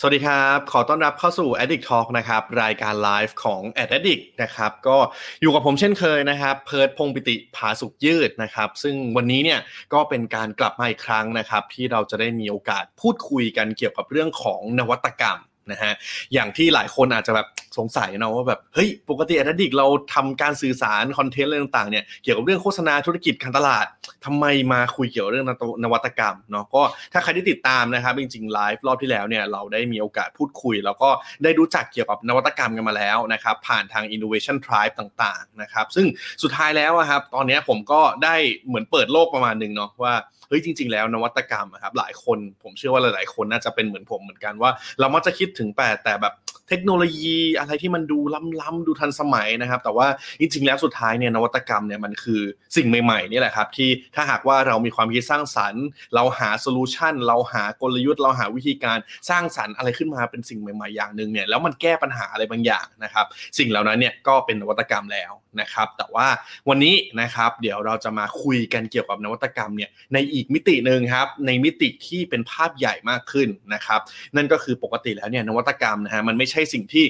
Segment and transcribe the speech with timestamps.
[0.00, 4.96] สวัสดีครับ ขอต้อนรับเข้าสู่ Addict Talk นะครับ รายการไลฟ์ของ Ad Addict นะครับ ก็
[5.40, 9.60] อยู่กับผมเช่นเคยนะครับ เพิร์ดพงปิติผาสุกยืดนะครับ ซึ่งวันนี้เนี่ย
[9.92, 15.38] ก็เป็นการกลับมาอีกครั้งนะครับ ที่เราจะได้มีโอกาสพูดคุยกันเกี่ยวกับเรื่องของนวัตกรรม
[15.72, 15.92] นะฮะ
[16.32, 23.86] อย่างที่หลายคนอาจจะแบบสงสัยเนาะว่าแบบเฮ้ยปกติ Ad Addict เราทำการสื่อสารคอนเทนต์อะไรต่างๆเนี่ยเกี่ยวกับเรื่องโฆษณาธุรกิจการตลาด
[24.24, 25.46] ทำไมมาคุยเกี่ยวกับเรื่อง
[25.84, 31.10] นวัตกรรมเนาะก็ถ้าใครที่ติดตามนะครับจริงๆไลฟ์รอบที่แล้วเนี่ยเราได้มีโอกาสพูดคุย แล้วก็
[31.42, 36.06] ได้รู้จักเกี่ยวกับนวัตกรรมกันมาแล้วนะครับผ่านทาง Innovation Tribe ต่างๆนะครับซึ่ง
[36.42, 38.34] สุดท้ายแล้วครับตอนนี้ผมก็ได้
[38.66, 40.14] เหมือนเปิดโลกประมาณหนึ่งเนาะว่า
[40.48, 46.34] เฮ้ยจริง ๆ แล้วนวัตกรรมอะครับหลายคนผมเชื่อว่าหลาย ๆ คนน่าจะเป็นเหมือนผมเหมือนกันว่า เรามักจะคิดถึงแต่แต่แบบ
[46.70, 48.18] เทคโนโลยีอะไรที่มันดู
[48.60, 50.06] ล้ำๆดูทันสมัยนะครับ แต่ว่า
[50.40, 52.42] จริง ๆ แล้วสุดท้ายเนี่ยนวัตกรรมเนี่ยมันคือ
[52.76, 58.98] สิ่งใหม่ๆนี่แหละครับ ที่ถ้าหากว่าเรามีความคิดสร้างสรรค์ เราหาโซลูชันเราหากลยุทธ์ เราหาวิธีการ
[59.30, 63.26] สร้างสรรค์อะไรขึ้นมาเป็นสิ่งใหม่ ๆ อย่างหนึ่งเนี่ยแล้วมันแก้ปัญหาอะไรบางอย่างนะครับ
[63.58, 66.26] สิ่งเหล่านั้นเนี่ยก็เป็นนวัตกรรมแล้วนะครับแต่ว่า
[66.68, 74.00] วันนี้นะครับเดี๋ยวเราจะมาคุยกันเกี่ยวกับนวัตกรรมเนี่ยในอีกมิติหนึ่งครับในมิติที่เป็นภาพใหญ่มากขึ้นนะครับ
[74.36, 77.04] นั่นก็คือปกติแล้วเนี่ยนวัตกรรมนะฮะมันไม่ใช่สิ่งที่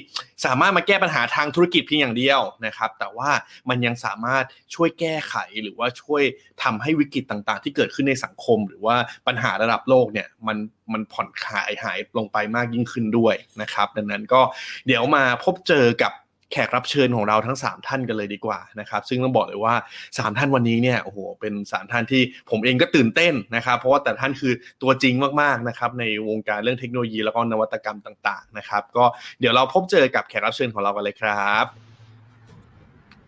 [0.45, 3.29] สามารถมาแก้ปัญหาทางธุรกิจเพียงอย่างเดียวนะครับแต่ว่า
[3.69, 4.43] มันยังสามารถ
[4.75, 6.23] ช่วยแก้ไขหรือว่าช่วย
[6.63, 8.95] ทำให้วิกฤตต่างๆ ที่เกิดขึ้นในสังคม หรือว่า
[9.27, 10.57] ปัญหาระดับโลกเนี่ยมัน
[10.93, 14.41] มันผ่อนคลายหายลงไปมากยิ่งขึ้นด้วยนะครับดังนั้นก็
[14.87, 16.11] เดี๋ยวมาพบเจอกับ
[16.51, 19.75] แขกรับเชิญของเราทั้ง 3 ท่านกันเลยดีกว่านะครับซึ่งต้องบอกเลยว่า
[20.07, 29.05] 3 ท่านวันนี้เนี่ยโอ้โหเป็น 3 ท่านที่ผมเองก็ตื่นเต้นนะครับ เพราะว่าแต่ท่านคือตัวจริงมากๆนะครับในวงการเรื่องเทคโนโลยีแล้วก็นวัตกรรมต่างๆนะครับ ก็
[29.39, 31.65] เดี๋ยวเราพบเจอกับแขกรับเชิญของเรากันเลยครับ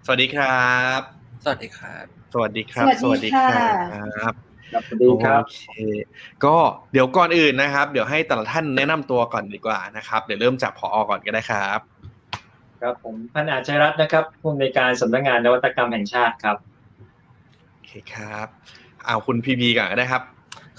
[0.05, 0.99] สวัสดีครับ
[1.43, 3.47] สวัสดีครับ สวัสดีครับ สวัสดีค่ะ
[4.17, 4.33] ครับ
[4.71, 5.79] ครับสวัสดีครับโอเค
[6.45, 6.55] ก็
[6.93, 11.90] เดี๋ยวก่อนอื่นนะครับ เดี๋ยวให้แต่ละท่านแนะนำตัวก่อนดีกว่านะครับ เดี๋ยวเริ่มจากพอก่อนก็ได้ครับ
[12.81, 16.57] ครับผมพันอาจชัยรัตน์นะครับผู้อำนวยการสำนักงานนวัตกรรมแห่งชาติครับ
[17.71, 18.47] โอเคครับ
[19.05, 20.23] เอาคุณพีพีก่อนก็ได้ครับ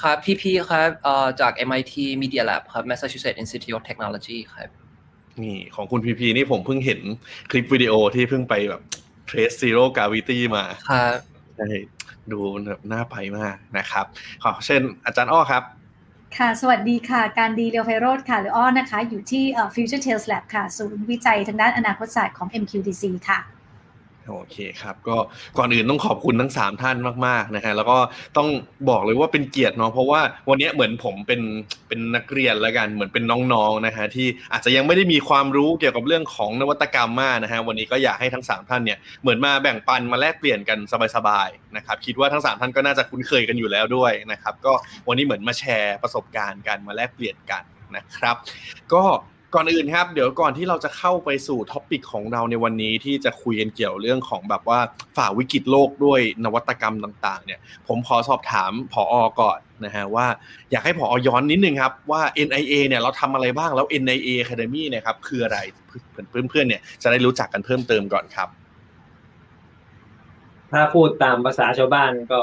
[0.02, 4.68] ครับพี่พี่ครับเอ่อจาก MIT Media Lab ครับ Massachusetts Institute of Technology ครับ
[5.42, 7.00] นี่ของคุณพีพีนี่ผมเพิ่งเห็น
[7.50, 8.82] คลิปวิดีโอที่เพิ่งไปแบบ
[9.28, 11.18] Trace Zero Gravity มาครับ
[11.56, 11.68] ใช่
[12.32, 14.06] ดูแบบน่าไปมากนะครับ
[14.42, 15.62] ขอเชิญอาจารย์อ้อครับ
[16.38, 19.44] ค่ะ สวัสดีค่ะ การดีเรียวไพโรธค่ะ หรืออ้อนะคะ อยู่ที่
[19.74, 23.38] Future Tales Lab ค่ะ ศูนย์วิจัยทางด้านอนาคตศาสตร์ของ MQDC ค่ะ
[24.28, 25.16] โอเคครับก็
[25.58, 26.96] ก่อนอื่นต้องขอบคุณทั้ง 3 ท่าน
[27.26, 27.98] มากๆนะฮะแล้วก็
[28.36, 28.48] ต้อง
[28.88, 31.40] บอกเลยว่าเป็นเกียรติเนาะเพราะว่าวันนี้เหมือนผมเป็น
[31.88, 40.78] เป็นนักเรียนแล้วกันเหมือนเป็นน้องๆนะฮะที่อาจจะยังไม่ได้มีความรู้เกี่ยวกับเรื่องของนวัตกรรมมากนะฮะวันนี้ก็อยากให้ทั้ง 3 ท่านเนี่ยเหมือนมาแบ่งปันมาแลกเปลี่ยนกัน
[41.16, 44.72] สบายๆนะครับคิดว่าทั้ง 3 ท่านก็น่าจะคุ้นเคยกันอยู่แล้วด้วยนะครับก็
[45.08, 47.62] วันนี้เหมือนมาแชร์ประสบการณ์กันมาแลกเปลี่ยนกัน
[47.96, 48.36] นะครับ
[48.94, 49.04] ก็
[49.54, 54.78] ก่อนอื่นครับ เดี๋ยวก่อนที่เราจะเข้าไปสู่ท็อปิกของเราในวันนี้ที่จะคุยกันเกี่ยวเรื่องของแบบว่า
[55.16, 60.26] ฝ่าวิกฤตโลกด้วยนวัตกรรมต่างๆ เนี่ย ผมขอสอบถามผออก่อนนะฮะว่า
[60.70, 61.14] อยากให้ผอ.
[61.26, 65.58] ย้อนนิดนึงครับว่า NIA เนี่ยเราทำอะไรบ้างแล้ว NIA Academy เนี่ยครับคืออะไร
[66.28, 68.48] เพื่อนๆเนี่ยจะได้รู้จักกันเพิ่มเติมก่อนครับ
[70.72, 72.38] ถ้าพูดตามภาษาชาวบ้านก็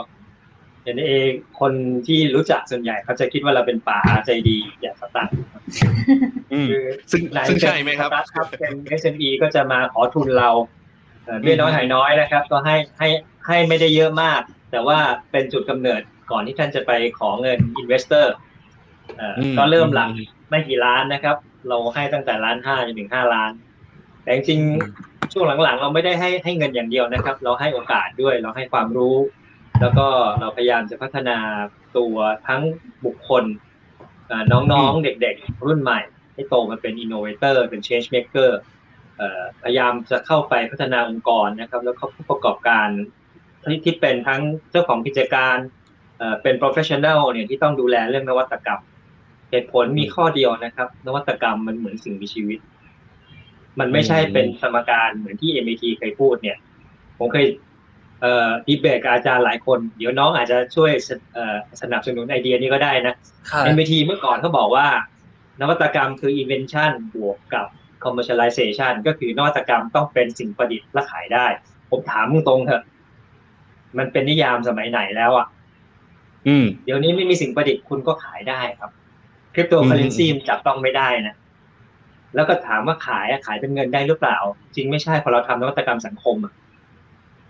[0.89, 1.73] อย่างนี้เองคน
[2.07, 5.29] ที่รู้จักส่วนใหญ่เขาจะคิดว่าเราเป็นป๋าใจดีอยากสตาร์ท
[6.53, 10.49] อืมคือซึ่งหลายซึ่งใช่ไหมครับสตาร์ทอัพเป็น SME ก็จะมาขอทุนเรา
[11.25, 13.09] เอ่อเบี้ยน้อยหอยน้อยนะครับ ก็ให้ให้
[13.47, 14.41] ให้ไม่ได้เยอะมาก
[14.71, 14.97] แต่ว่า
[15.31, 16.01] เป็นจุดกำเนิด
[16.31, 18.33] ก่อนที่ท่านจะไปขอเงิน investor
[19.57, 20.09] ก็เริ่มหลัง
[20.49, 21.35] ไม่กี่ล้านนะครับ
[21.67, 23.51] เราให้ตั้งแต่ล้านห้าจนถึงห้าล้าน
[24.23, 29.15] แต่จริงๆช่วงหลังๆ เราไม่ได้ให้ให้เงินอย่างเดียวนะครับ เราให้โอกาสด้วย เราให้ความรู้
[29.81, 30.07] แล้วก็
[30.39, 31.37] เราพยายามจะพัฒนา
[31.97, 32.15] ตัว
[32.47, 32.61] ทั้ง
[33.05, 33.43] บุคคล
[34.27, 35.99] เอ่อน้องๆเด็กๆ รุ่นใหม่
[36.33, 38.49] ให้โตมาเป็น innovator เป็น change maker
[39.17, 42.87] เอ่อพยายามจะเข้าไปพัฒนาองค์กรนะครับ แล้วก็ผู้ประกอบการ
[43.63, 45.57] ที่ที่เป็นทั้งเจ้าของกิจการ
[46.17, 48.81] เอ่อเป็น professional เนี่ยที่ต้องดูแลเรื่องนวัตกรรม
[49.51, 52.59] เหตุผลมีข้อเดียวนะครับ นวัตกรรมมันเหมือนสิ่งมีชีวิต
[53.79, 56.57] มันไม่ใช่เป็นสมการเหมือนที่ MIT เคยพูดเนี่ย
[57.17, 57.68] ผมเคยเอ่อ
[58.67, 63.13] ดีเบตกับอาจารย์หลายคน เดี๋ยวน้องอาจจะช่วยสเอ่อสนับสนุนไอเดียนี้ก็ได้นะ
[63.49, 64.87] ครับ MIT เมื่อก่อนเขาบอกว่า
[65.61, 67.65] นวัตกรรมคือ invention บวกกับ
[68.03, 71.45] commercialization ก็คือนวัตกรรมต้องเป็นสิ่งประดิษฐ์และขายได้
[71.89, 72.83] ผมถามตรงๆเถอะ
[73.97, 75.47] มันเป็นนิยามสมัยไหนแล้วอะ
[76.47, 78.91] อืมเดี๋ยวนี้ไม่มีสิ่งประดิษฐ์คุณก็ขายได้ครับ
[79.53, 81.35] คริปโตเคอเรนซีจับต้องไม่ได้นะ
[82.35, 84.37] แล้วก็ถามว่าขายอะขายเป็นเงินได้หรือเปล่า
[84.75, 86.53] จริงไม่ใช่พอเราทำนวัตกรรมสังคมอะ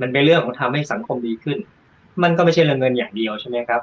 [0.02, 1.58] มันเป็นเรื่องของทำให้สังคมดีขึ้น
[2.24, 3.82] มันก็ไม่ใช่เรื่องเงินอย่างเดียวใช่ไหมครับ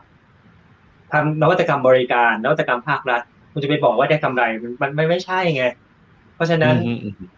[1.13, 3.21] ทำนวัตกรรมบริการนวัตกรรมภาครัฐ
[3.53, 5.65] คุณจะไปบอกว่าได้กำไรมันมันไม่ไม่ใช่ไง
[6.35, 7.31] เพราะฉะนั้นอืมอืมอืม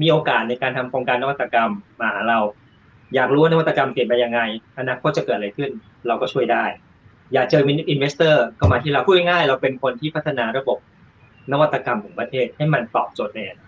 [0.00, 1.70] มีโอกาสในการทำโครงการนวัตกรรม
[2.00, 2.38] มาหาเรา
[3.14, 4.40] อยากรู้ว่านวัตกรรมเปลี่ยนไปยังไง
[4.78, 5.70] อนาคตจะเกิดอะไรขึ้น
[6.06, 6.64] เราก็ช่วยได้
[7.34, 10.78] อยากเจอ investor ก็มาที่เราพูดง่ายๆเราเป็นคนที่พัฒนาระบบ
[11.52, 13.67] นวัตกรรมของประเทศให้มันตอบโจทย์ในอนา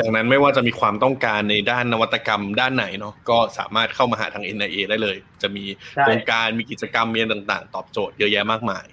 [0.00, 5.64] ดังนั้นไม่ว่าจะมีความต้องการในด้านนวัตกรรมด้านไหนเนาะก็สามารถเข้ามาหาทาง NIA ได้เลย จะมี
[5.96, 8.84] ใช่โครงการมีกิจกรรมมีอะไรต่างๆ ตอบโจทย์เยอะแยะมากมาย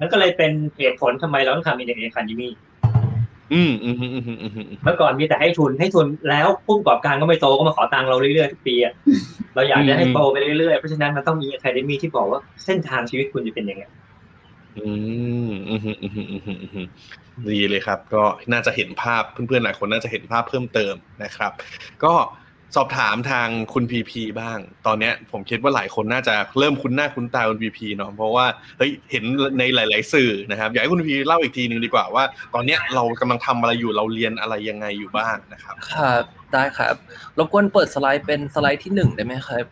[0.00, 2.48] นั่นก็เลยเป็นเหตุผลทำไมเราต้องทำอินเดียคานิมี
[3.52, 8.92] อืมอืมอืมอืมอืมอืมอืมเมื่อก่อนมีแต่ให้ทุนให้ทุนแล้วผู้ประกอบการก็ไม่โตก็มาขอตังค์เราเรื่อยๆทุกปีอะ
[9.54, 13.84] เราอยากจะให้โตไปเรื่อยๆเพราะฉะนั้นมันต้องมีอะคาเดมีที่บอกว่าเส้นทางชีวิตคุณจะเป็นยังไง
[14.78, 14.90] อื
[15.48, 16.86] มอืมอืมอืมอืมอืม
[17.48, 18.22] ดีเลยครับ ก็
[18.52, 20.94] น่าจะเห็นภาพเพื่อนๆหลายคนน่าจะเห็นภาพเพิ่มเติม
[21.24, 21.52] นะครับ
[22.04, 22.14] ก็
[22.76, 28.46] สอบถามทางคุณพีพีบ้าง ตอนเนี้ยผมคิดว่าหลายคนน่าจะเริ่มคุ้นหน้าคุ้นตาคุณพีพีเนาะเพราะว่า
[28.78, 29.24] เฮ้ยเห็น
[29.58, 32.24] ในหลาย ๆ สื่อนะครับอยากให้คุณพีเล่าอีกทีหนึ่งดีกว่าว่า
[32.54, 36.94] ตอนเนี้ยเรากำลังทำอะไรอยู่เราเรียนอะไรยังไงอยู่บ้างนะครับครับได้ครับ
[37.38, 39.64] รบกวนเปิดสไลด์เป็นสไลด์ที่หนึ่งได้ไหมครับ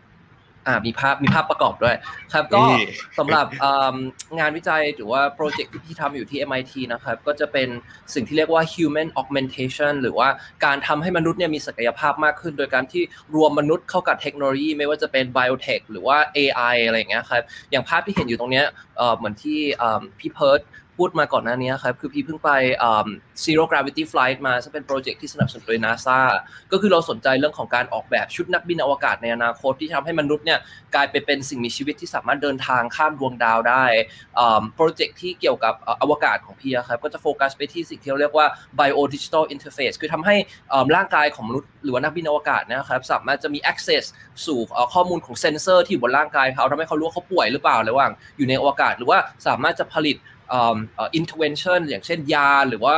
[0.69, 1.95] อ่ามีภาพมีภาพประกอบด้วย
[2.33, 2.81] ครับก็นี่
[3.19, 3.95] สำหรับอ่า
[4.39, 7.67] งานวิจัยหรือว่าโปรเจกต์ที่พี่ทำอยู่ที่ MIT นะครับก็จะเป็น
[8.13, 10.29] สิ่งที่เรียกว่า human augmentation หรือว่า
[10.65, 13.03] การทำให้มนุษย์เนี่ยมีศักยภาพมากขึ้น โดยการที่
[13.35, 17.41] รวมมนุษย์เข้ากับเทคโนโลยี ไม่ว่าจะเป็น biotech หรือว่า AI อะไรอย่างเงี้ยครับ
[17.71, 18.65] อย่างภาพที่เห็นอยู่ตรงเนี้ย
[18.97, 20.61] เอ่อเหมือนที่อ่าพี่เพิร์ด
[20.99, 22.49] พูดมาก่อนหน้านี้ครับ คือพี่เพิ่งไป
[23.43, 26.19] zero gravity flight มาซึ่งเป็นโปรเจกต์ที่สนับสนุนโดย NASA
[26.71, 30.59] ก็คือเราสนใจเรื่องของการออกแบบชุดนักบินอวกาศในอนาคตที่ทำให้มนุษย์เนี่ย
[30.95, 33.85] กลายไปเป็นสิ่งมีชีวิตที่สามารถเดินทางข้ามดวงดาวได้
[34.75, 38.47] โปรเจกต์ที่เกี่ยวกับอวกาศของพี่อะครับก็จะโฟกัสไปที่สิ่งที่เราเรียกว่า
[38.79, 40.35] bio digital interface คือทำให้
[40.95, 44.03] ร่างกายของมนุษย์หรือว่านักบินอวกาศนะครับสามารถจะมี access
[44.45, 44.59] สู่
[44.93, 50.17] ข้อมูลของเซนเซอร์ที่อยู่บนร่างกายเขาทำให้เขารู้ว่าเขาป่วยหรือเปล่าระหว่างอยู่ในอวกาศ หรือว่าสามารถจะผลิต
[51.19, 52.95] intervention อย่างเช่นยา หรือว่า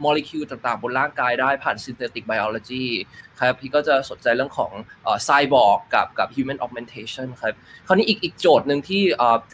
[0.00, 2.86] โมเลกุลต่างๆ บนร่างกายได้ผ่าน synthetic biology
[3.40, 4.72] ครับพี่ก็จะสนใจเรื่องของ
[5.24, 7.54] ไซบอร์กกับกับ human augmentation ครับ
[7.86, 9.02] คราวนี้อีกอีกโจทย์หนึ่งที่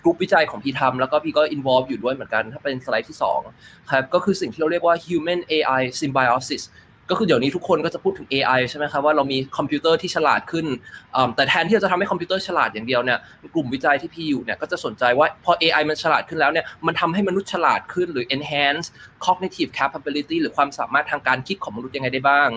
[0.04, 3.18] กลุ่มวิจัยของพี่ทำแล้วก็พี่ก็ involve อยู่ด้วยเหมือนกัน ถ้าเป็นสไลด์ที่
[3.52, 6.62] 2ครับก็คือสิ่งที่เราเรียกว่า human AI symbiosis
[7.10, 10.66] ก็คือเดี๋ยวนี้ทุกคนก็จะพูดถึง AI ใช่ไหมครับว่าเรามีคอมพิวเตอร์ที่ฉลาดขึ้น
[11.36, 13.18] แต่แทนที่เราจะทำให้คอมพิวเตอร์ฉลาดอย่างเดียวเนี่ย
[13.54, 18.86] กลุ่มวิจัยที่พี่อยู่เนี่ยก็จะสนใจว่าพอ AI มันฉลาดขึ้นแล้วเนี่ยมันทำให้มนุษย์ฉลาดขึ้นหรือ enhance
[19.26, 22.48] cognitive capability หรือความสามารถทางการคิดของมนุษย์ยังไงได้บ้าง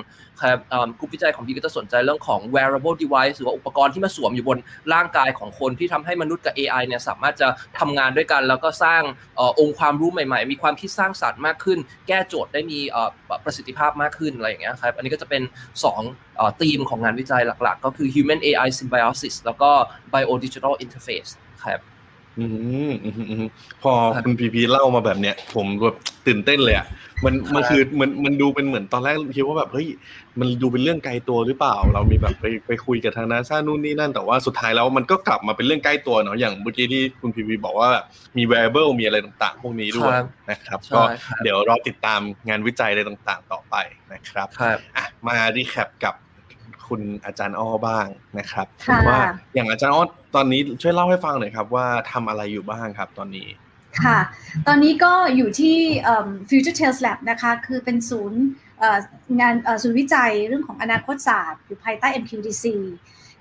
[0.42, 0.60] ครับ
[1.00, 4.58] กลุ่มวิจัยของพี่ก็จะสนใจเรื่องของ wearable device หรือว่าอุปกรณ์ที่มาสวมอยู่บน
[4.94, 7.48] ร่างกายของคนที่ทำให้มนุษย์กับ AI เนี่ยสามารถจะ
[7.80, 9.02] ทำงานด้วยกัน แล้วก็สร้าง
[9.40, 12.80] อองค์ความรู้ใหม่ๆ มีความคิดสร้างสรรค์มากขึ้น แก้โจทย์ได้มี
[13.46, 15.44] ประสิทธิภาพมากขึ้นอะไรอย่างเงี้ยครับอันนี้ก็จะเป็น
[15.90, 19.72] 2เอ่อธีมของงานวิจัยหลักๆ ก็คือ human AI symbiosis แล้วก็
[20.14, 21.32] bio digital interface
[21.66, 21.82] ครับ
[22.40, 22.50] อืม
[23.04, 23.46] อืมอืมอืม
[23.84, 25.96] พอครับคุณพีพีเล่ามาแบบเนี้ยผมแบบ
[26.28, 26.88] ตื่นเต้นเลยอะ
[27.26, 29.88] มันมันคือมันมันดูเป็นเหมือนตอนแรกคิดว่าแบบเฮ้ย
[30.40, 38.06] มันดูเป็นเรื่องไกลตัวหรือเปล่า เรามีแบบไปไปคุยกับทางนาซานู่นนี่นั่นแต่ว่าสุดท้ายแล้วมันก็กลับมาเป็นเรื่องใกล้ตัวเนาะอย่างเมื่อกี้ที่คุณพีพีบอกว่าแบบ
[38.38, 43.76] มี variable มีอะไรต่างๆ พวกนี้ด้วยครับนะครับใช่ก็ครับเดี๋ยวรอติดตามงานวิจัยอะไรต่างๆ ต่อไป
[44.14, 46.16] นะครับครับอะมารีแคปกับ
[46.92, 48.06] คุณอาจารย์อ้อบ้าง
[48.40, 49.20] นะครับค่ะว่า
[49.54, 50.04] อย่างอาจารย์อ้อ
[50.36, 53.48] ตอนนี้ช่วยเล่าให้ฟังหน่อยครับ ว่าทำอะไรอยู่บ้างครับตอนนี้
[54.04, 54.20] ค่ะ
[54.68, 58.42] ตอนนี้ก็อยู่ที่เอิ่ม Future Tales Lab นะคะ คือเป็นศูนย์
[58.80, 58.98] เอ่อ
[59.40, 62.66] งานเอ่อศูนย์วิจัยเรื่องของอนาคตศาสตร์อยู่ภายใต้ MQDC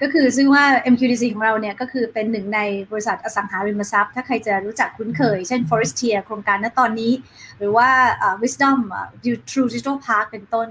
[0.02, 7.12] ก็คือซึ่งว่า MQDC ของเราเนี่ยก็คือเป็นหนึ่งในบริษัทอสังหาริมทรัพย์ ถ้าใครจะรู้จักคุ้นเคย เช่น Forestier โครงการณตอนนี้
[7.58, 9.02] หรือว่าเอ่อ Wisdom เอ่
[9.34, 10.68] อ True Digital Park เป็นต้น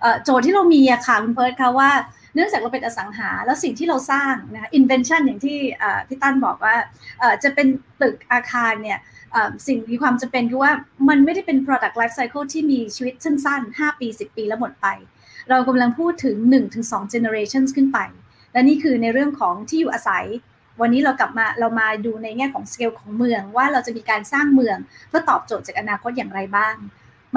[0.00, 1.90] เอ่อโจทย์ที่เรามีอะค่ะ คุณเพิร์ดคะว่า
[2.36, 5.58] เนื่องจากเราเป็นอสังหา แล้วสิ่งที่เราสร้างนะคะ invention อย่างที่
[6.08, 6.74] พี่ตั้นบอกว่า
[7.42, 7.66] จะเป็น
[8.02, 8.98] ตึกอาคารเนี่ย
[9.32, 10.72] เอ่อสิ่งมีความจำเป็นคือว่า
[11.08, 14.86] มันไม่ได้เป็น product life cycle ที่มีชีวิตสั้นๆ 5 ปี 10 ปีแล้วหมดไป
[15.50, 16.36] เรากำลังพูดถึง
[16.76, 17.98] 1-2 generations ขึ้นไป
[18.52, 20.24] และนี่คือในเรื่องของที่อยู่อาศัย
[20.80, 24.76] วันนี้เรากลับมาเรามาดูในแง่ของสเกลของเมืองว่าเราจะมีการสร้างเมือง
[25.08, 26.74] เพื่อตอบโจทย์จากอนาคตอย่างไรบ้าง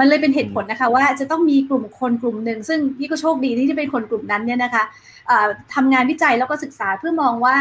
[0.00, 4.84] มันเลยเป็นเหตุผลนะคะว่าจะต้องมีกลุ่มคนกลุ่มหนึ่งซึ่งพี่ก็โชคดีที่จะเป็นคนกลุ่มนั้นเนี่ยนะคะ
[5.26, 7.56] เอ่อทำงานวิจัยแล้วก็ศึกษาเพื่อมองว่า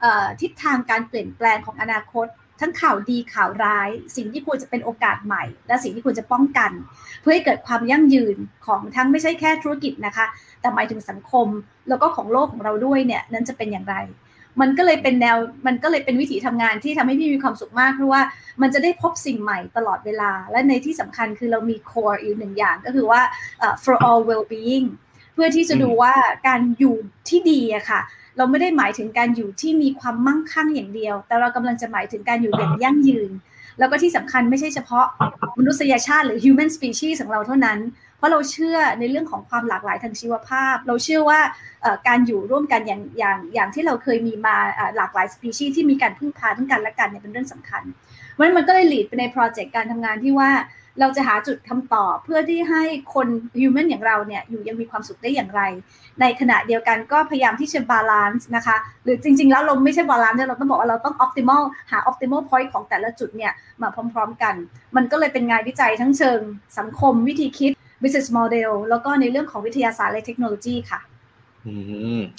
[0.00, 2.26] เอ่อทิศทางการเปลี่ยนแปลงของอนาคต
[2.60, 6.70] ทั้งข่าวดีข่าวร้าย สิ่งที่ควรจะเป็นโอกาสใหม่ และสิ่งที่ควรจะป้องกัน
[7.20, 10.26] เพื่อให้เกิดความยั่งยืนของทั้งไม่ใช่แค่ธุรกิจนะคะ
[10.60, 11.46] แต่หมายถึงสังคม
[11.88, 13.96] แล้วก็ของโลกของเราด้วยเนี่ยนั้นจะเป็นอย่างไร
[14.60, 15.36] มันก็เลยเป็นแนว
[15.66, 18.22] มันก็เลยเป็นวิถีทำงานที่ทำให้พี่มีความสุขมากเพราะว่า
[18.62, 23.20] มันจะได้พบสิ่งใหม่ตลอดเวลา และในที่สำคัญคือเรามี core อีกหนึ่งอย่างก็คือว่า
[23.82, 24.86] for all well being
[25.34, 26.14] เพื่อที่จะดูว่า
[26.48, 26.96] การอยู่
[27.28, 28.00] ที่ดีอะค่ะ
[28.36, 33.30] เราไม่ได้หมายถึงการอยู่ที่มีความมั่งคั่งอย่างเดียว แต่เรากำลังจะหมายถึงการอยู่อย่างยั่งยืน
[33.78, 35.06] แล้วก็ที่สำคัญไม่ใช่เฉพาะ
[35.58, 37.78] มนุษยชาติหรือ human species ของเราเท่านั้น
[38.18, 41.40] เพราะเราเชื่อในเรื่องของความหลากหลายทางชีวภาพ เราเชื่อว่า
[42.08, 44.56] การอยู่ร่วมกันอย่างอย่างอย่างที่เราเคยมีมา
[44.96, 47.82] หลากหลายสปีชีส์ที่มีการพึ่งพาทั้งกันและกันเนี่ยเป็นเรื่องสำคัญ
[48.32, 50.50] เพราะฉะนั้นมันก็เลยหลีดไปในโปรเจกต์การทำงานที่ว่า
[51.00, 52.82] เราจะหาจุดคำตอบเพื่อที่ให้
[53.14, 53.28] คน
[53.60, 55.62] human อย่างเราเนี่ยอยู่ยังมีความสุขได้อย่างไร
[56.20, 64.54] ในขณะเดียวกันก็พยายามที่จะ balance นะคะ หรือจริง ๆ แล้วเราไม่ใช่ balance เราต้องบอกว่าเราต้องออ t ติมอลหาออ t ติมอลพอยต์ของแต่ละจุดเนี่ยมาพร้อม ๆ กัน
[64.96, 66.40] มันก็เลยเป็นงานวิจัยทั้งเชิง
[66.78, 67.72] สังคมวิธีคิด
[68.02, 71.00] business model แล้วก็ในเรื่องของวิทยาศาสตร์และเทคโนโลยีค่ะ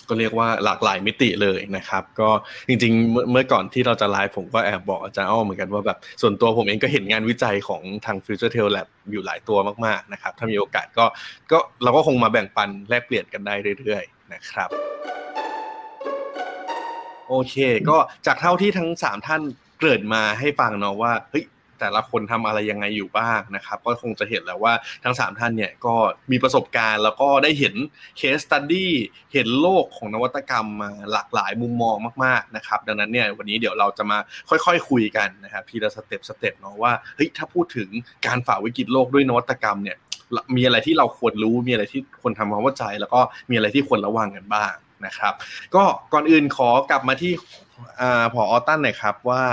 [0.08, 2.30] ก็เรียกว่าหลากหลายมิติเลยนะครับ ก็
[2.68, 11.06] จริงๆ เมื่อก่อนที่เราจะไลฟ์ผมก็แอบบอกอาจารย์อ้อเหมือนกันว่าแบบส่วนตัวผมเองก็เห็นงานวิจัยของทาง Future Tales Lab อยู่หลายตัวมากๆนะครับ ถ้ามีโอกาสก็
[11.52, 14.70] ก็เราก็คงมาแบ่งปันแลกเปลี่ยนกันได้เรื่อยๆ นะครับ
[17.28, 17.56] โอเค
[17.90, 19.42] ก็จากเท่าที่ทั้งสามท่าน
[19.82, 21.46] เกริ่นมาให้ฟังเนาะว่าเฮ้ย
[21.80, 25.96] แต่ละคนทำอะไรยังไงอยู่บ้างนะครับ ก็คงจะเห็นแล้วว่าทั้ง 3 ท่านเนี่ยก็
[26.32, 27.76] มีประสบการณ์แล้วก็ได้เห็น
[28.18, 28.94] case study
[29.34, 31.96] เห็นโลกของนวัตกรรมมาหลากหลายมุมมอง
[32.26, 34.18] มากๆนะครับ ดังนั้นเนี่ยวันนี้เดี๋ยวเราจะมา
[34.50, 37.90] ค่อยๆคุยกันนะครับทีละ step step เนาะว่าเฮ้ยถ้าพูดถึง
[38.26, 39.98] การฝ่าวิกฤตโลกด้วยนวัตกรรมเนี่ย
[40.56, 43.20] มีอะไรที่เราควรรู้มีอะไรที่ควรทำความเข้าใจ แล้วก็
[43.50, 44.74] มีอะไรที่ควรระวังกันบ้าง
[45.06, 45.34] นะครับ
[45.76, 45.84] ก็
[46.14, 47.34] ก่อนอื่นขอกลับมาที่
[48.34, 49.44] ผอ.อตันหน่อยครับว่า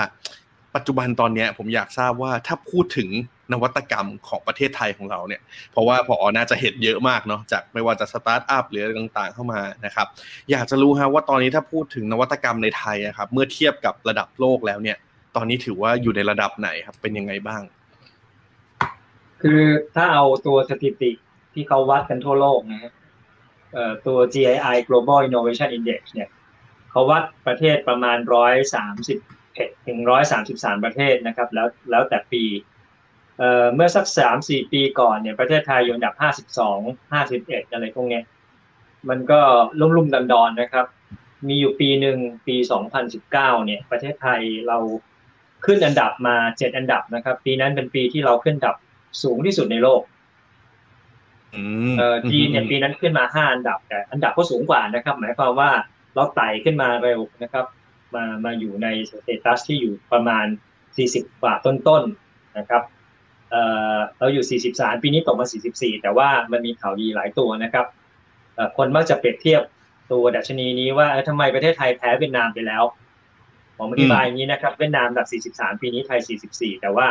[0.76, 3.08] ปัจจุบันตอนนี้ผมอยากทราบว่าถ้าพูดถึง
[3.52, 5.42] นวัตกรรมของประเทศไทยของเราเนี่ย
[5.72, 10.06] เพราะว่าผอ.น่าจะเห็นเยอะมากเนาะจากไม่ว่าจะสตาร์ทอัพหรืออะไรต่างๆเข้ามานะครับ
[10.50, 14.96] อยากจะรู้ฮะว่าตอนนี้ถ้าพูดถึงนวัตกรรมในไทยนะครับเมื่อเทียบกับระดับโลกแล้วเนี่ย
[15.36, 17.62] ตอนนี้ถือว่าอยู่ในระดับไหนครับ เป็นยังไงบ้าง
[19.42, 19.60] คือ
[19.94, 21.10] ถ้าเอาตัวสถิติ
[21.54, 22.92] ที่เขาวัดกันทั่วโลกนะฮะ
[24.06, 26.28] ตัว GII Global Innovation Index เนี่ย
[26.90, 29.18] เขาวัดประเทศประมาณร้อยสามสิบ
[29.86, 32.44] ถึงร้อยสามสิบสามประเทศนะครับแล้วแล้วแต่ปี
[33.38, 36.78] เอ่อเมื่อสักสามสี่ปีก่อนเนี่ยประเทศไทยอยู่อันดับห้าสิบสอง
[37.12, 38.24] ห้าสิบเอ็ดอะไรพวกเนี้ย
[39.08, 39.40] มันก็
[39.80, 40.86] ลุ่มลุ่มดันดอนนะครับ
[41.48, 44.78] มีอยู่ปีหนึ่งปีสองพันสิบเก้าเนี่ย ประเทศไทยเรา
[45.64, 48.76] ขึ้นอันดับมาเจ็ดอันดับนะครับ ปีนั้นเป็นปีที่เราขึ้นอันดับ
[49.22, 50.02] สูงที่สุดในโลก
[51.98, 55.70] เอ่อจีนเนี่ยปีนั้นขึ้นมาห้าอันดับแต่อันดับก็สูงกว่านะครับ หมายความว่า
[56.14, 57.64] เราไต่ขึ้นมาเร็วนะครับ
[58.16, 60.46] มามาอยู่ใน status ที่อยู่ประมาณ
[60.94, 62.02] 40 กว่าต้นๆน
[62.58, 62.82] นะครับ
[63.50, 67.86] เเราอยู่ 43 ปีนี้ตกมา 44 แต่ว่ามันมีข่าวดีหลายตัวนะครับ
[68.76, 69.62] คนมักจะเปรียบเทียบ
[70.12, 72.82] ตัวดัชนีนี้ว่าทำไมประเทศไทยแพ้เวียดนามไปแล้ว
[73.76, 76.20] ผมอธิบายอย่างนี้นะครับ เวียดนามอันดับ 43 ปีนี้ไทย
[76.52, 77.06] 44 แต่ว่า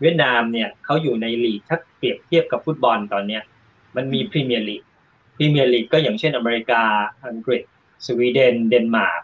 [0.00, 3.42] เวียดนามเนี่ยเขาอยู่ในลีกถ้าเปรียบเทียบกับฟุตบอลตอนเนี้ย
[3.96, 4.82] มันมีพรีเมียร์ลีก
[5.36, 6.82] พรีเมียร์ลีกก็อย่างเช่นอเมริกา
[7.26, 7.62] อังกฤษ
[8.06, 9.22] สวีเดนเดนมาร์ก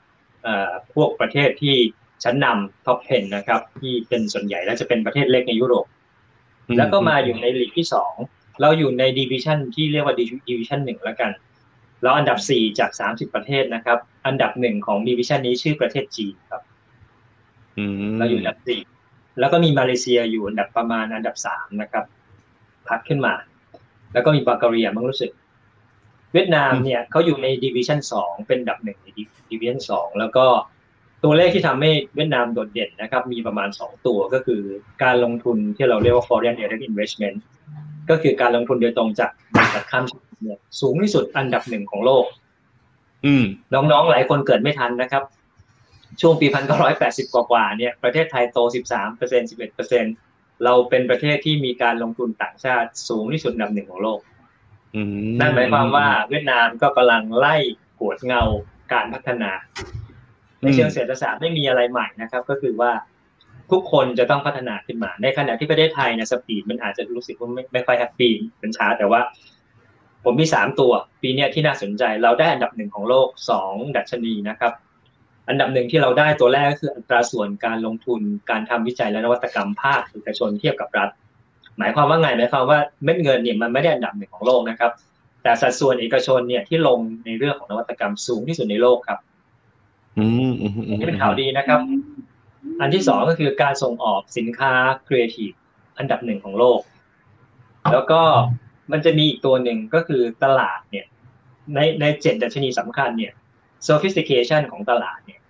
[0.95, 1.77] พวกประเทศที่
[2.25, 5.87] ชั้นนำ top 10 นะครับ ที่เป็นส่วนใหญ่และจะเป็นประเทศเล็กในยุโรป
[6.77, 8.15] แล้วก็มาอยู่ในลีกที่สอง
[8.61, 11.31] เราอยู่ในดิวิชันที่เรียกว่าดิวิชันหนึ่งแล้วกัน
[12.03, 16.63] เราอันดับสี่จากสามสิบประเทศนะครับ อันดับหนึ่งของดิวิชันนี้ชื่อประเทศจีนครับ
[18.19, 18.81] เราอยู่อันดับสี่
[19.41, 22.05] แล้วก็มีมาเลเซียอยู่อันดับประมาณอันดับสามนะครับ
[22.87, 23.35] ถัดขึ้นมา
[24.13, 25.31] แล้วก็มีบัลแกเรียมั้งรู้สึก
[26.37, 29.09] เวียดนามเนี่ยเขาอยู่ในดิวิชันสองเป็นอันดับหนึ่งใน
[29.51, 30.47] ดิวิชันสองแล้วก็
[31.25, 34.63] ตัวเลขที่ทำให้เวียดนามโดดเด่นนะครับ มีประมาณสองตัวก็คือ
[35.03, 37.37] การลงทุนที่เราเรียกว่า foreign direct investment
[38.11, 42.25] ก็คือการลงทุนโดยตรงจากบริษัทข้ามชาติเนี่ยสูงที่สุดอันดับหนึ่งของโลก
[43.27, 45.23] อืมน้องๆหลายคนเกิดไม่ทันนะครับ
[46.21, 50.05] ช่วงปีพันเก้าร้อยแปดสิบกว่าๆเนี่ยประเทศไทยโตสิบสามเปอร์เซ็นสิบเอ็ดเปอร์เซ็น
[50.65, 54.21] เราเป็นประเทศที่มีการลงทุนต่างชาติสูงที่สุดอันดับหนึ่งของโลก
[55.41, 57.57] นั่นหมายความว่าเวียดนามก็กำลังไล่
[58.01, 58.43] กวดเงา
[58.93, 59.51] การพัฒนา
[60.63, 62.93] ในเชิงเศรษฐศาสตร์ไม่มีอะไรใหม่นะครับ ก็คือว่า
[63.71, 69.21] ทุกคนจะต้องพัฒนาขึ้นมา ในขณะที่ประเทศไทยเนี่ยสปีดมันอาจจะรู้สึกว่าไม่ไม่ค่อยแฮปปี้เป็นช้าแต่ว่า
[70.25, 74.73] ผมมีสามตัว ปีนี้ที่น่าสนใจเราได้อันดับหนึ่งของโลกสองดัชนีนะครับ
[75.49, 81.11] อันดับหนึ่งที่เราได้ตัวแรกก็คืออัตราส่วนการลงทุนการทำวิจัยและนวัตกรรมภาคเอกชนเทียบกับรัฐ
[81.79, 84.91] หมายความว่าไงหมายความว่าเม็ดเงินเนี่ยมันไม่ได้อันดับหนึ่งของโลกนะครับ
[85.43, 89.19] แต่สัดส่วนเอกชนเนี่ยที่ลงในเรื่องของนวัตกรรมสูงที่สุดในโลกครับ
[90.19, 90.53] อืม
[90.99, 91.81] นี่เป็นข่าวดีนะครับ
[92.81, 94.73] อันที่สองก็คือการส่งออกสินค้า
[95.09, 95.51] ครีเอทีฟ
[95.99, 96.81] อันดับหนึ่งของโลก
[97.93, 98.21] แล้วก็
[98.93, 101.07] มันจะมีอีกตัวหนึ่งก็คือตลาดเนี่ย
[101.75, 103.33] ในในเจ็ดดัชนีสำคัญเนี่ย
[103.89, 105.41] sophistication ของตลาดเนี่ย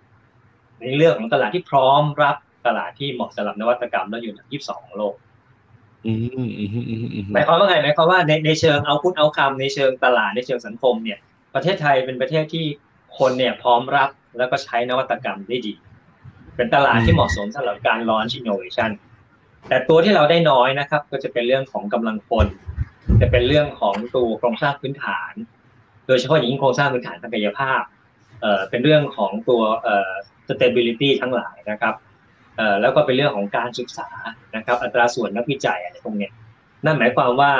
[0.81, 5.26] ในเรื่องของตลาดที่พร้อมรับตลาดที่เหมาะสำหรับนวัตกรรมแล้วอยู่ในยี่สิบสองโลกอืมอืมอืมอืมอืม
[7.33, 11.19] หมายความว่าไงหมายความว่าในในเชิงเอาพุทเอาคำในเชิงตลาดในเชิงสังคมเนี่ย
[11.55, 12.65] ประเทศไทยเป็นประเทศที่
[13.17, 15.73] คนเนี่ยพร้อมรับแล้วก็ใช้นวัตกรรมได้ดี
[16.55, 18.91] เป็นตลาดที่เหมาะสมสำหรับการ launch innovation
[19.69, 22.47] แต่ตัวที่เราได้น้อยนะครับ ก็จะเป็นเรื่องของกำลังคน
[23.21, 25.33] จะเป็นเรื่องของตัวโครงสร้างพื้นฐาน
[26.07, 27.81] โดยเฉพาะอย่างยิ่งโครงสร้างพื้นฐานทางกายภาพ
[28.41, 30.11] เอ่อเป็นเรื่องของตัวเอ่อ
[30.47, 31.93] stability ทั้งหลายนะครับ
[32.81, 34.09] แล้วก็เป็นเรื่องของการศึกษา
[34.55, 36.31] นะครับ อัตราส่วนนักวิจัยอะไรพวกเนี้ย
[36.85, 37.51] นั่นหมายความว่า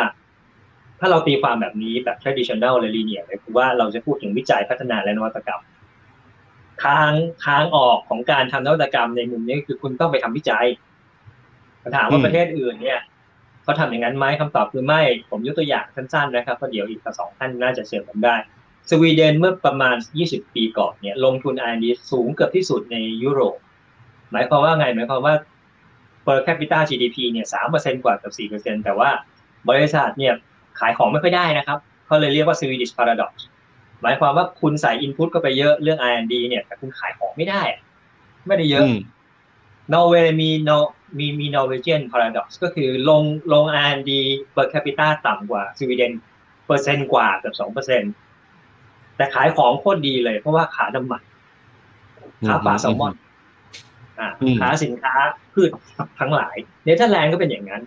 [0.99, 5.61] ถ้าเราตีความแบบนี้แบบ traditional หรือ linear เลยคือว่าเราจะพูดถึงวิจัยพัฒนาและนวัตกรรม
[6.83, 7.11] ทาง
[7.45, 10.65] ทางออกของการทำนวัตกรรมในมุมนี้คือคุณต้องไปทำวิจัย
[11.95, 12.99] ถามว่าประเทศอื่นเนี่ย
[13.63, 18.35] เขาทำอย่างนั้นไหมคำตอบคือไม่ ผมยกตัวอย่างสั้นๆนะครับเพราะเดี๋ยวอีกสองท่านน่าจะเชื่อผมได้
[18.89, 23.57] สวีเดนเมื่อประมาณ 20 ปีก่อนเนี่ยลงทุน R&D สูงเกือบที่สุดในยุโรป
[24.31, 25.35] หมายความว่าไงหมายความว่า
[26.25, 29.09] per capita GDP เนี่ย3%กว่ากับ4%แต่ว่า
[29.69, 30.33] บริษัทเนี่ย
[30.79, 33.31] ขายของไม่ค่อยได้นะครับเขาเลยเรียกว่า Swedish paradox
[34.01, 37.61] หมายความว่าคุณใส่ input เข้าไปเยอะเรื่อง R&D เนี่ยแต่คุณขายของไม่ได้
[38.47, 38.85] ไม่ได้เยอะ
[39.93, 40.77] นอร์เวย์มีนอ
[41.17, 44.11] มีมีนอร์เวเจียนพาราดอกซ์ก็คือลงลง R&D
[44.55, 46.11] per capita ต่ำกว่าสวีเดน
[46.65, 48.11] เปอร์เซ็นต์กว่าเกือบสองเปอร์เซ็นต์
[49.15, 51.21] แต่ขายของโคตรดีเลยเพราะว่าขายน้ำมัน
[52.47, 53.13] ขายปลาแซลมอน
[54.19, 54.27] อ่า
[54.59, 55.13] ขายสินค้า
[55.53, 55.71] พืช
[56.19, 56.55] ทั้งหลาย
[56.85, 57.81] เนเธอร์แลนด์ก็เป็นอย่างนั้น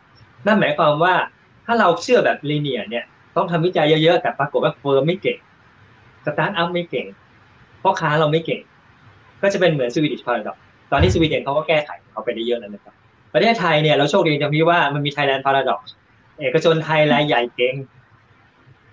[0.47, 1.15] นั่นหมายความว่า
[1.67, 3.05] ถ้าเราเชื่อแบบ linear เนี่ย
[3.37, 5.39] ต้องทำวิจัยเยอะๆ แต่ปรากฏว่า firm ไม่เก่ง
[6.27, 7.07] สตาร์ทอัพไม่เก่ง
[7.81, 8.61] เพราะค้าเราไม่เก่ง
[9.43, 10.57] ก็จะเป็นเหมือน Swedish Paradox
[10.93, 12.95] ตอนนี้สวีเดนเขาก็แก้ไขเขาไปได้เยอะแล้วนะครับ
[13.35, 15.81] ประเทศไทยเนี่ยเราโชคดีตรงที่ว่ามันมี Thailand Paradox
[16.41, 17.75] เอกชนไทยรายใหญ่เก่ง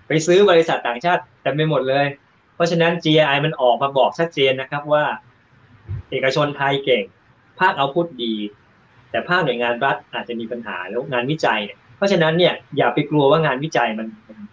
[0.08, 2.06] ไปซื้อบริษัทต่างชาติแต่ไม่หมดเลย
[2.54, 5.04] เพราะฉะนั้น GI มันออกมาบอกชัดเจนนะครับว่า
[6.10, 7.04] เอกชนไทยเก่ง
[7.60, 8.34] ภาคเอาพุทดี
[9.10, 14.06] แต่ภาคหน่วยงานรัฐอาจจะมีปัญหาแล้วงานวิจัยเนี่ยเพราะฉะนั้นเนี่ยอย่าไปกลัวว่างานวิจัยมัน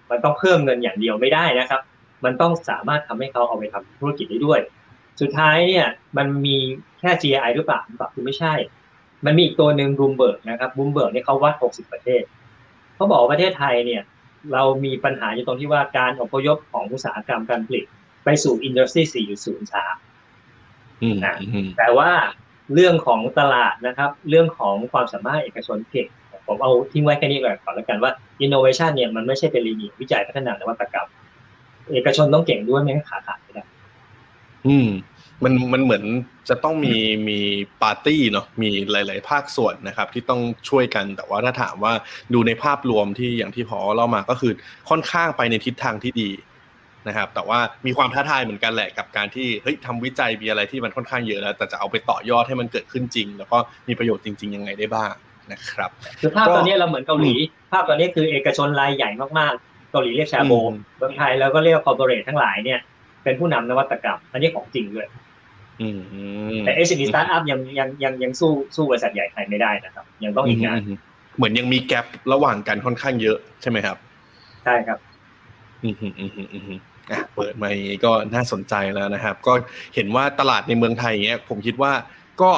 [0.10, 1.82] มันต้องเพิ่มเงินอย่างเดียวไม่ได้นะครับ
[2.25, 4.60] มันต้องสามารถทำให้เขาเอาไปทำธุรกิจได้ด้วย
[5.21, 5.86] สุดท้ายเนี่ย
[6.17, 6.58] มันมี
[6.99, 8.53] แค่ GI หรือเปล่าหรือเปล่าคือไม่ใช่
[9.25, 12.23] มันมีอีกตัวหนึ่งรูมเบิร์กนะครับรูมเบิร์กเนี่ยเขาวัด 60 ประเทศ
[12.95, 14.01] เขาบอกว่าประเทศไทยเนี่ย
[14.53, 17.86] เรามีปัญหาอยู่ตรงที่ว่าการอพยพของอุตสาหกรรมการผลิต
[18.25, 19.84] ไปสู่ industry 4.0ช้า
[21.25, 21.36] นะ
[21.77, 22.12] แต่ว่า
[22.73, 26.08] เรื่องของตลาดนะครับ เรื่องของความสามารถเอกชนเก่ง
[26.47, 28.12] ผมเอาทิ้งไว้แค่นี้ก่อนก่อนแล้วกันว่า
[28.45, 31.08] innovation เนี่ยมันไม่ใช่เป็น linear วิจัยพัฒนานวัตกรรม
[31.93, 33.63] เอกชนต้องเก่งด้วยไม่งั้นขาขาดไม่ได้
[34.67, 34.88] อืม
[35.43, 36.04] มันมันเหมือน
[36.49, 36.95] จะต้องมี
[37.30, 37.39] มี
[37.82, 41.93] ปาร์ตี้เนาะมีหลาย ๆ ภาคส่วนนะครับ ที่ต้องช่วยกันแต่ว่าถ้าถามว่า
[42.34, 44.54] ดูในภาพรวมที่อย่างที่พอเล่ามาก็คือ
[44.89, 46.30] ค่อนข้างไปในทิศทางที่ดี
[47.08, 55.13] นะครับ แต่ว่ามีความท้าทายเหมือนกันแหละกับการที่เฮ้ยทำวิจัยมีอะไรที่มันค่อนข้างเยอะแล้วแต่จะเอาไปต่อยอดให้มันเกิดขึ้นจริง แล้วก็มีประโยชน์จริง ๆ ยังไงได้บ้าง
[55.52, 55.89] นะครับ
[56.20, 57.34] คือภาพตอนนี้เราเหมือนเกาหลี
[57.72, 60.54] ภาพตอนนี้คือเอกชนรายใหญ่มากๆ เกาหลีเรียกแชโบล
[60.98, 62.80] เมืองไทยแล้วก็เรียก corporate ทั้งหลายเนี่ย
[63.24, 65.08] เป็นผู้นำนวัตกรรม อันนี้ของจริงเลย
[66.65, 70.78] แต่เอชดีสตาร์ทอัพพยังยังยังยังสู้สู้บริษัทใหญ่ไทยไม่ได้นะครับ ยังต้องอีกนาน
[71.38, 73.98] เหมือนยังมี gap ระหว่างกันค่อนข้างเยอะใช่ไหมครับ
[74.63, 75.00] ใช่ครับ
[75.84, 76.80] อืมอืมอืมอืมอะ
[77.36, 79.54] เปิดมาอย่างนี้ก็น่าสนใจแล้วนะครับ ก็
[79.96, 81.94] เห็นว่าตลาดในเมืองไทยเนี้ยผมคิดว่า
[82.41, 82.52] ก็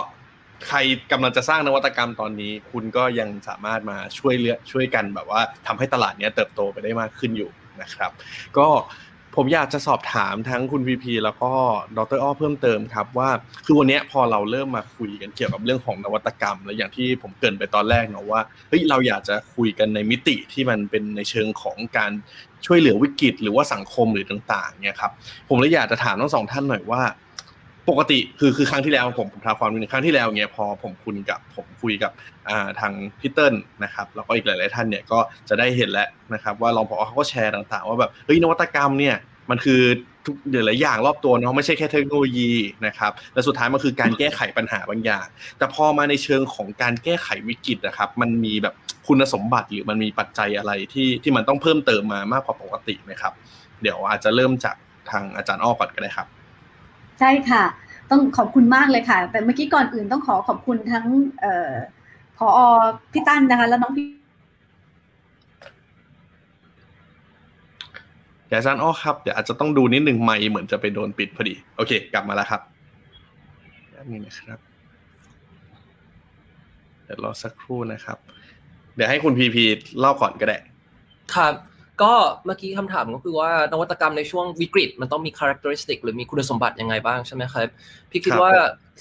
[0.68, 0.78] ใคร
[1.12, 7.50] กำลังจะสร้างนวัตกรรมตอนนี้ คุณก็ยังสามารถมาช่วยเหลือช่วยกันแบบว่าทำให้ตลาดเนี้ยเติบโตไปได้มากขึ้นอยู่
[7.82, 8.12] นะครับ
[8.58, 8.68] ก็
[9.39, 11.52] ผมอยากจะสอบถามทั้งคุณพีพีแล้วก็
[11.97, 13.30] ดรอ้อเพิ่มเติมครับ ว่า
[13.65, 22.12] คือวันนี้พอเราเริ่มมาคุยกันเกี่ยวกับเรื่องของนวัตกรรม และอย่างที่ผมเกริ่นไปตอนแรกเนาะว่าเฮ้ยเราอยากจะคุยกันในมิติที่มันเป็นในเชิงของการ
[22.65, 25.12] ช่วยเหลือวิกฤต หรือว่าสังคมหรือต่างๆเนี่ยครับ
[25.50, 27.02] ผมเลยอยากจะถามทั้งสองท่านหน่อยว่า
[27.89, 32.12] ปกติคือคือครั้งที่แล้วผมผมท้าความนึงครั้งที่แล้วเนี่ยพอผมคุยกับผมคุยกับ
[32.80, 35.19] ทางพีเติ้ลนะครับแล้วก็อีกหลาย ๆ ท่านเนี่ยก็
[35.50, 39.15] จะได้เห็นแล้วนะครับ ว่ารองผอเขาก็แชร์ต่าง ๆ ว่าแบบเฮ้ยนวัตกรรมเนี่ย
[39.50, 39.82] มันคือ
[40.26, 42.52] ทุกหลายอย่างรอบตัวเนาะไม่ใช่แค่เทคโนโลยี
[42.86, 48.76] นะครับและสุดท้ายมันคือการแก้ไขปัญหาบางอย่าง แต่พอมาในเชิงของการแก้ไขวิกฤตนะครับ มันมีแบบ
[49.08, 53.34] คุณสมบัติหรือมันมีปัจจัยอะไรที่ที่มันต้องเพิ่มเติมมามากกว่าปกติไหมครับ
[53.82, 54.76] เดี๋ยวอาจจะเริ่มจาก
[55.12, 56.28] ทางอาจารย์อ้อก่อนก็ได้ครับ
[57.19, 57.63] ใช่ค่ะ
[58.10, 61.06] ต้องขอบคุณมากเลยค่ะ แต่เมื่อกี้ก่อนอื่นต้องขอขอบคุณทั้ง
[61.41, 61.71] เอ่อ
[62.38, 62.47] พอ
[63.12, 64.08] พี่ตั้นนะคะ แล้วน้องพี่
[68.47, 72.62] เดี๋ยวอาจารย์อ้อครับ เดี๋ยวอาจจะต้องดูนิดหนึ่งไม่เหมือนจะไปโดนปิดพอดี โอเค กลับมาแล้วครับ
[74.10, 74.60] นี่นะครับ
[77.03, 78.17] เดี๋ยวรอสักครู่นะครับ
[78.95, 79.63] เดี๋ยวให้คุณพีพี
[79.99, 80.58] เล่าก่อนก็ได้
[81.36, 81.53] ครับ
[82.02, 82.14] ก็
[82.46, 87.68] เมื่อกี้คำถามก็คือว่านวัตกรรมในช่วงวิกฤต มันต้องมีคุณลักษณะหรือมีคุณสมบัติยังไงบ้างใช่ไหมครับ
[88.12, 88.52] พี่คิดว่า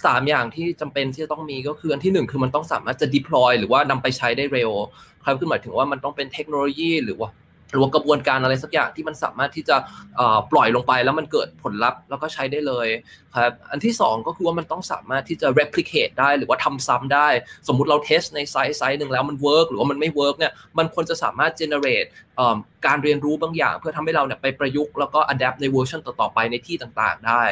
[0.06, 4.70] สามอย่างที่จำเป็นที่จะต้องมีก็คืออันที่หนึ่งคือมันต้องสามารถจะ deploy หรือว่านำไปใช้ได้เร็ว
[5.24, 7.28] ครับคือหมายถึงว่ามันต้องเป็นเทคโนโลยีหรือว่า
[7.76, 9.76] หรือว่ากระบวนการอะไรสักอย่างที่มันสามารถที่จะ
[10.52, 12.88] ปล่อยลงไปแล้วมันเกิดผลลัพธ์ แล้วก็ใช้ได้เลย
[13.42, 17.28] ครับอันที่ 2 ก็คือว่ามันต้องสามารถที่จะ replicate ได้หรือว่าทำซ้ำได้
[17.68, 22.08] สมมุติเราเทสในไซส์ไซส์หนึ่งแล้วมัน work หรือว่ามันไม่ work เนี่ยมันควรจะสามารถ generate
[22.86, 27.44] การเรียนรู้บางอย่าง เพื่อทำให้เราเนี่ยไปประยุกต์แล้วก็ adapt ในเวอร์ชันต่อๆไปในที่ต่างๆได้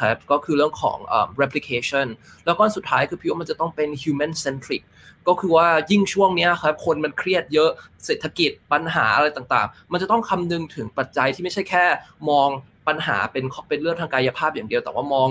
[0.00, 0.98] ครับก็คือเรื่องของ
[1.42, 2.06] replication
[2.46, 4.82] แล้วก็สุดท้ายคือพี่ว่ามันจะต้องเป็น human centric
[5.28, 7.70] ก็คือว่ายิ่งช่วงนี้ครับคนมันเครียดเยอะ
[8.04, 11.84] เศรษฐกิจปัญหาอะไรต่างๆ มันจะต้องคำนึงถึงปัจจัยที่ไม่ใช่แค่
[12.30, 12.48] มอง
[12.88, 15.28] ปัญหาเป็นเป็นเรื่องทางกายภาพอย่างเดียว แต่ว่ามอง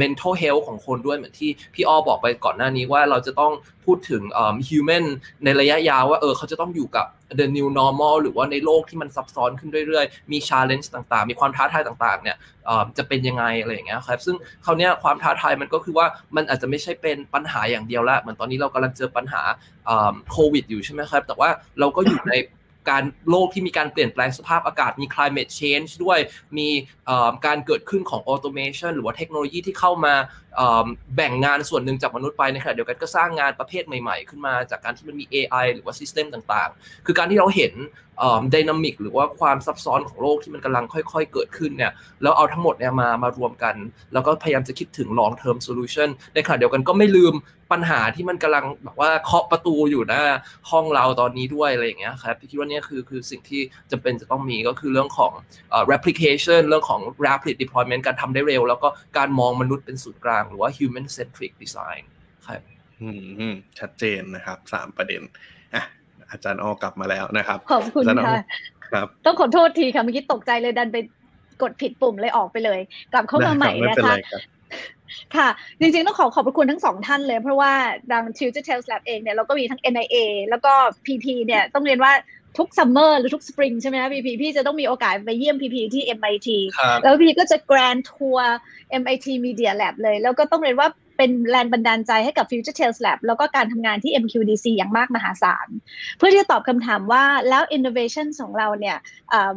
[0.00, 3.52] mental health ของคนด้วยเหมือนที่พี่อ้อบอกไปก่อนหน้านี้ว่าเราจะต้อง
[3.84, 4.22] พูดถึง
[4.68, 5.04] human
[5.44, 7.06] ในระยะยาวว่าเออเขาจะต้องอยู่กับ
[7.38, 12.36] the new normal หรือว่าในโลกที่มันซับซ้อนขึ้นเรื่อยๆ มี challenge ต่างๆ มีความท้าทายต่างๆ เนี่ย
[12.98, 16.06] จะเป็นยังไงอะไรอย่างเงี้ยครับ ซึ่งคราวนี้ความท้าทายมันก็คือว่า
[16.36, 19.42] มันอาจจะไม่ใช่เป็นปัญหาอย่างเดียวละ เหมือนตอนนี้เรากำลังเจอปัญหา
[20.32, 21.48] โควิดอยู่ใช่ไหมครับ แต่ว่า
[21.80, 22.32] เราก็อยู่ใน
[22.90, 26.18] การโลกที่มีการเปลี่ยนแปลงสภาพอากาศมี climate change ด้วย
[26.58, 26.68] มี
[27.46, 30.14] การเกิดขึ้นของ automation หรือว่าเทคโนโลยีที่เข้ามา
[31.16, 37.74] แบ่งงานส่วนหนึ่งจากมนุษย์ไปในขณะเดียวกันก็สร้างงานประเภทใหม่ๆ ขึ้นมาจากการที่มันมี AI หรือว่า system ต่างๆ คือการที่เราเห็น
[38.54, 43.74] ดินามิกหรือว่าความซับซ้อนของโลกที่มันกำลังค่อยๆ เกิดขึ้นเนี่ยแล้วเอาทั้งหมดเนี่ยมามารวมกัน
[44.12, 47.34] แล้วก็พยายามจะคิดถึง long term solution ในขณะเดียวกันก็ไม่ลืม
[47.72, 50.22] ปัญหาที่มันกำลังแบบว่าเคาะประตูอยู่หน้า
[50.70, 55.32] ห้องเราตอนนี้ด้วยอะไรอย่างเงี้ยครับพี่คิดว่านี่คือคือสิ่งที่จำเป็นจะต้องมีก็คือเรื่องของ
[55.92, 58.88] replication เรื่องของ rapid deployment การทำได้เร็ว แล้วก็
[59.18, 62.02] การมองมนุษย์เป็นศูนย์กลางหรือว่า human centric design
[62.46, 62.60] ครับ
[63.00, 63.08] อื
[63.52, 65.22] มชัดเจนนะครับสามประเด็น
[65.74, 65.84] อะ
[66.30, 68.36] อาจารย์อ้อกลับมาแล้วนะครับ ขอบคุณค่ะ
[68.92, 70.96] ครับต้องขอโทษทีค่ะเมื่อกี้ตกใจเลยดันไป
[71.62, 72.80] กดผิดปุ่มเลยออกไปเลย
[73.12, 74.16] กลับเข้ามาใหม่นะคะ
[75.36, 75.48] ค่ะ
[75.80, 77.72] จริงๆ ต้องขอขอบคุณทั้งสองท่านเลย เพราะว่า
[78.12, 80.16] ดัง Future Tales Lab เองเนี่ยเราก็มีทั้ง NIA
[80.48, 80.72] แล้วก็
[81.06, 82.12] PP เนี่ยต้องเรียนว่า
[82.58, 86.48] ทุก summer หรือทุกสปริงใช่ไหมคะพีพีพี่จะต้องมีโอกาสไปเยี่ยมพีพีที่ MIT
[87.02, 88.56] แล้วพี่ก็จะ grand tour
[89.02, 90.88] MIT Media Lab เลย แล้วก็ต้องเรียนว่า
[91.18, 95.68] เป็นแรงบันดาลใจให้กับ Future Tales Lab แล้วก็การทำงานที่ MQDC อย่างมากมหาศาล
[96.16, 98.96] เพื่อที่จะตอบคำถามว่าแล้ว innovation ของเราเนี่ย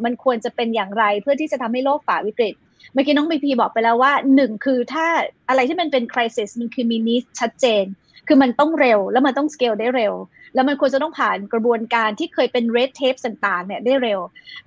[0.03, 2.55] มันควรจะเป็นอย่างไรเพื่อที่จะทำให้โลกฝ่าวิกฤต
[2.93, 5.05] เมื่อกี้น้องพีพีบอกไปแล้วว่าหนึ่งคือถ้า
[5.49, 7.85] อะไรที่มันเป็น crisis มันคือมีนิสชัดเจน
[8.27, 10.13] คือมันต้องเร็วแล้วมันต้อง scale ได้เร็ว
[10.57, 14.19] แล้วมันควรจะต้องผ่านกระบวนการที่เคยเป็น red tape ต่างๆเนี่ยได้เร็ว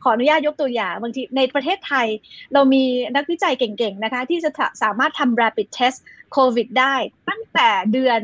[0.02, 2.06] ขออนุญาตยกตัวอย่างบางทีในประเทศไทย
[2.52, 2.84] เรามี
[3.16, 4.50] นักวิจัยเก่งๆนะคะที่จะ
[4.82, 5.98] สามารถทำ rapid test
[6.32, 6.94] โควิดได้
[7.28, 8.20] ตั้งแต่เดือน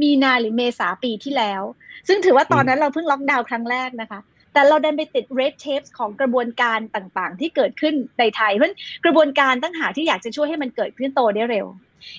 [0.00, 1.62] มีนาหรือเมษาปีที่แล้ว
[2.08, 4.20] ซึ่งถือว่าตอนนั้นเราเพิ่งล็อกดาวน์ครั้งแรกนะคะ
[4.52, 11.66] แต่เราดันไปติด red tape ของกระบวนการต่างๆ ที่เกิดขึ้นในไทย เพราะกระบวนการตั้งหาที่อยากจะช่วยให้มันเกิดขึ้นโตได้เร็ว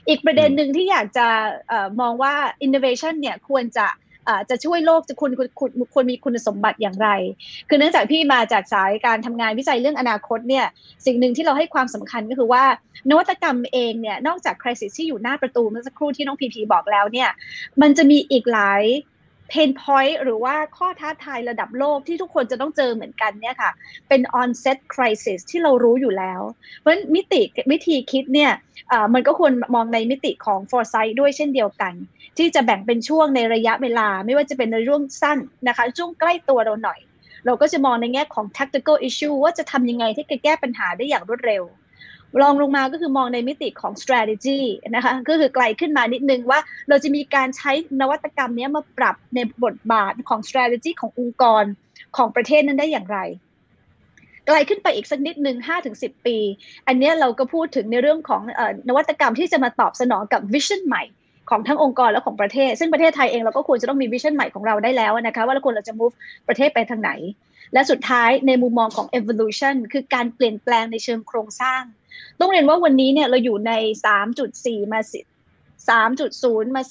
[0.08, 1.28] อีกประเด็นหนึ่งที่อยากจะ
[2.02, 2.34] มองว่า
[2.66, 3.88] innovation เนี่ยควรจะ
[4.50, 7.10] จะช่วยโลกจะคุณคุณควรมีคุณสมบัติอย่างไร
[7.70, 10.66] คือเนื่องจากพี่มาจากสายการทำงานวิจัยเรื่องอนาคตเนี่ย
[11.06, 12.64] สิ่งหนึ่งที่เราให้ความสำคัญก็คือว่า
[13.10, 17.30] นวัตกรรมเองเนี่ยนอกจากคริสิสที่อยู่หน้าประตูเมื่อสักครู่ที่น้องพีพีบอกแล้วเนี่ย
[17.82, 18.84] มันจะมีอีกหลาย
[19.49, 23.71] เพนพอยต์หรือว่าข้อท้าทายระดับโลกที่ทุกคนจะต้องเจอเหมือนกันเนี่ยค่ะ
[24.10, 26.41] เป็น onset crisis ที่เรารู้อยู่แล้ว
[26.79, 28.51] เพราะฉะนั้นมิติวิธีคิดเนี่ย
[29.13, 31.93] มันก็ควรมองในมิติของ foresight ด้วยเช่นเดียวกัน
[32.38, 36.99] ที่จะแบ่งเป็นช่วงในระยะเวลา ไม่ว่าจะเป็นในช่วงสั้นนะคะ ช่วงใกล้ตัวเราหน่อย
[37.45, 41.63] เราก็จะมองในแง่ของ tactical issue ว่าจะทำยังไงที่จะแก้ปัญหาได้อย่างรวดเร็ว
[42.41, 44.60] รองลงมาก็คือมองในมิติของ strategy
[44.96, 51.63] นะคะก็คือไกลขึ้นมานิดนึงว่าเราจะมีการใช้นวัตกรรมนี้มาปรับในบทบาทของ strategy ขององค์กร
[52.17, 53.19] ของประเทศนั้นได้อย่างไร
[54.48, 56.38] ไกลขึ้นไปอีกสักนิดหนึ่งห้าถึงสิบปี
[56.88, 58.41] อันนี้เราก็พูดถึงในเรื่องของ
[58.89, 61.04] นวัตกรรมที่จะมาตอบสนองกับวิชั่นใหม่
[61.50, 66.15] ของทั้งองค์กรและของประเทศ ซึ่งประเทศไทยเองเราก็ควรจะต้องมีวิชั่นใหม่ของเราได้แล้วนะคะว่าเราควรเราจะ move
[66.48, 67.12] ประเทศไปทางไหน
[67.74, 71.82] และสุดท้ายในมุมมองของ evolution คือการเปลี่ยนแปลงในเชิงโครงสร้าง
[72.40, 73.72] ต้องเรียนว่าวันนี้เนี่ยเราอยู่ใน
[74.34, 75.22] 3.4 มาสิ
[75.92, 76.82] 3.0 มา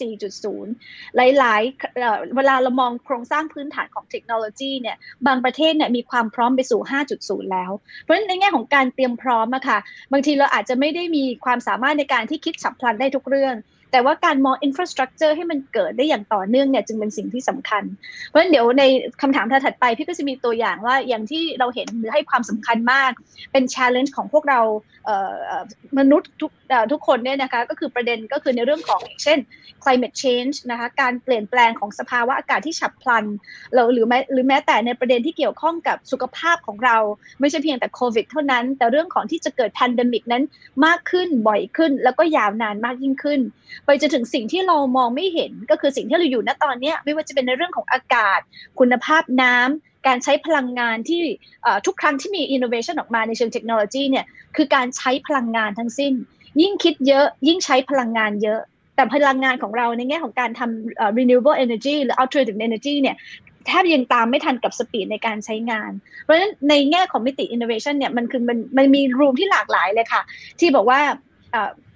[0.55, 1.63] 4.0 หลาย
[1.99, 6.81] ๆ เวลาเรามองโครงสร้างพื้นฐานของเทคโนโลยีเนี่ย บางประเทศเนี่ยมีความพร้อมไปสู่
[7.17, 7.71] 5.0 แล้ว
[8.03, 9.79] เพราะฉะนั้นในแง่ของการเตรียมพร้อมอะค่ะ
[10.13, 13.55] บางทีเราอาจจะไม่ได้มีความสามารถในการที่คิดฉับพลันได้ทุกเรื่อง
[13.93, 17.83] แต่ว่าการมองอินฟราสตรักเจอร์ให้มันเกิดได้อย่างต่อเนื่องเนี่ยจึงเป็นสิ่งที่สำคัญ
[18.29, 18.83] เพราะฉะนั้นเดี๋ยวใน
[19.23, 23.11] คำถามถัดไปพี่ก็จะมีตัวอย่างว่าอย่างที่เราเห็นหรือให้ความสำคัญมาก
[23.53, 24.61] เป็น challenge ของพวกเรา
[25.99, 26.53] มนุษย์ทุก
[26.93, 29.39] ทุกคนเนี่ยนะคะก็คือประเด็นก็คือในเรื่องของเช่น
[29.83, 33.25] climate change นะคะการเปลี่ยนแปลงของสภาวะอากาศที่ฉับพลัน
[33.75, 36.97] เราหรือแม้หรือแม้แต่ในประเด็นที่เกี่ยวข้องกับสุขภาพของเรา
[37.41, 40.43] ไม่ใช่เพียงแต่โควิดเท่านั้น แต่เรื่องของที่จะเกิด pandemic นั้น
[40.85, 43.41] มากขึ้นบ่อยขึ้น แล้วก็ยาวนานมากยิ่งขึ้น
[43.85, 48.41] ไปจนถึงสิ่งที่เรามองไม่เห็นก็คือสิ่งที่เราอยู่ณตอนนี้ไม่ว่าจะเป็นในเรื่องของอากาศ
[48.79, 51.23] คุณภาพน้ำการใช้พลังงานที่
[51.87, 54.25] ทุกครั้งที่มีอินโนเวชันออกมาในเชิงเทคโนโลยีเนี่ย
[54.57, 56.13] คือการใช้พลังงานทั้งสิ้น
[56.61, 58.61] ยิ่งคิดเยอะยิ่งใช้พลังงานเยอะ
[58.97, 63.17] แต่พลังงานของเราในแง่ของการทำ renewable energy หรือ alternative energy เนี่ย
[63.67, 65.91] แทบยังตามไม่ทันกับ speed ในการใช้งาน
[66.23, 70.23] เพราะฉะนั้นในแง่ของมิติ innovation เนี่ยมันคือมันมันมี room ที่หลากหลายเลยค่ะ
[70.61, 71.01] ที่บอกว่า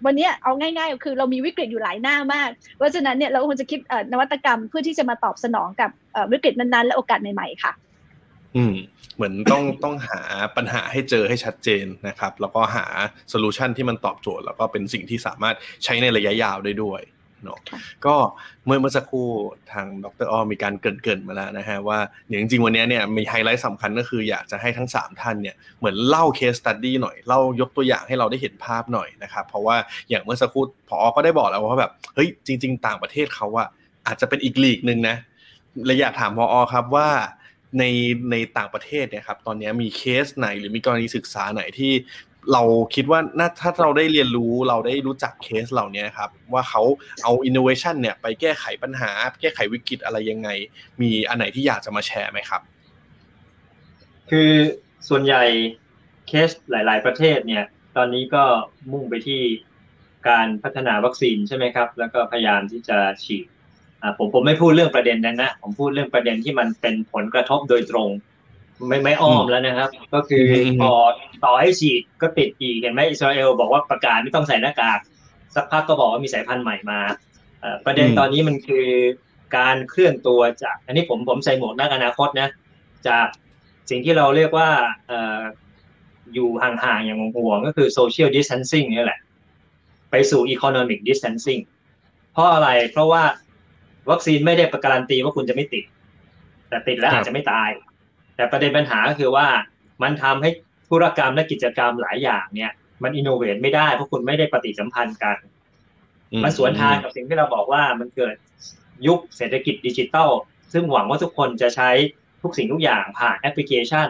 [0.04, 3.78] วันนี้เอาง่ายๆ คือเรามีวิกฤตอยู่หลายหน้ามาก เพราะฉะนั้นเนี่ยเราควรจะคิด
[4.12, 5.90] นวัตกรรมเพื่อที่จะมาตอบสนองกับ
[6.32, 7.72] วิกฤตนั้นๆ และโอกาสใหม่ๆค่ะ
[8.56, 8.74] อืม
[9.16, 10.20] เหมือนต้องต้องหา
[10.56, 12.86] ปัญหาให้เจอให้ชัดเจนนะครับ แล้วก็หา
[13.30, 17.02] solution ที่มันตอบโจทย์ แล้วก็เป็นสิ่งที่สามารถใช้ในระยะยาวได้ด้วย
[17.44, 17.58] เนาะ
[18.06, 18.16] ก็
[18.66, 19.28] เมื่อเมื่อสักครู่
[19.72, 29.76] ทางดร.อ้อมีการเกริ่นๆมาแล้วนะฮะว่าอย่างจริงๆวันนี้เนี่ยมีไฮไลท์สำคัญก็คืออยากจะให้ทั้ง 3 ท่านเนี่ยเหมือนเล่า case study หน่อย เล่ายกตัวอย่างให้เราได้เห็นภาพหน่อยนะครับ เพราะว่า
[30.10, 33.68] อย่างเมื่อสักครู่พอก็ได้บอกแล้วว่าแบบเฮ้ยจริง ๆ ต่างประเทศเขาอะ
[34.06, 35.16] อาจจะเป็นอีกลีกหนึ่งนะ
[35.86, 37.08] เลยอยากถามพอครับว่า
[37.78, 37.84] ใน
[38.30, 41.92] ในต่างประเทศเนี่ยครับตอนนี้มีเคสไหนหรือมีกรณีศึกษาไหนที่
[42.52, 42.62] เรา
[42.94, 46.82] คิดว่าน่าถ้าเราได้เรียนรู้เราได้รู้จักเคสเหล่านี้ครับ ว่าเขา
[47.22, 50.48] เอาอินโนเวชันเนี่ยไปแก้ไขปัญหา แก้ไขวิกฤตอะไรยังไง
[51.00, 52.62] มีอันไหนที่อยากจะมาแชร์ไหมครับ
[54.30, 54.52] คือ
[55.08, 55.44] ส่วนใหญ่
[56.28, 57.64] เคสหลาย ๆ ประเทศเนี่ย
[57.96, 58.44] ตอนนี้ก็
[58.92, 59.42] มุ่งไปที่
[60.28, 63.46] การพัฒนาวัคซีนใช่ไหมครับ แล้วก็พยายามที่จะฉีด
[64.18, 68.10] ผมผมไม่พูดเรื่องประเด็นนั้นนะ ผมพูดเรื่องประเด็นที่มันเป็นผลกระทบโดยตรง
[68.88, 70.46] ไม่ไม่อ้อมแล้วนะครับ ก็คือ
[70.80, 70.92] พอ
[71.44, 74.98] ต่อให้ฉีดก็ติดอีกเห็นไหมอิสราเอลบอกว่าประกาศไม่ต้องใส่หน้ากาก
[75.54, 77.00] สักพักก็บอกว่ามีสายพันธุ์ใหม่มา
[77.84, 78.88] ประเด็นตอนนี้มันคือ
[79.56, 82.48] การเคลื่อนตัวจาก อันนี้ผมผมใส่หมวกนักอนาคตนะ
[83.08, 83.26] จาก
[83.90, 84.68] สิ่งที่เราเรียกว่า
[86.34, 89.20] อยู่ห่างๆอย่างห่วงก็คือ social distancing นี่แหละ
[90.10, 91.62] ไปสู่ economic distancing
[92.32, 93.22] เพราะอะไรเพราะว่า
[94.10, 95.84] วัคซีนไม่ได้ประการันตีว่าคุณจะไม่ติด
[96.68, 97.70] แต่ติดแล้วอาจจะไม่ตาย
[98.36, 99.46] แต่ประเด็นปัญหาก็คือว่า
[100.02, 100.50] มันทำให้
[100.90, 105.36] ธุรกรรมและกิจกรรมหลายอย่างเนี่ย มัน innovate ไม่ได้เพราะคุณไม่ได้ปฏิสัมพันธ์กัน
[106.44, 108.34] มันสวนทางกับสิ่งที่เราบอกว่ามันเกิด
[109.06, 110.30] ยุคเศรษฐกิจดิจิทัล
[110.72, 111.90] ซึ่งหวังว่าทุกคนจะใช้
[112.42, 114.06] ทุกสิ่งทุกอย่างผ่านแอปพลิเคชัน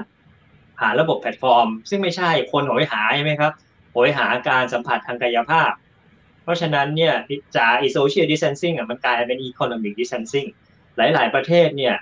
[0.79, 3.53] ผ่านระบบแพลตฟอร์ม ซึ่งไม่ใช่คนโหยหาใช่ไหมครับ
[3.93, 5.71] โหยหาการสัมผัสทางกายภาพ
[6.47, 7.15] เพราะฉะนั้นเนี่ย
[7.57, 10.47] จากอี social distancing อะมันกลายเป็น economic distancing
[10.97, 11.97] หลาย ๆ ประเทศเนี่ย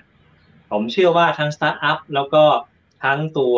[0.71, 2.43] ผมเชื่อว่าทั้งสตาร์ทอัพแล้วก็
[3.03, 3.55] ทั้งตัว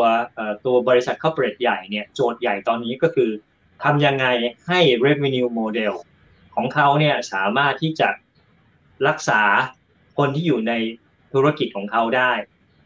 [0.65, 3.29] ตัวบริษัท corporate ใหญ่เนี่ยโจทย์ใหญ่ตอนนี้ก็คือ
[3.83, 4.25] ทำยังไง
[4.67, 5.93] ให้ revenue model
[6.55, 8.09] ของเขาเนี่ยสามารถที่จะ
[9.07, 9.41] รักษา
[10.17, 10.73] คนที่อยู่ใน
[11.33, 12.31] ธุรกิจของเขาได้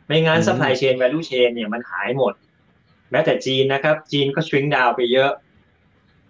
[0.07, 2.33] ไม่งั้น supply chain value chain เนี่ยมันหายหมด
[3.11, 5.31] แม้แต่จีนนะครับ จีนก็ shrink down ไปเยอะ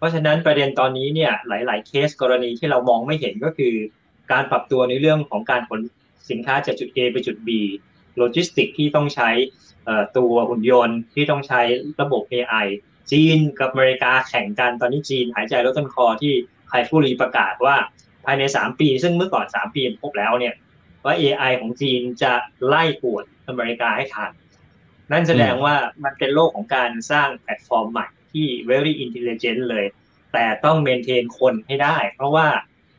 [0.02, 3.74] เพราะฉะนั้นประเด็นตอนนี้เนี่ยหลาย ๆ เคสกรณีที่เรามองไม่เห็นก็คือ
[4.32, 5.82] การปรับตัวในเรื่องของการขน
[6.30, 7.50] สินค้าจากจุด A ไปจุด B
[8.18, 9.30] โลจิสติกที่ต้องใช้
[10.18, 11.62] ตัวหุ่นยนต์ที่ต้องใช้
[12.02, 12.68] ระบบ AI
[13.12, 16.34] จีนกับอเมริกาแข่งกันตอนนี้จีนหายใจลดต้นคอที่
[16.68, 17.76] ไคฟูรีประกาศว่า
[18.26, 20.54] ภายใน 3 ปี ซึ่งเมื่อก่อน 3 ปีพบแล้วเนี่ย
[21.06, 22.34] ว่า AI ของจีนจะ
[22.66, 24.32] ไล่กวดอเมริกาให้ทัน
[25.12, 29.86] นั่นแสดงว่ามันเป็นโลกของการสร้างแพลตฟอร์มใหม่ ที่ very intelligent เลย
[30.34, 32.48] แต่ต้อง maintain คนให้ได้ เพราะว่า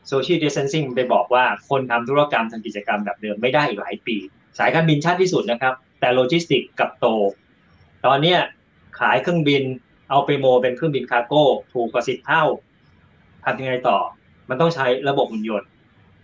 [0.07, 4.17] social distancing ไปบอกว่าคนทำธุรกรรมทำกิจกรรมแบบเดิมไม่ได้อีกหลายปี
[4.57, 7.05] สายการบินชาติที่สุดนะครับ แต่โลจิสติกกลับโต
[8.05, 8.35] ตอนนี้
[8.99, 9.63] ขายเครื่องบิน
[10.09, 12.43] เอาไปโมเป็นเครื่องบิน cargo ถูกกว่าสิบเท่า
[13.45, 13.99] ทำยังไงต่อ
[14.49, 15.69] มันต้องใช้ระบบหุ่นยนต์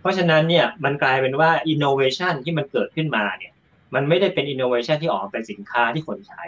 [0.00, 3.52] เพราะฉะนั้นเนี่ยมันกลายเป็นว่าอินโนเวชันที่มันเกิดขึ้นมาเนี่ย
[3.94, 6.42] มันไม่ได้เป็นอินโนเวชันที่ออกเป็นสินค้าที่คนใช้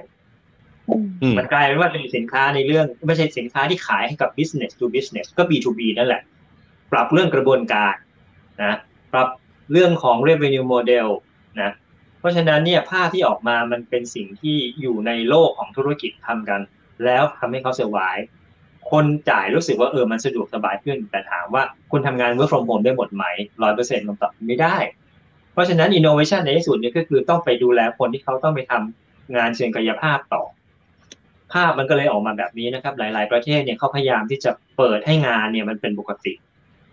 [1.38, 6.22] มันกลายเป็นว่าเป็นสินค้าในเรื่อง ไม่ใช่สินค้าที่ขายให้กับ business to business ก็ B2B นั่นแหละ
[6.92, 7.94] ปรับเรื่องกระบวนการ
[8.62, 8.76] นะ
[9.12, 9.28] ปรับ
[9.72, 11.08] เรื่องของ revenue model
[11.60, 11.72] นะ
[12.18, 16.60] เพราะฉะนั้นเนี่ยภาพที่ออกมามันเป็นสิ่งที่อยู่ในโลกของธุรกิจทำกัน
[17.04, 18.18] แล้วทำให้เขาเสียหวาย
[18.90, 23.24] คนจ่ายรู้สึกว่าเออมันสะดวกสบายขึ้น แต่ถามว่าคุณทำงาน work from home ได้หมดไหม
[23.62, 24.76] ร้อยเปอร์เซ็นต์คำตอบไม่ได้
[25.52, 30.42] เพราะฉะนั้น innovation ในที่สุดเนี่ยก็คือต้องไปดูแลคนที่เขาต้องไปทำงานเชิงกายภาพต่อ
[31.52, 36.32] ภาพมันก็เลยออกมาแบบนี้นะครับ หลาย ๆ ประเทศเนี่ยเขาพยายามที่จะเปิดให้งานเนี่ยมันเป็นปกติ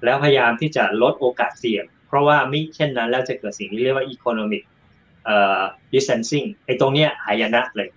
[0.03, 4.63] แล้วพยายามที่จะลดโอกาสเสี่ยง เพราะว่าไม่เช่นนั้นแล้วจะเกิดสิ่งที่เรียกว่า economic
[5.25, 5.61] เอ่อ
[5.93, 7.89] distancing ไอ้ตรงเนี้ยหายนะเลย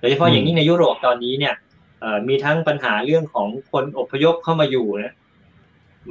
[0.00, 1.54] โดยเฉพาะอย่างนี้ในยุโรปตอนนี้เนี่ย
[2.00, 5.14] เอ่อมีทั้งปัญหาเรื่องของคนอพยพเข้ามาอยู่นะ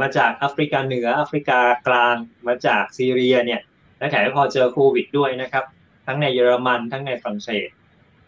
[0.01, 2.15] มาจากแอฟริกาเหนือแอฟริกากลาง
[2.47, 3.61] มาจากซีเรียเนี่ย
[3.97, 5.65] และแถมพอเจอโควิดด้วยนะครับ
[6.05, 7.67] ทั้งในเยอรมันทั้งในฝรั่งเศส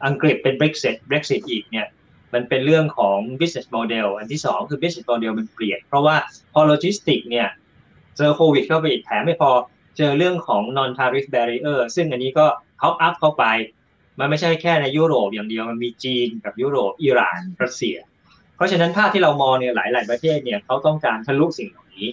[0.06, 1.88] อังกฤษเป็น Brexit Brexit อีกเนี่ย
[2.34, 6.16] มันเป็นเรื่องของ business model อันที่สองคือ business model มันเปลี่ยน เพราะว่า
[6.54, 7.48] พอโลจิสติกเนี่ย
[8.18, 9.50] เจอโควิดเข้าไปอีกแถมไม่พอ
[9.98, 12.46] เจอเรื่องของ non tariff barrier ซึ่งอันนี้ก็
[12.82, 13.46] top up เข้าไป
[14.20, 17.96] มันไม่ใช่แค่ในยุโรปอย่างเดียวมันมีจีนกับยุโรปอิหร่านรัสเซีย
[18.56, 22.08] เพราะฉะนั้นภาพที่เรามองเนี่ยหลาย ๆ ประเทศเนี่ยเขาต้องการทะลุสิ่งเหล่านี้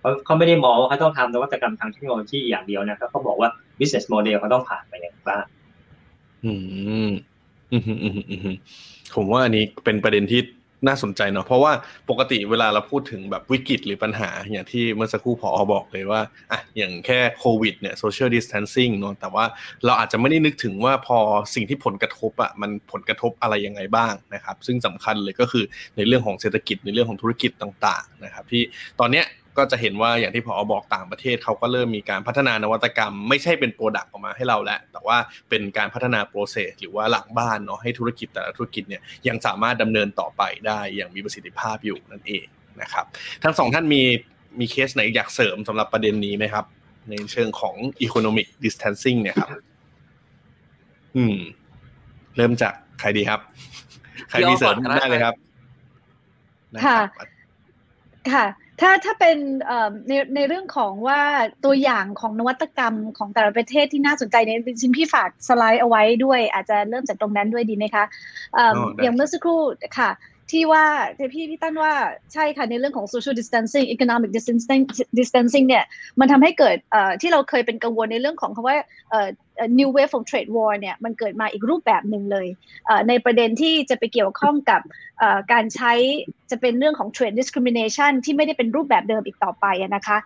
[0.00, 5.44] เขาเขาไม่ได้มองว่าเขาต้องทำนวัตกรรมทางเทคโนโลยีอย่างเดียวนะเขาบอกว่า business model เขาต้องผ่านไปอย่างบ้าง
[6.44, 6.52] อื
[7.08, 7.10] ม
[9.16, 10.42] ผมว่าอันนี้เป็นประเด็นที่
[10.88, 11.72] น่าสนใจเนาะเพราะว่า
[12.10, 19.44] ปกติเวลาเราพูดถึงแบบวิกฤตหรือปัญหา อย่างที่เมื่อสักครู่พอบอกเลยว่าอะอย่างแค่โควิดเนี่ยโซเชียลดิส a ทนซิ่งเนาะแต่ว่า
[19.84, 21.18] เราอาจจะไม่ได้นึกถึงว่าพอ
[21.54, 25.64] สิ่งที่ผลกระทบอะมันผลกระทบอะไรยังไงบ้างนะครับ ซึ่งสำคัญเลยก็คือ
[25.96, 28.62] ในเรื่องของเศรษฐกิจในเรื่องของธุรกิจต่าง ๆ นะครับ ที่
[29.00, 29.26] ตอนเนี้ย
[29.58, 35.16] ก็จะเห็นว่าอย่างที่พอบอกต่างประเทศเขาก็เริ่มมีการพัฒนานวัตกรรม ไม่ใช่เป็น product ออกมาให้เราแล้วแต่ว่า
[35.48, 42.44] เป็นการพัฒนา process หรือว่าหลังบ้านเนาะให้ธุรกิจแต่ละธุรกิจเนี่ยยังสามารถดำเนินต่อไปได้อย่างมีประสิทธิภาพอยู่นั่นเอง
[42.82, 43.04] นะครับ
[43.44, 44.02] ทั้งสองท่านมี
[44.58, 46.64] มีเคสไหนอยากเสริมสำหรับประเด็นนี้ไหมครับ
[47.10, 47.74] ในเชิงของ
[48.06, 49.50] economic distancing เนี่ยครับ
[51.16, 51.36] อืม
[52.36, 53.40] เริ่มจากใครดีครับ
[54.28, 55.34] ใครมีเสริมได้เลยครับ
[56.86, 56.98] ค่ะ
[58.32, 58.44] ค่ะ
[58.80, 59.36] ถ้าถ้าเป็น
[60.08, 61.20] ในในเรื่องของว่า
[61.64, 68.04] ตัวอย่างของนวัตกรรมของแต่ละประเทศที่น่าสนใจเนี่ยชินพี่ฝากสไลด์เอาไว้ด้วย อาจจะเริ่มจากตรงนั้นด้วยดีไหมคะ
[69.02, 69.60] อย่างเมื่อสักครู่
[69.98, 70.10] ค่ะ
[70.52, 70.84] ที่ว่า
[71.18, 71.92] พี่พี่ตั้นว่า
[72.32, 74.82] ใช่ค่ะในเรื่องของ social distancing economic distancing
[75.18, 75.84] distancing เนี่ย
[76.20, 76.76] มันทำให้เกิด
[77.20, 78.76] ที่เราเคยเป็นกังวลในเรื่องของคำว่า
[79.78, 82.46] new wave of trade war เนี่ยมันเกิดมาอีกรูปแบบหนึ่งเลย
[83.08, 84.80] ในประเด็นที่จะไปเกี่ยวข้องกับ
[85.52, 85.92] การใช้
[86.50, 90.18] จะเป็นเรื่องของ trade discrimination ที่ไม่ได้เป็นรูปแบบเดิมอีกต่อไปนะคะ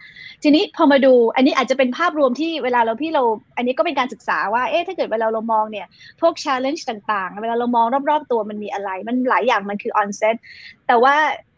[0.43, 3.23] ทีนี้พอมาดูอันนี้อาจจะเป็นภาพรวมที่เวลาเราพี่เรา
[3.57, 5.87] อันนี้ก็เป็นการศึกษาว่าเอ๊ะถ้าเกิดเวลาเรามองเนี่ย
[6.21, 10.37] พวก challenge ต่างๆ เวลาเรามองรอบๆตัวมันมีอะไร มันหลายอย่างมันคือ onset
[10.87, 11.15] แต่ว่า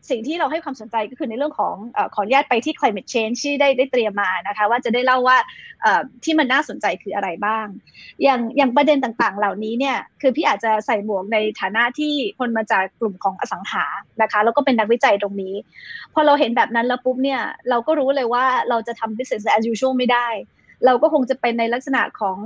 [0.08, 1.74] สิ่งที่เราให้ความสนใจก็คือในเรื่องของ
[2.14, 5.36] ขออนุญาตไปที่ climate change ที่ได้ได้เตรียมมานะคะว่าจะได้เล่าว่า
[6.24, 7.66] ที่มันน่าสนใจคืออะไรบ้าง
[8.22, 13.84] อย่างอย่างประเด็นต่างๆ เหล่านี้เนี่ยคือพี่อาจจะใส่หมวกในฐานะที่คนมาจากกลุ่มของอสังหา
[14.22, 15.54] นะคะแล้วก็เป็นนักวิจัยตรงนี้
[16.14, 20.28] พอเราเห็นแบบนั้นแล้วปุ๊บเนี่ยเราก็รู้เลยว่าเราจะทำ business as usual ไม่ได้
[20.86, 22.36] เราก็คงจะเป็นในลักษณะของ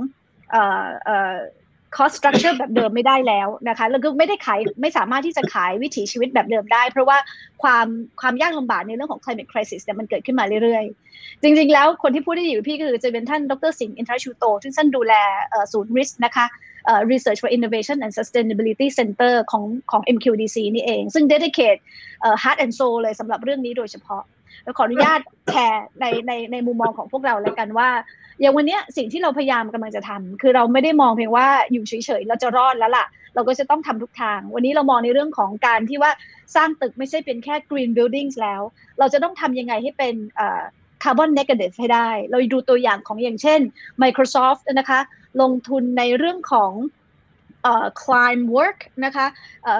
[1.95, 7.17] เอ่อเอ่อ cost structure แบบเดิมไม่ได้แล้วนะคะแล้วก็ไม่ได้ขายไม่สามารถที่จะขายวิถีชีวิตแบบเดิมได้ เพราะว่า
[7.63, 7.87] ความ
[8.21, 15.13] ความยากลำบากในเรื่องของ climate crisis เนี่ยมันเกิดขึ้นมาเรื่อยๆ จริงๆ แล้วคนที่พูดได้อยู่พี่ก็คือจะเป็นท่านดรสิงห์อินทรชูโตซึ่งท่านดูแล
[15.71, 16.45] ศูนย์ RISK นะคะ
[17.11, 21.79] Research for Innovation and Sustainability Center ของของ MQDC นี่เอง ซึ่ง dedicate
[22.43, 24.21] heart and soul เลยสำหรับเรื่องนี้โดยเฉพาะ
[24.77, 25.19] ขออนุญาต
[25.51, 27.89] แชร์ในในในมุมมองของพวกเราแล้วกันว่า
[28.41, 36.11] อย่างวันนี้สิ่งที่เราพยายามกำลังจะทำคือเราไม่ได้มองเพียงว่าอยู่เฉยๆเราจะรอดแล้วล่ะ เราก็จะต้องทำทุกทาง วันนี้เรามองในเรื่องของการที่ว่า
[36.55, 38.61] สร้างตึกไม่ใช่เป็นแค่ green buildings แล้ว
[38.99, 40.15] เราจะต้องทำยังไงให้เป็น
[41.03, 43.61] คาร์บอนเนกาทีฟให้ได้ เราดูตัวอย่างของอย่างเช่น
[44.03, 44.99] Microsoft นะคะ
[45.41, 46.71] ลงทุนในเรื่องของ
[48.03, 49.25] climb work นะคะ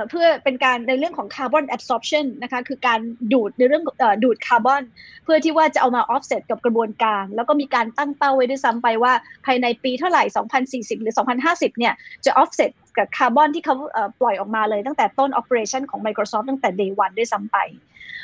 [0.09, 2.99] เพื่อเป็นการในเรื่องของ carbon absorption นะคะคือการ
[3.33, 3.83] ดูดในเรื่อง
[4.23, 4.83] ดูดคาร์บอน
[5.23, 9.13] เพื่อที่ว่าจะเอามา offset กับกระบวนการ แล้วก็มีการตั้งเป้าไว้ด้วยซ้ำไปว่า
[9.45, 10.23] ภายในปีเท่าไหร่
[10.63, 11.93] 2040 หรือ 2050 เนี่ย
[12.25, 13.75] จะ offset กับคาร์บอนที่เขา
[14.21, 17.57] ปล่อยออกมาเลยตั้งแต่ต้น operation ของ Microsoft ตั้งแต่ day one ด้วยซ้ำไป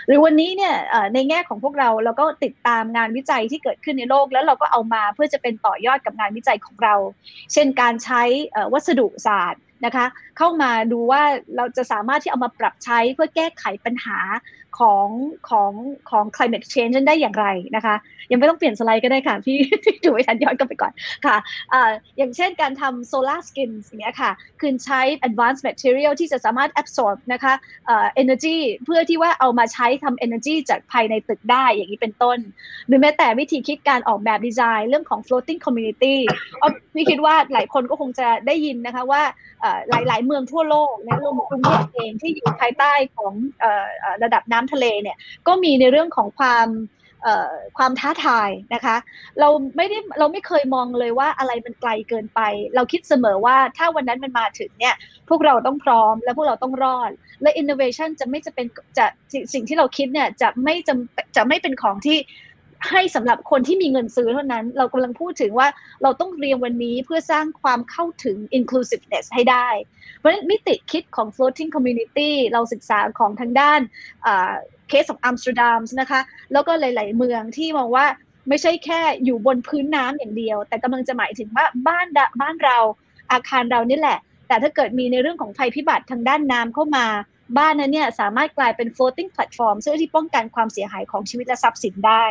[0.07, 0.75] หรือวันนี้เนี่ย
[1.13, 6.95] ในแง่ของพวกเราเราก็ติดตามงานวิจัยที่เกิดขึ้นในโลก แล้วเราก็เอามาเพื่อจะเป็นต่อยอดกับงานวิจัยของเรา
[7.53, 8.21] เช่นการใช้
[8.73, 10.05] วัสดุศาสตร์ นะคะ
[10.37, 11.21] เข้ามาดูว่า
[11.55, 14.19] เราจะสามารถที่เอามาปรับใช้เพื่อแก้ไขปัญหา
[14.79, 15.07] ของ
[15.49, 15.71] ของ
[16.09, 17.95] ของ climate change ได้อย่างไรนะคะ
[18.31, 19.57] ยังไม่ต้องเปลี่ยนสไลด์ก็ได้ค่ะ พี่
[20.03, 20.93] ดูไว้ทันย้อนกลับไปก่อน
[21.25, 21.37] ค่ะ
[21.73, 21.75] อ
[22.17, 27.53] อย่างเช่นการทำ solar skins อย่างเงี้ยค่ะคือใช้ advanced material ที่จะสามารถ absorb นะคะ
[28.21, 32.39] energy เพื่อที่ว่าเอามาใช้ทำ energy จากภายในตึกได้อย่างนี้เป็นต้น
[32.87, 36.15] หรือแม้แต่วิธีคิดการออกแบบดีไซน์เรื่องของ floating community
[36.93, 39.21] พี่คิดว่าหลายคนก็คงจะได้ยินนะคะว่า
[39.89, 43.33] หลายๆ เมืองทั่วโลกนะรวมถึงกรุงเทพเองที่อยู่ภายใต้ของ
[44.23, 46.67] ระดับน้ำทะเลเนี่ยก็มีในเรื่องของความ
[47.77, 48.95] ความท้าทายนะคะ
[49.39, 52.41] เราไม่ได้เราไม่เคยมองเลยว่าอะไรมันไกลเกินไป
[52.75, 54.95] เราคิดเสมอว่าถ้าวันนั้นมันมาถึงเนี่ย
[55.29, 57.11] พวกเราต้องพร้อมและพวกเราต้องรอด
[57.41, 59.05] และ innovation จะไม่จะเป็นจะ
[59.53, 60.93] สิ่งที่เราคิดเนี่ยจะไม่จะ
[61.35, 62.17] จะไม่เป็นของที่
[62.89, 65.67] ให้สำหรับคนที่มีเงินซื้อเท่านั้น เรากำลังพูดถึงว่า
[66.03, 69.67] เราต้องเรียนวันนี้เพื่อสร้างความเข้าถึง inclusiveness ให้ได้
[70.17, 73.79] เพราะฉะนั้นมิติคิดของ floating community เราศึกษาของทางด้าน
[74.89, 76.21] เคสของอัมสเตอร์ดัมนะคะ
[76.53, 78.05] แล้วก็หลาย ๆ เมืองที่มองว่า
[78.49, 82.07] ไม่ใช่แค่อยู่บนพื้นน้ำอย่างเดียว แต่กำลังจะหมายถึงว่าบ้าน
[82.41, 82.77] บ้านเรา
[83.31, 87.05] อาคารเรานี่แหละ แต่ถ้าเกิดมีในเรื่องของภัยพิบัติทางด้านน้ำเข้ามา
[87.57, 92.25] บ้านนั้นเนี่ยสามารถกลายเป็น floating platform เพื่อที่ป้องกันความเสียหายของชีวิตและทรัพย์สินได้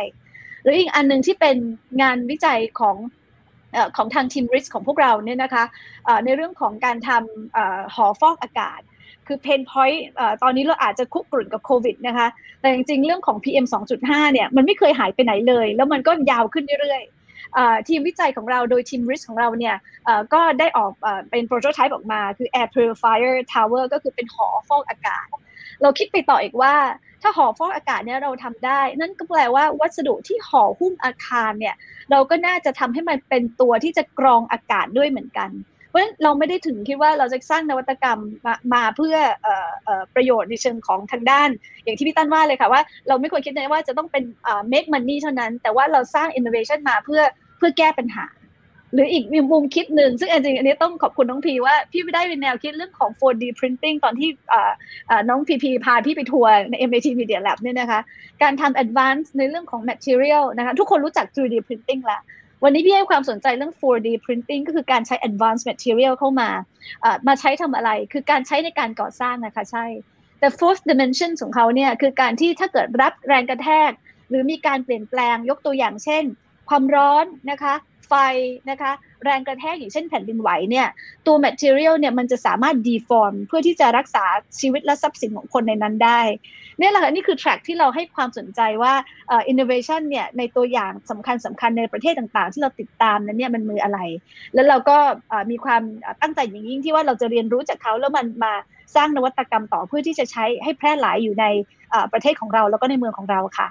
[0.61, 1.57] หรืออีกอันหนึ่งที่เป็น
[2.01, 2.97] งานวิจัยของ
[3.97, 5.63] ของทางทีมริสของพวกเราเนี่ยนะคะ
[6.25, 8.81] ในเรื่องของการทำหอฟอกอากาศ
[9.27, 10.05] คือเพนพอยต์
[10.43, 12.27] ตอนนี้เราอาจจะคุกกรุ่นกับโควิดนะคะ
[12.61, 13.65] แต่จริงๆ เรื่องของ PM
[13.99, 19.75] 2.5 เนี่ยมันไม่เคยหายไปไหนเลย แล้วมันก็ยาวขึ้นเรื่อยๆทีมวิจัยของเราโดยทีมริสของเราเนี่ย
[20.33, 20.91] ก็ได้ออก
[21.29, 25.27] เป็นโปรโตไทป์ออกมาคือ air purifier tower ก็คือเป็นหอฟอกอากาศ
[25.81, 26.73] เราคิดไปต่ออีกว่า
[27.21, 31.75] ถ้าห่อฟอกอากาศเนี่ยเราทำได้ นั่นก็แปลว่าวัสดุที่ห่อหุ้มอาคารเนี่ย
[32.11, 35.49] เราก็น่าจะทำให้มันเป็นตัวที่จะกรองอากาศด้วยเหมือนกัน
[35.89, 39.15] เพราะฉะนั้นเราไม่ได้ถึงคิดว่าเราจะสร้างนวัตกรรมมามาเพื่อ
[40.15, 41.49] ประโยชน์ในเชิงของทางด้าน
[41.83, 44.23] อย่างที่พี่ตั้นว่าเลยค่ะว่าเราไม่ควรคิดในว่าจะต้องเป็น
[44.71, 47.21] make money เท่านั้น แต่ว่าเราสร้าง innovation มาเพื่อ
[47.57, 48.25] เพื่อแก้ปัญหา
[48.93, 54.29] หรืออีกมุมคิดหนึ่งซึ่งจริงอันนี้ต้องขอบคุณน้องพีว่าพี่ไม่ได้เป็นแนวคิดเรื่องของ 4D printing ตอนที่
[55.29, 57.99] น้องพีพีพาพี่ไปทัวร์ใน MIT Media Lab เนี่ยนะคะ
[58.41, 62.19] การทำ advance ในเรื่องของ material นะคะทุกคนรู้จัก 3D printing ละ
[62.63, 66.49] วันนี้พี่ให้ความสนใจเรื่อง 4D printing ก็คือการใช้ advanced material เข้ามา
[67.27, 69.85] มาใช้ทำอะไร คือการใช้ในการก่อสร้างนะคะใช่
[70.39, 73.91] แต่ fourth dimension ของเขาเนี่ยคือการที่ถ้าเกิดรับแรงกระแทก
[74.29, 76.23] หรือมีการเปลี่ยนแปลงยกตัวอย่างเช่น
[76.69, 77.73] ความร้อนนะคะ
[78.11, 78.15] ไฟ
[78.69, 78.91] นะคะ
[79.25, 80.87] แรงกระแทกอย่างเช่นแผ่นดินไหวเนี่ย
[81.27, 84.25] ตัว material เนี่ยมันจะสามารถ deform เพื่อที่จะรักษา
[84.59, 86.21] ชีวิตและทรัพย์สินของคนในนั้นได้
[86.79, 88.93] นี่แหละค่ะนี่คือ track ที่เราให้ความสนใจว่า
[89.51, 93.99] innovation เนี่ยในตัวอย่างสำคัญสำคัญในประเทศต่างๆ ที่เราติดตามนั้นเนี่ยมันมืออะไร
[94.53, 94.97] แล้วเราก็
[95.51, 95.81] มีความ
[96.21, 98.53] ตั้งใจอย่างยิ่งที่ว่าเราจะเรียนรู้จากเขาแล้วมันมา
[98.95, 101.45] สร้างนวัตกรรมต่อเพื่อที่จะใช้ให้แพร่หลายอยู่ใน
[102.13, 103.67] ประเทศของเราแล้วก็ในเมืองของเราค่ะ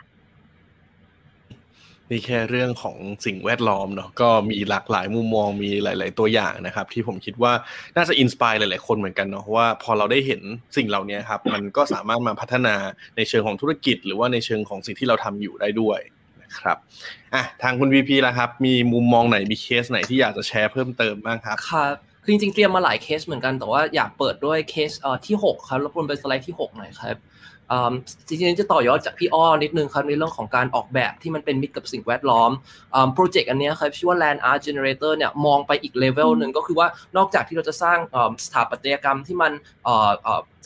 [2.11, 2.97] นี่แค่เรื่องของ
[3.27, 7.53] สิ่งแวดล้อมเนาะก็มีหลากหลายมุมมองมีหลาย ๆ ตัวอย่างนะครับ ที่ผมคิดว่า
[7.97, 10.41] น่าจะ inspire หลาย ๆ คนเหมือนกันเนาะว่าพอเราได้เห็น
[10.77, 12.75] สิ่งเหล่านี้ครับ มันก็สามารถมาพัฒนา
[13.17, 15.99] ในเชิงของธุรกิจ หรือว่าในเชิงของสิ่งที่เราทำอยู่ได้ด้วย
[16.43, 16.77] นะครับ
[17.35, 27.17] อะทางคุณ VP ละครับ มีมุมมองไหนมีเคสไหนที่อยากจะแชร์เพิ่มเติมบ้างครับครับคือจริง ๆ เตรียมมาหลายเคสเหมือนกันแต่ว่าอยากเปิดด้วยเคสเอ่อที่ 6 ครับรบกวนไปสไลด์ที่ 6 หน่อยครับ
[28.27, 32.51] จริงๆจะต่อยอดจากพี่อ้อนิดนึงครับในเรื่องของการออกแบบที่มันเป็นมิตรกับสิ่งแวดล้อม
[33.15, 37.99] โปรเจกต์อันนี้ครับชื่อว่า Land Art Generator เนี่ยมองไปอีกเลเวลหนึ่งก็คือว่านอกจากที่เราจะสร้าง
[38.45, 39.53] สถาปัตยกรรมที่มัน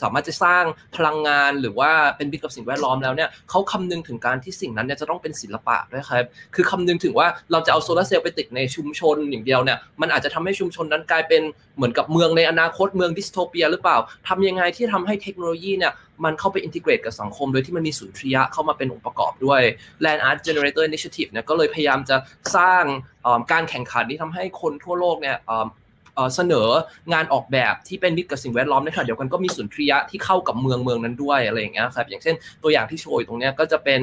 [0.02, 0.64] สามารถจะสร้าง
[0.96, 6.24] พลังงานหรือว่าเป็นมิตรกับสิ่งแวดล้อมแล้วเนี่ยเขาคำนึงถึงการที่สิ่งนั้นเนี่ยจะต้องเป็นศิลปะด้วยครับ
[6.54, 11.42] คือคำนึงถึงว่าเราจะเอาโซลาร์เซลล์ไปติดในชุมชนอย่างเดียวเนี่ยมันอาจจะทำให้ชุมชนนั้นกลายเป็น
[11.76, 13.96] เหมือนกับเมืองในอนาคตเมือง dystopia หรือเปล่า
[14.28, 15.92] ทำยังไงที่ทำให้เทคโนโลยีเนี่ย
[16.24, 19.60] มันเข้าไปอินทิเกรตกับสังคม โดยที่มันมีสุนทรียะเข้ามาเป็นองค์ประกอบด้วย
[20.04, 22.16] Land Art Generator Initiative เนี่ยก็เลยพยายามจะ
[22.56, 22.84] สร้าง
[23.52, 25.38] การแข่งขันที่ทำให้คนทั่วโลกเนี่ย
[26.34, 26.68] เสนอ
[27.12, 34.00] งานออกแบบที่เป็นมิตรกับสิ่งแวดล้อมในขณะเดียวกันก็มีสุนทรียะที่เข้ากับเมืองเมืองนั้นด้วยอะไรอย่างเงี้ยครับอย่างเช่นตัวอย่างที่โชว์ตรงนี้ก็จะเป็น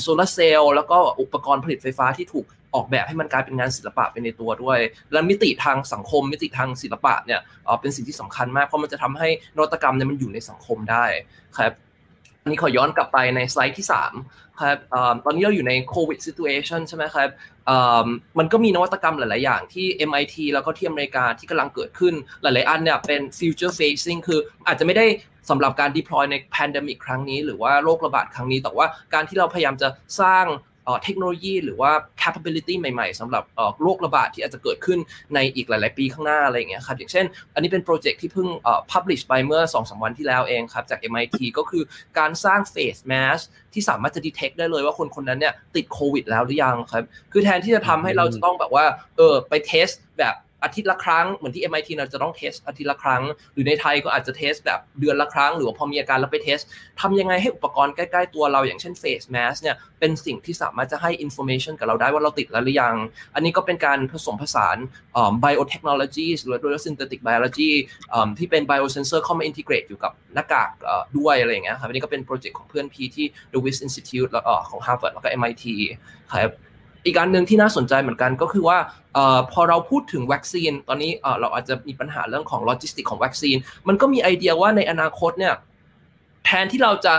[0.00, 2.46] โซลาเซลล์แล้วก็อุปกรณ์ผลิตไฟฟ้าที่ถูก
[2.76, 4.78] ออกแบบให้มันกลายเป็นงานศิลปะไปในตัวด้วย
[5.12, 7.40] และมิติทางสังคม มิติทางศิลปะเนี่ย
[7.80, 11.04] เป็นสิ่งที่สำคัญมากเพราะมันจะทำให้นวัตกรรมเนี่ยมันอยู่ในสังคมได้
[11.58, 13.86] ครับันนี้ขอย้อนกลับไปในสไลด์ที่
[14.24, 14.78] 3ครับ
[15.24, 17.28] ตอนนี้เราอยู่ในโควิดซิทูเอชันใช่ไหมครับ
[18.38, 25.06] มันก็มีนวัตกรรมหลาย ๆ อย่างที่ MIT แล้วก็ที่อเมริกาที่กำลังเกิดขึ้นหลาย ๆ อันเนี่ยเป็น future facing คืออาจจะไม่ได้
[25.50, 29.88] สำหรับการ deploy ใน pandemic ครั้งนี้ หรือว่าโรคระบาดครั้งนี้ แต่ว่าการที่เราพยายามจะ
[30.20, 30.44] สร้าง
[31.02, 33.44] เทคโนโลยีหรือว่า capability ใหม่ๆสำหรับ
[33.82, 34.98] โรคระบาดที่อาจจะเกิดขึ้น
[35.34, 38.48] ในอีกหลาย ๆ ปีข้างหน้าอะไรอย่างเงี้ยครับอย่างเช่น อันนี้เป็นโปรเจกต์ที่เพิ่ง
[38.92, 41.82] publish ไปเมื่อ2-3วันที่แล้วเองครับจาก MIT ก็คือ
[42.18, 48.84] การสร้าง face mask ที่สามารถจะ detect ได้เลยว่าคนคนนั้นเนี่ยติดโควิดแล้วหรือยังครับคือแทนที่จะทำให้เราจะต้องแบบว่า
[49.16, 50.34] เออไป test แบบ
[50.64, 56.58] อาทิตย์ละครั้งเหมือนที่ MIT เราจะต้อง test อาทิตย์ละครั้ง หรือในไทยก็อาจจะ test แบบเดือนละครั้ง หรือว่าพอมีอาการแล้วไป test
[57.00, 62.94] ทำยังไงให้อุปกรณ์ใกล้ ๆ ตัวเราอย่างเช่น face mask เนี่ยเป็นสิ่งที่สามารถจะให้ information กับเราได้ว่าเราติดแล้วหรือยัง
[63.34, 64.76] อันนี้ก็เป็นการผสมผสาน
[65.44, 67.70] biotechnology หรือ synthetic biology
[68.38, 70.70] ที่เป็น biosensor เข้ามา integrate อยู่กับหน้ากาก
[71.18, 75.64] ด้วยอะไรอย่างเงี้ยครับอันนี้ก็เป็นโปรเจกต์ของเพื่อนพี่ที่ The Wyss Institute แล้วของ Harvard แล้วก็ MIT
[76.32, 76.52] ครับ
[77.06, 78.78] อีกอันหนึ่งที่น่าสนใจเหมือนกันก็คือว่า
[79.52, 83.56] พอเราพูดถึงวัคซีน ตอนนี้เราอาจจะมีปัญหาเรื่องของโลจิสติกของวัคซีน
[83.88, 85.54] มันก็มีไอเดียว่าในอนาคตเนี่ย
[86.44, 87.14] แทนที่เราจะ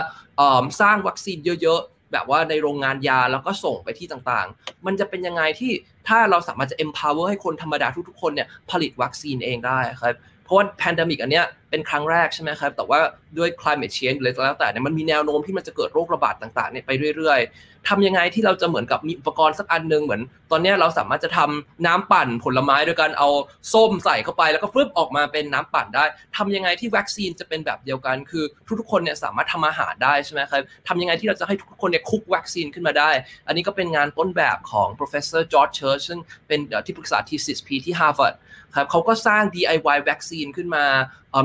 [0.80, 5.72] สร้างวัคซีนเยอะๆ แบบว่าในโรงงานยาแล้วก็ส่งไปที่ต่างๆ มันจะเป็นยังไงที่
[6.08, 10.14] ถ้าเราสามารถจะ empower ให้คนธรรมดาทุกๆ คนเนี่ยผลิตวัคซีนเองได้ครับ
[10.44, 13.00] เพราะว่า pandemic อันเนี้ยเป็นครั้งแรกใช่ไหมครับ แต่ว่า
[13.38, 23.28] ด้วย climate change เลยแล้วแต่เนี่ยมันมีแนวโน้มที่มันจะเกิดโรคระบาดต่างๆเนี่ยไปเรื่อยๆทำยังไงที่เราจะเหมือนกับมีอุปกรณ์สักอันหนึ่งเหมือน ตอนนี้เราสามารถจะทำน้ำปั่นผลไม้โดยการเอา
[23.72, 26.04] ส้มใส่เข้าไปแล้วก็ฟึบออกมาเป็นน้ำปั่นได้
[26.36, 28.44] ทำยังไงที่วัคซีนจะเป็นแบบเดียวกัน คือ
[28.80, 33.10] ทุกๆคนเนี่ยสามารถทำอาหารได้ใช่ไหมครับทำยังไงที่เราจะให้ทุกคนเนี่ยคุกวัคซีนขึ้นมาได้
[33.46, 38.36] อันนี้ก็เป็นงานต้นแบบของ professor George Church ซึ่งเป็นที่ปรึกษา thesis P ที่ Harvard
[38.76, 40.84] ครับเขาก็สร้าง DIY วัคซีนขึ้นมา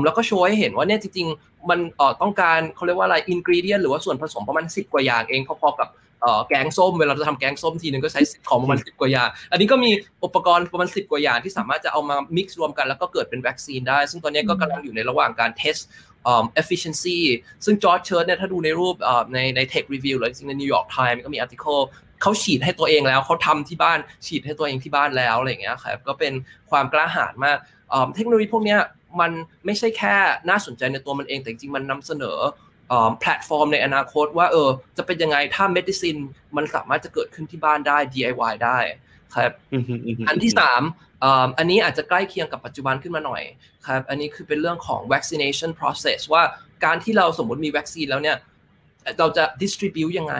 [0.04, 1.78] แล้วก็โชว์ให้เห็นว่าเนี่ยจริงๆ มัน
[2.22, 5.88] ต้องการเขาเรียกว่าอะไรอินกรีเดียนหรือว่าส่วนผสมประมาณ10 กว่าอย่างเองพอๆกับ
[6.48, 9.90] แกงส้มเวลาเราจะทำแกงส้มทีนึงก็ใช้ของประมาณ10กว่าอย่าง อันนี้ก็มี
[10.24, 15.82] อุปกรณ์ประมาณ10กว่าอย่างที่สามารถจะเอามา mix รวมกันแล้วก็เกิดเป็นวัคซีนได้ ซึ่งตอนนี้ก็กำลังอยู่ในระหว่างการ test
[16.30, 17.18] um, efficiency
[17.64, 18.94] ซึ่ง George Church เนี่ยถ้าดูในรูป
[19.32, 21.82] ในใน tech review หรือจริงใน New York Times ก็มี article
[22.22, 26.32] เขาฉีดให้ตัวเองแล้วเขาทำที่บ้านฉีดให้ตัวเองที่บ้านแล้วอะไรอย่างเงี้ยครับก็เป็น
[26.70, 27.56] ความกล้าหาญมาก
[28.14, 28.76] เทคโนโลยีพวกนี้
[29.20, 29.32] มัน
[29.64, 30.14] ไม่ใช่แค่
[30.48, 32.38] น่าสนใจในตัวมันเองแต่จริงๆมันนำเสนอ
[33.20, 36.16] แพลตฟอร์มในอนาคตว่าเออจะเป็นยังไงถ้า medicine
[36.56, 38.78] มันสามารถจะเกิดขึ้นที่บ้านได้ DIY ได้
[39.34, 39.52] ครับ
[40.28, 40.82] อันที่สาม
[41.58, 43.42] อันนี้อาจจะใกล้เคียงกับปัจจุบันขึ้นมาหน่อย
[43.86, 46.42] ครับอันนี้คือเป็นเรื่องของ vaccination process ว่า
[46.84, 48.36] การที่เราสมมติมีวัคซีนแล้วเนี่ย
[49.18, 50.36] เราจะ distribute ยังไง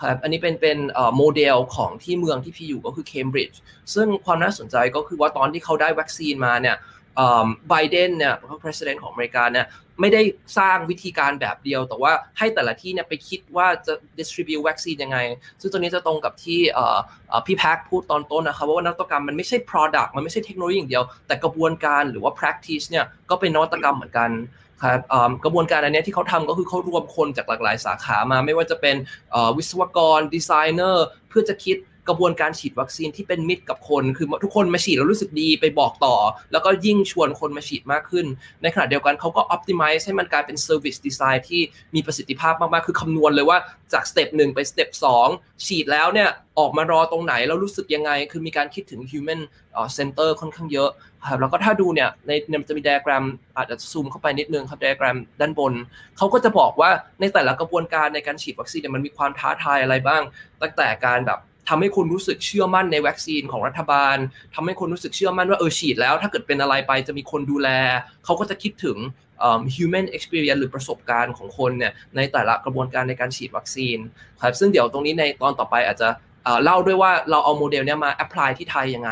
[0.00, 0.78] ครับอันนี้เป็นเป็น
[1.16, 3.60] โมเดลของที่เมืองที่พี่อยู่ก็คือเคมบริดจ์
[3.94, 6.76] ซึ่งความน่าสนใจก็คือว่าตอนที่เขาได้วัคซีนมาเนี่ย
[7.68, 9.66] ไบเดนเนี่ยเขา president ของอเมริกาเนี่ย
[10.00, 10.22] ไม่ได้
[10.58, 15.18] สร้างวิธีการแบบเดียว แต่ว่าให้แต่ละที่เนี่ยไปคิดว่าจะ distribute วัคซีนยังไง
[15.60, 16.60] ซึ่งตัวนี้จะตรงกับที่
[17.46, 24.30] พี่แพ็คพูดตอนต้นนะครับว่านวัตกรรมมันไม่ใช่ product มันไม่ใช่เทคโนโลยีอย่างเดียว แต่กระบวนการหรือว่า practice เนี่ยก็เป็นนวัตกรรมเหมือนกัน
[24.82, 25.00] ครับ
[25.44, 28.96] กระบวนการอันนี้ที่เขาทำก็คือเขารวมคนจากหลากหลายสาขามา ไม่ว่าจะเป็น
[29.56, 31.76] วิศวกรดีไซเนอร์เพื่อจะคิด
[32.08, 36.16] กระบวนการฉีดวัคซีนที่เป็นมิตรกับคน คือทุกคนมาฉีดแล้วรู้สึกดีไปบอกต่อ
[36.52, 38.26] แล้วก็ยิ่งชวนคนมาฉีดมากขึ้น
[38.62, 41.60] ในขณะเดียวกันเขาก็ optimize ให้มันกลายเป็น service design ที่
[41.94, 43.58] มีประสิทธิภาพมากๆ คือคำนวณเลยว่า
[43.92, 45.28] จาก step หนึ่งไป step สอง
[45.66, 46.28] ฉีดแล้วเนี่ย
[46.58, 49.40] ออกมารอตรงไหนแล้วรู้สึกยังไง คือมีการคิดถึง human
[49.96, 50.90] center ค่อนข้างเยอะ
[51.30, 52.30] ครับแล้วก็ถ้าดูเนี่ยใน
[52.60, 53.24] มันจะมีไดอะแกรม
[53.56, 55.74] อาจจะซูมเข้าไปนิดนึงครับไดอะแกรมด้านบน
[56.16, 56.90] เขาก็จะบอกว่า
[57.20, 60.22] ในแต่ละกระบวนการในการฉีดวัคซีนเนี่ยมันมีความท้าทายอะไรบ้าง
[60.62, 61.38] ตั้งแต่การแบบ
[61.68, 64.16] ทำให้คนรู้สึกเชื่อมั่นในวัคซีนของรัฐบาล
[64.54, 67.68] ทำให้คนรู้สึกเชื่อมั่นว่าเออฉีดแล้ว ถ้าเกิดเป็นอะไรไปจะมีคนดูแล
[68.24, 68.98] เขาก็จะคิดถึง
[69.76, 73.98] human experience หรือประสบการณ์ของคนเนี่ยในแต่ละกระบวนการในการฉีดวัคซีน
[74.42, 76.08] ครับซึ่งเดี๋ยวตรงนี้ในตอนต่อไปอาจจะ
[76.64, 79.10] เล่าด้วยว่าเราเอาโมเดลเนี้ยมา apply ที่ไทยยังไง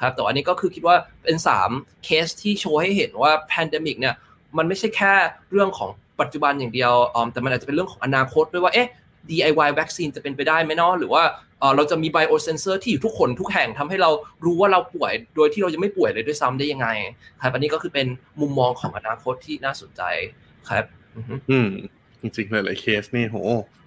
[0.00, 1.36] ครับแต่อันนี้ก็คือคิดว่าเป็น
[1.70, 4.14] 3เคสที่โชว์ให้เห็นว่า pandemic เนี่ย
[4.56, 5.12] มันไม่ใช่แค่
[5.50, 5.90] เรื่องของ
[6.20, 6.92] ปัจจุบันอย่างเดียว
[7.32, 8.88] แต่มันอาจจะเป็นเรื่องของอนาคตด้วยว่าเอ๊ะ
[9.30, 11.22] DIY วัคซีนจะเป็นไปได้ไหมเนาะหรือว่า
[11.76, 14.10] เราจะมีไบโอเซนเซอร์ที่อยู่ทุกคนทุกแห่งทำให้เรา
[14.44, 16.88] รู้ว่าเราป่วย โดยที่เรายังไม่ป่วยเลยด้วยซ้ำได้ยังไง
[17.42, 18.06] ครับอันนี้ก็คือเป็น
[18.40, 20.02] มุมมองของอนาคตที่น่าสนใจ
[20.68, 20.84] ครับ
[21.50, 21.68] อืม
[22.20, 23.36] จริงๆหลายๆเคสนี่โห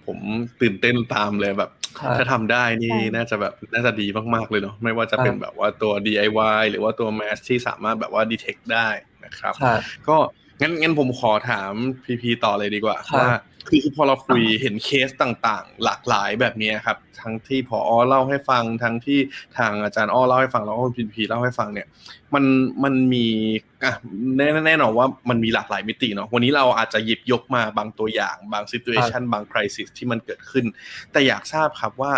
[0.06, 0.18] ผม
[0.60, 1.70] ตื่นเต้นตามเลยแบบ
[2.18, 8.88] ถ้าทำได้นี่น่าจะแบบน่าจะดีมากๆเลยเนาะไม่ว่าจะเป็นแบบว่าตัว DIY หรือว่าตัว Mass ที่สามารถแบบว่า detect ได้
[9.24, 9.54] นะครับ
[10.08, 10.16] ก็
[10.60, 11.72] งั้นงั้นผมขอถาม
[12.04, 13.28] พีพีต่อเลยดีกว่าว่า
[13.68, 19.18] คือพอเราคุยเห็นเคสต่างๆ หลากหลายแบบนี้ครับ ทั้งที่พออเล่าให้ฟัง ทั้งที่
[19.58, 21.86] ทางอาจารย์อ้อเล่าให้ฟังแล้วก็พีพีเล่าให้ฟังเนี่ย
[22.34, 22.44] มัน
[22.84, 23.26] มันมี
[23.84, 23.92] อะ
[24.36, 30.64] แน่แน่นอนว่ามันมีหลากหลายมิติเนาะวันนี้เราอาจจะหยิบยกมาบางตัวอย่างบาง situation บาง crisis ที่มันเกิดขึ้น
[31.12, 32.12] แต่อยากทราบครับว่า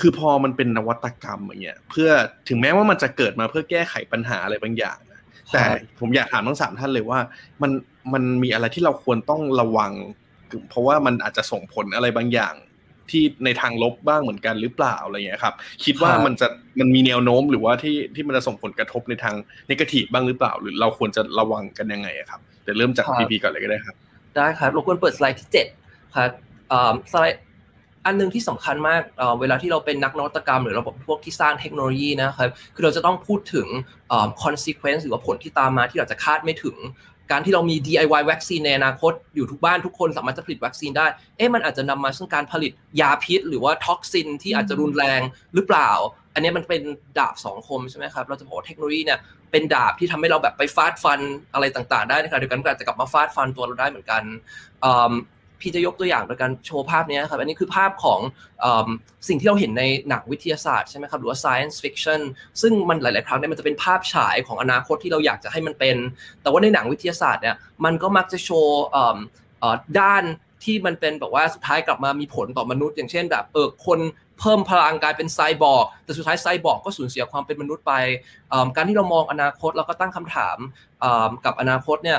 [0.00, 2.10] คือพอมันเป็นนวัตกรรมอย่างเงี้ยเพื่อ
[2.48, 4.98] ถึงแม้ว่ามันจะเกิดมาเพื่อแก้ไขปัญหาอะไรบางอย่าง
[5.52, 5.64] แต่
[6.00, 7.20] ผมอยากถามทั้งสามท่านเลยว่า
[7.62, 7.70] มัน
[8.12, 9.92] มันมีอะไรที่เราควรต้องระวัง
[10.70, 12.54] เพราะว่ามันอาจจะส่งผลอะไรบางอย่าง
[13.10, 16.46] ที่ในทางลบบ้างเหมือนกันหรือเปล่าอะไรเงี้ยครับ คิดว่ามันจะ
[16.80, 19.34] มันมีแนวโน้มหรือว่าที่ที่มันจะส่งผลกระทบในทาง
[19.70, 23.96] นกาทีฟบ้างหรือเปล่า หรือเราควรจะระวังกันยังไงครับเดี๋ยวเริ่มจากพีพีก่อนเลยก็ได้ครับ
[24.36, 25.66] ได้ครับเราควรเปิดสไลด์ที่เจ็ด
[26.16, 26.30] ครับ
[27.12, 27.40] สไลด์
[28.06, 29.02] อันนึงที่สำคัญมาก
[29.40, 33.66] เวลาที่เราเป็นนักนวัตกรรม หรือเราพวกที่สร้างเทคโนโลยีนะครับคือเราจะต้องพูดถึง
[34.42, 36.76] consequence หรือว่าผลที่ตามมาที่เราจะคาดไม่ถึง
[37.30, 41.06] การที่เรามี DIY วัคซีนในอนาคตอยู่ทุกบ้านทุกคนสามารถจะผลิตวัคซีนได้
[41.36, 45.20] เอ๊ะมันอาจจะนำมาซึ่งการผลิตยาพิษ หรือว่าท็อกซินที่อาจจะรุนแรง
[45.54, 45.90] หรือเปล่า
[46.34, 46.82] อันนี้มันเป็น
[47.18, 49.18] ดาบสองคมใช่ไหมครับ เราจะบอกว่าเทคโนโลยีเนี่ย
[49.50, 51.20] เป็นดาบที่ทำให้เราแบบไปฟาดฟัน
[51.54, 54.22] อะไรต่างๆ ได้นะครับเดียวกันก็อาจจะกลับมาฟาดฟันตัวเราได้เหมือนกัน
[55.60, 58.20] พี่จะยกตัวอย่างโดยการโชว์ภาพนี้ครับ อันนี้คือภาพของ
[58.64, 58.66] อ
[59.28, 62.20] สิ่งที่เราเห็นในหนังวิทยาศาสตร์ใช่ไหมครับ หรือว่า science fiction
[62.62, 65.96] ซึ่งมันหลาย ๆ ครั้งเนี่ยมันจะเป็นภาพฉายของอนาคตที่เราอยากจะให้มันเป็น
[66.42, 68.82] แต่ว่าในหนังวิทยาศาสตร์เนี่ย มันก็มักจะโชว์
[70.00, 70.24] ด้าน
[70.64, 73.98] ที่มันเป็นแบบว่าสุดท้ายกลับมามีผลต่อมนุษย์ อย่างเช่นแบบเออคน
[74.40, 77.92] เพิ่มพลังกลายเป็นไซบอร์กแต่สุดท้ายไซบอร์กก็สูญเสียความเป็นมนุษย์ไป
[78.76, 80.58] การที่เรามองอนาคตแล้วก็ตั้งคำถาม
[81.44, 82.18] กับอนาคตเนี่ย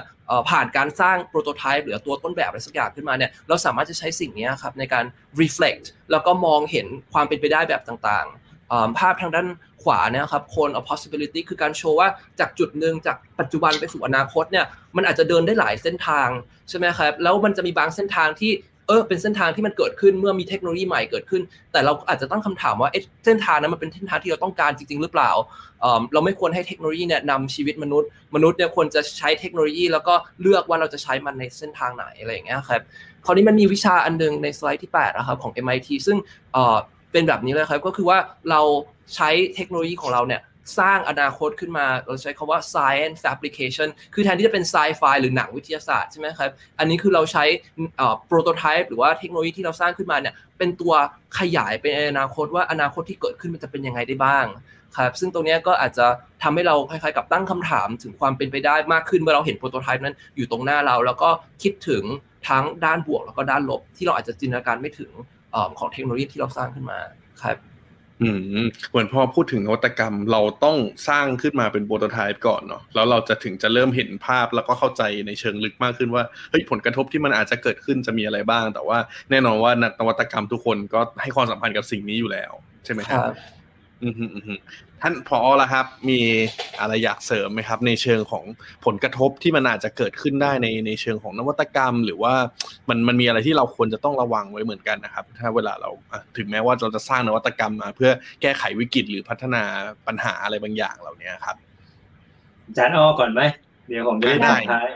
[0.50, 5.06] ผ่านการสร้างโปรโตไทป์หรือตัวต้นแบบอะไรสักอย่างขึ้นมาเนี่ยเราสามารถจะใช้สิ่งนี้ครับในการ
[5.42, 9.48] reflect แล้วก็มองเห็นความเป็นไปได้แบบต่างๆ ภาพทางด้าน
[9.84, 12.08] ขวาเนี่ยครับคน a possibility คือการโชว์ว่า
[12.40, 14.66] จากจุดหนึ่งจากปัจจุบันไปสู่อนาคตเนี่ย
[14.96, 16.30] มันอาจจะเดินได้หลายเส้นทาง
[16.70, 18.52] ใช่ไหมครับแล้วมันจะมีบางเส้นทางที่
[18.92, 22.90] ออเป็นเส้นทางที่มันเกิดขึ้นเมื่อมีเทคโนโลยีใหม่เกิดขึ้น แต่เราอาจจะตั้งคำถามว่า
[23.26, 25.32] เส้นทางนั้นมันเป็นเส้นทางที่เราต้องการจริง ๆ หรือเปล่า
[26.14, 32.82] เราไม่ควรให้เทคโนโลยีเนี่ยนำชีวิตมนุษย์ มนุษย์เนี่ยควรจะใช้เทคโนโลยี แล้วก็เลือกว่าเราจะใช้มันในเส้นทางไหนอะไรอย่างเงี้ยครับ
[33.26, 36.18] คราวนี้มันมีวิชาอันนึงในสไลด์ที่8นะครับของ MIT ซึ่ง
[37.12, 38.18] เป็นแบบนี้เลยครับก็คือว่า
[38.50, 38.62] เรา
[39.16, 40.42] ใช้เทคโนโลยีของเราเนี่ย
[40.80, 47.44] สร้างอนาคตขึ้นมา เราใช้คาว่า science application คือแทนที่จะเป็น sci-fi หรือหนังวิทยาศาสตร์ใช่ไหมครับ อันนี้คือเราใช้
[48.30, 50.94] prototype หรือว่าเทคโนโลยีที่เราสร้างขึ้นมาเนี่ย เป็นตัว
[51.40, 54.46] ขยายเป็นอนาคตว่าอนาคตที่เกิดขึ้นมันจะเป็นยังไงได้บ้าง
[54.98, 56.08] ครับซึ่งตรงนี้ก็อาจจะ
[56.44, 61.30] ทำให้เราคล้ายๆกับตั้งคำถามถึงความเป็นไปได้มากขึ้นเมื่อเราเห็นโปรโตไทป์นั้นอยู่ตรงหน้าเรา แล้วก็
[61.64, 62.04] คิดถึง
[62.50, 65.12] ทั้งด้านบวกแล้วก็ด้านลบ ที่เราอาจจะจินตนาการไม่ถึง
[65.80, 67.00] ของเทคโนโลยีที่เราสร้างขึ้นมา
[67.42, 67.58] ครับ
[68.24, 70.78] อืมเหมือนพอพูดถึงนวัตกรรมเราต้อง
[71.10, 78.98] สร้างขึ้นมาเป็นโปรโตไทป์ก่อนเนาะแล้วเราจะถึงจะเริ่มเห็นภาพแล้วก็เข้าใจในเชิงลึกมากขึ้นว่าเฮ้ยผลกระทบที่มันอาจจะเกิดขึ้นจะมีอะไรบ้าง แต่ว่า
[79.32, 82.52] แน่นอนว่านักนวัตกรรมทุกคนก็ให้ความสำคัญกับสิ่งนี้อยู่แล้ว
[82.86, 83.22] ใช่ไหมครับ
[85.02, 86.20] ท่านพอละครับ มี
[86.80, 88.46] อะไรอยากเสริมไหมครับ ในเชิงของ
[88.86, 92.34] ผลกระทบที่มันอาจจะเกิดขึ้นได้ในในเชิงของนวัตกรรม หรือว่า
[92.90, 95.90] มันมันมีอะไรที่เราควรจะต้องระวังไว้เหมือนกันนะครับ ถ้าเวลาเรา
[96.38, 99.64] ถึงแม้ว่าเราจะสร้างนวัตกรรมมา เพื่อแก้ไขวิกฤตหรือพัฒนา
[100.08, 101.56] ปัญหาอะไรบางอย่างเหล่านี้ครับ
[102.66, 103.42] อาจารย์อ้อก่อนไหม
[103.88, 104.88] เดี๋ยวผมจะได้ท้าย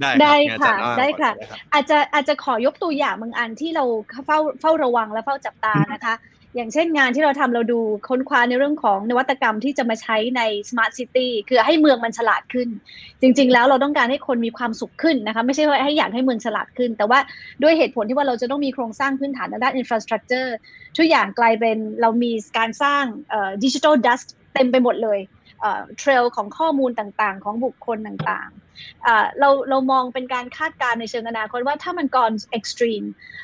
[0.00, 1.32] ได้ได้ค่ะได้ค่ะ
[1.72, 3.84] อาจจะอาจจะขอยกตัวอย่างบางอันที่เรา
[4.26, 6.14] เฝ้าเฝ้าระวังและเฝ้าจับตานะคะ
[6.58, 12.68] อย่างเช่นงานที่เราทำเราดูค้นคว้าในเรื่องของนวัตกรรมที่จะมาใช้ใน Smart City คือให้เมืองมันฉลาดขึ้น
[13.20, 17.18] จริง ๆ แล้วเราต้องการให้คนมีความสุขขึ้นนะคะไม่ใช่ว่าให้อยากให้เมืองฉลาดขึ้น แต่ว่า
[17.62, 20.54] ด้วยเหตุผลที่ว่าเราจะต้องมีโครงสร้างพื้นฐานด้านอินฟราสตรักเจอร์
[20.96, 23.04] ทุกอย่างกลายเป็นเรามีการสร้าง
[23.64, 24.20] ดิจิทัลดัส
[24.54, 25.18] เต็มไปหมดเลย
[25.98, 33.02] เทรลของข้อมูลต่างๆ ของบุคคลต่างๆ เราเรามองเป็นการคาดการณ์ในเชิงอนาคตว่าถ้ามันก่อนเอ็กซ์ตรีม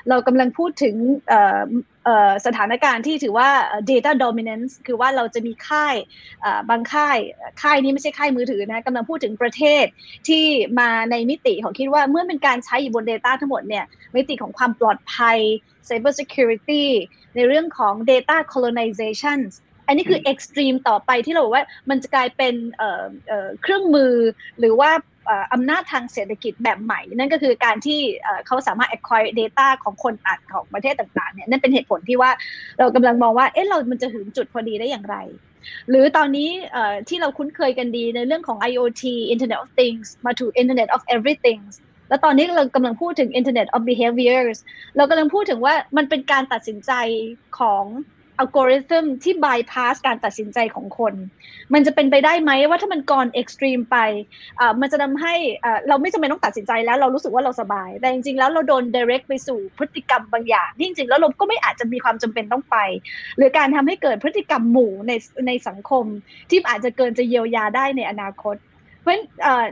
[0.09, 0.95] เรากำลังพูดถึง
[2.47, 3.49] สถานการณ์ที่ถือว่า
[3.91, 5.95] data dominance คือว่าเราจะมีค่าย
[6.71, 7.19] บางค่าย
[7.63, 9.85] ค่ายนี้ไม่ใช่ค่ายมือถือนะกำลังพูดถึงประเทศ
[10.29, 10.45] ที่
[10.81, 13.85] มาในมิติของคิดว่าเมื่อเป็นการใช้อยู่บน Data ทั้งหมดเนี่ย
[14.15, 15.39] มิติของความปลอดภัย
[15.89, 16.85] cyber security
[17.35, 19.39] ในเรื่องของ data colonization
[19.87, 22.55] อันนี้คือเอ็กซ์ตรีมต่อไปที่เราบอกว่ามันจะกลายเป็น
[23.63, 24.15] เครื่องมือ
[24.59, 24.91] หรือว่า
[25.53, 28.01] อำนาจทางเศรษฐกิจแบบใหม่ นั่นก็คือการที่
[28.47, 32.31] เขาสามารถ acquire data ของคนต่างของประเทศต่างๆเนี่ยนั่นเป็นเหตุผลที่ว่า
[32.79, 35.17] เรากำลังมองว่าเอ๊ะเรามันจะถึงจุดพอดีได้อย่างไร
[35.91, 36.51] หรือตอนนี้
[37.09, 39.03] ที่เราคุ้นเคยกันดีในเรื่องของ IoT
[39.33, 41.61] Internet of Things มาถู Internet of Everything
[42.09, 44.59] แล้วตอนนี้เรากำลังพูดถึง Internet of Behaviors
[44.97, 46.93] เรากำลังพูดถึงว่ามันเป็นการตัดสินใจ
[47.59, 47.85] ของ
[48.39, 51.15] อัลกอริทึมที่บายพาสการตัดสินใจของคน
[51.75, 53.97] มันจะเป็นไปได้ไหมว่าถ้ามันก่อนเอ็กซ์ตรีมไป
[54.81, 55.35] มันจะทำให้
[55.89, 62.77] เราไม่จำเป็นต้องตัดสินใจแล้วเรารู้สึกว่าเราสบาย แต่จริงๆแล้วเราโดน direct ไปสู่พฤติกรรมบางอย่างที่จริงๆแล้วเราก็ไม่อาจจะมีความจำเป็นต้องไป
[63.37, 65.13] หรือการทำให้เกิดพฤติกรรมหมู่ใน
[65.47, 66.05] ในสังคม
[66.51, 68.57] ที่อาจจะเกินจะเยียวยาได้ในอนาคต
[69.05, 69.27] เพราะฉะนั้น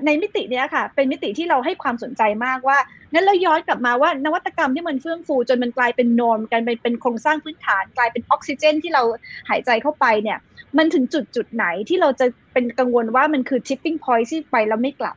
[0.06, 2.78] ในมิตินี้ค่ะ เป็นมิติที่เราให้ความสนใจมากว่า
[3.12, 9.02] งั้นเราย้อนกลับมาว่านวัตกรรมที่มันเฟื่องฟู จนมันกลายเป็นนอมกันเป็นโครงสร้างพื้นฐาน กลายเป็นออกซิเจน ที่เรา
[9.50, 10.38] หายใจเข้าไปเนี่ย
[10.78, 15.16] มันถึงจุดจุดไหนที่เราจะเป็นกังวลว่ามันคือ tipping point ที่ไปแล้วไม่กลับ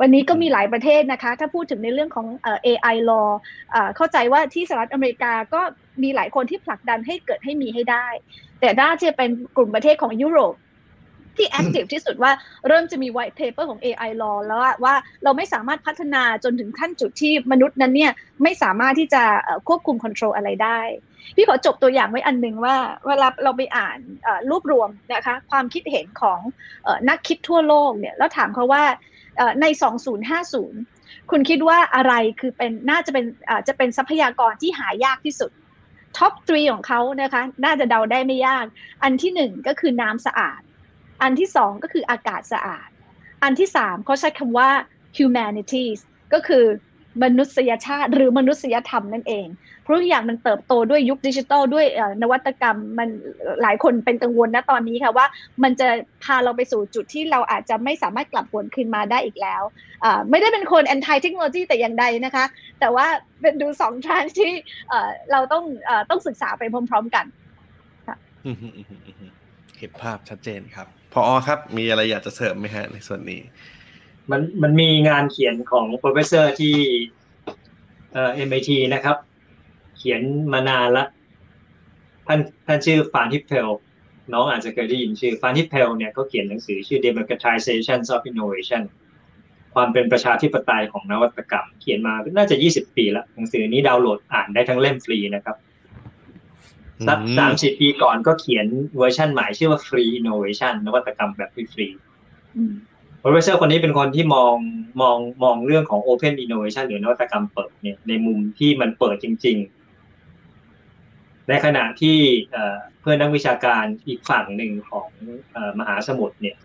[0.00, 2.26] วันนี้ก็มีหลายประเทศนะคะ ถ้าพูดถึงในเรื่องของ
[2.66, 3.28] AI law
[3.96, 5.62] เข้าใจว่าที่สหรัฐอเมริกาก็
[6.02, 8.06] มีหลายคนที่ผลักดันให้เกิดให้มีให้ได้
[8.60, 10.54] แต่น่าจะเป็นกลุ่มประเทศของยุโรป
[11.36, 12.32] ที่ active ที่สุดว่า
[12.68, 18.12] เริ่มจะมี white paper ของ AI law แล้วว่าเราไม่สามารถพัฒนาจนถึงขั้นจุดที่มนุษย์นั้นเนี่ย
[18.42, 19.22] ไม่สามารถที่จะ
[19.68, 20.80] ควบคุม control อะไรได้
[21.36, 22.76] พี่ขอจบตัวอย่างไว้อันหนึ่งว่า
[23.06, 23.98] เวลาเราไปอ่าน
[24.50, 26.38] รวบรวมนะคะความคิดเห็นของ
[27.08, 28.84] นักคิดทั่วโลกเนี่ยแล้วถามเขาว่า
[29.60, 29.66] ใน
[30.48, 33.24] 2050 คุณคิดว่าอะไรคือเป็นน่าจะเป็น
[33.68, 35.50] จะเป็นทรัพยากรที่หายากที่สุด
[36.16, 38.64] top three ของเขานะคะ น่าจะเดาได้ไม่ยาก
[39.02, 40.60] อันที่หนึ่งก็คือน้ำสะอาด
[41.22, 42.88] อันที่สองก็คืออากาศสะอาด
[43.42, 44.68] อันที่สามเขาใช้คำว่า
[45.18, 46.00] humanities
[46.32, 46.64] ก็คือ
[47.24, 49.46] มนุษยชาติหรือมนุษยธรรมนั่นเอง
[49.82, 51.86] เพราะอย่างมันเติบโตด้วยยุคดิจิทัลด้วย
[52.22, 53.08] นวัตกรรมมัน
[53.62, 55.26] หลายคนเป็นกังวลนะตอนนี้ค่ะว่า
[55.62, 55.88] มันจะ
[56.24, 59.62] พาเราไปสู่จุดที่เราอาจจะไม่สามารถกลับวนคืนมาได้อีกแล้ว
[60.30, 62.44] ไม่ได้เป็นคน anti เทคโนโลยีแต่อย่างใดนะคะ
[62.80, 63.06] แต่ว่า
[63.40, 64.52] เป็นดูสองทางที่
[65.32, 65.64] เราต้อง
[66.10, 67.26] ต้องศึกษาไปพร้อม ๆ กัน
[69.82, 73.40] เห็นภาพชัดเจนครับพอครับ มีอะไรอยากจะเสริมไหมฮะในส่วนนี้
[74.30, 76.76] มันมันมีงานเขียนของ professor ที่
[78.12, 79.16] เอ่อ MIT นะครับ
[79.98, 80.20] เขียน
[80.52, 81.04] มานานละ
[82.26, 83.68] ท่านท่านชื่อฟานทิเพล
[84.32, 88.82] น้องอาจจะเคยได้ยินชื่อฟานทิเพลเนี่ยเขาเขียนหนังสือชื่อ democratization of innovation
[89.74, 95.56] ความเป็นประชาธิปไตยของนวัตกรรม เขียนมาน่าจะ 20 ปีแล้วหนังสือนี้ดาวน์โหลดอ่านได้ทั้งเล่มฟรีนะครับ
[97.06, 104.54] สักสามสี่ปีก่อนก็เขียนเวอร์ชันใหม่ชื่อว่า Free Innovation นวัตกรรมแบบฟรีๆ professor คนนี้เป็นคนที่มอง
[105.00, 109.56] มองมองเรื่องของ Open Innovation หรือนวัตกรรมเปิดเนี่ยในมุมที่มันเปิดจริง
[110.72, 112.18] ๆ ในขณะที่
[113.00, 115.08] เพื่อนนักวิชาการอีกฝั่งหนึ่งของ
[115.78, 116.56] มหาสมุทรเนี่ย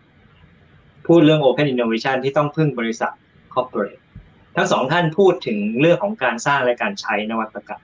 [1.08, 3.12] พูดเรื่อง Open Innovation ที่ต้องพึ่งบริษัท
[3.54, 4.02] Corporate
[4.56, 7.82] ทั้งสองท่านพูดถึงเรื่องของการสร้างและการใช้นวัตกรรม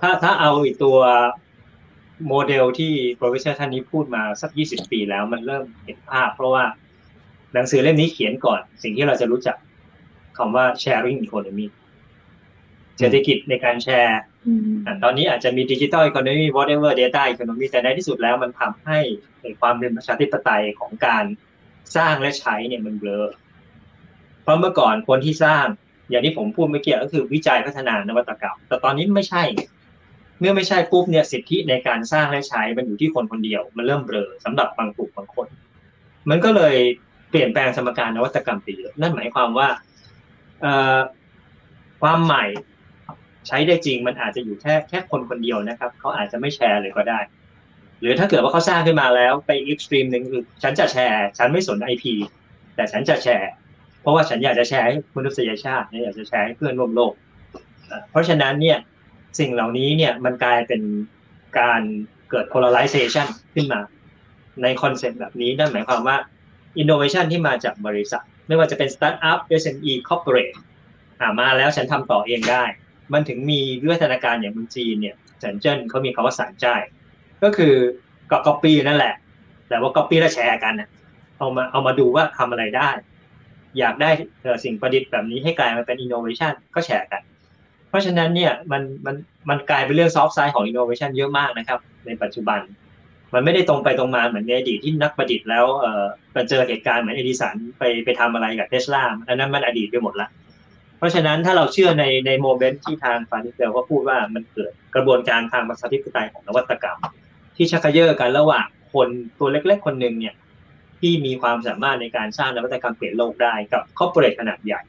[0.00, 0.98] ถ้าถ้าเอาอีกตัว
[2.28, 6.64] โมเดลที่ professor ท่านนี้พูดมาสักยี่สิบปีแล้วมันเริ่มเห็นภาพ เพราะว่า
[7.54, 9.56] หนังสือเล่มนี้เขียนก่อน สิ่งที่เราจะรู้จัก
[10.36, 11.66] คำว่า sharing economy
[12.98, 14.20] เศรษฐกิจในการแชร์
[15.04, 18.98] ตอนนี้อาจจะมี digital economy whatever data economy แต่ในที่สุดแล้วมันทำให้
[19.60, 21.24] ความเป็นประชาธิปไตยของการ
[21.96, 23.26] สร้างและใช้เนี่ยมันเบลอ
[24.42, 25.66] เพราะเมื่อก่อนคนที่สร้าง
[26.10, 29.42] อย่างที่ผมพูดเมื่อกี้ก็คือวิจัยพัฒนานวัตกรรม แต่ตอนนี้ไม่ใช่
[30.40, 35.48] เมื่อไม่ใช่ปุ๊บเนี่ยสิทธิในการสร้างและใช้มันอยู่ที่คนคนเดียว มันเริ่มเบลอสำหรับบางกลุ่มบางคน
[36.30, 36.76] มันก็เลย
[37.30, 39.68] เปลี่ยนแปลงสมการนวัตกรรมไปเยอะนั่นหมายความว่า
[42.00, 42.44] ความใหม่
[43.46, 47.20] ใช้ได้จริงมันอาจจะอยู่แค่แค่คนคนเดียวนะครับเขาอาจจะไม่แชร์เลยก็ได้
[48.00, 52.14] หรือถ้าเกิดว่าเขาสร้างขึ้นมาแล้วไปอีก stream หนึ่งคือฉันจะแชร์ ฉันไม่สน IP
[52.74, 53.50] แต่ฉันจะแชร์
[54.00, 57.12] เพราะว่าฉันอยากจะแชร์ให้มนุษยชาติอยากจะแชร์ให้เพื่อนร่วมโลก
[58.10, 58.78] เพราะฉะนั้นเนี่ย
[59.38, 60.82] สิ่งเหล่านี้เนี่ยมันกลายเป็น
[61.58, 61.82] การ
[62.30, 63.80] เกิด polarization ขึ้นมา
[64.62, 66.16] ใน concept แบบนี้นั่นหมายความว่า
[66.82, 70.54] innovation ที่มาจากบริษัท ไม่ว่าจะเป็น startup SME corporate
[71.20, 72.64] อ่ามาแล้วฉันทำต่อเองได้
[73.12, 76.66] มันถึงมีวิวัฒนาการอย่างเมืองจีนเนี่ยเซินเจิ้นเขามีคำว่า shanzhai
[77.42, 77.74] ก็คือ
[78.30, 79.14] ก็ copy นั่นแหละ
[79.68, 80.74] แต่ว่า copy แล้วแชร์กัน
[81.38, 82.90] เอามาเอามาดูว่าทำอะไรได้
[83.78, 84.10] อยากได้
[84.64, 87.22] สิ่งประดิษฐ์แบบนี้ให้กลายมาเป็น innovation ก็แชร์กัน
[87.90, 89.16] เพราะฉะนั้นเนี่ยมันมัน
[89.48, 92.60] มันกลายเป็นเรื่อง soft side ของ innovation เยอะมากนะครับ ในปัจจุบัน
[93.34, 100.28] มันไม่ได้ตรงไปตรงมาเหมือนในอดีตที่นักประดิษฐ์แล้วเออเจอเหตุการณ์เหมือนเอดิสันไปไปทำอะไรกับเทสลาอันนั้นมันอดีตไปหมดละ
[100.98, 106.98] เพราะฉะนั้นถ้าเราเชื่อในใน moment ที่ทางฟานิเซลก็พูดว่ามันเกิดกระบวนการทางประชาธิปไตยของนวัตกรรม
[107.56, 110.34] ที่ชักเย่อกันระหว่างคนตัวเล็ก ๆ คนหนึ่งเนี่ย
[111.00, 114.80] ที่มีความสามารถในการสร้างนวัตกรรมเปลี่ยนโลกได้กับ corporate ขนาดใหญ่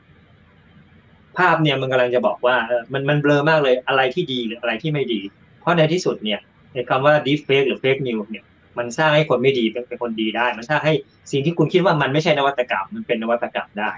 [1.37, 2.55] ภาพเนี่ยมันกำลังจะบอกว่า
[2.93, 5.21] มันมันเบลอมากเลยอะไรที่ดีหรืออะไรที่ไม่ดี
[5.61, 6.39] เพราะในที่สุดเนี่ย
[6.73, 8.45] ในคำว่า deep fake หรือ fake news เนี่ย
[8.77, 10.93] มันสร้างให้คนไม่ดีเป็นคนดีได้ มันสร้างให้
[11.31, 13.91] สิ่งที่คุณคิดว่ามันไม่ใช่นวัตกรรม มันเป็นนวัตกรรมได้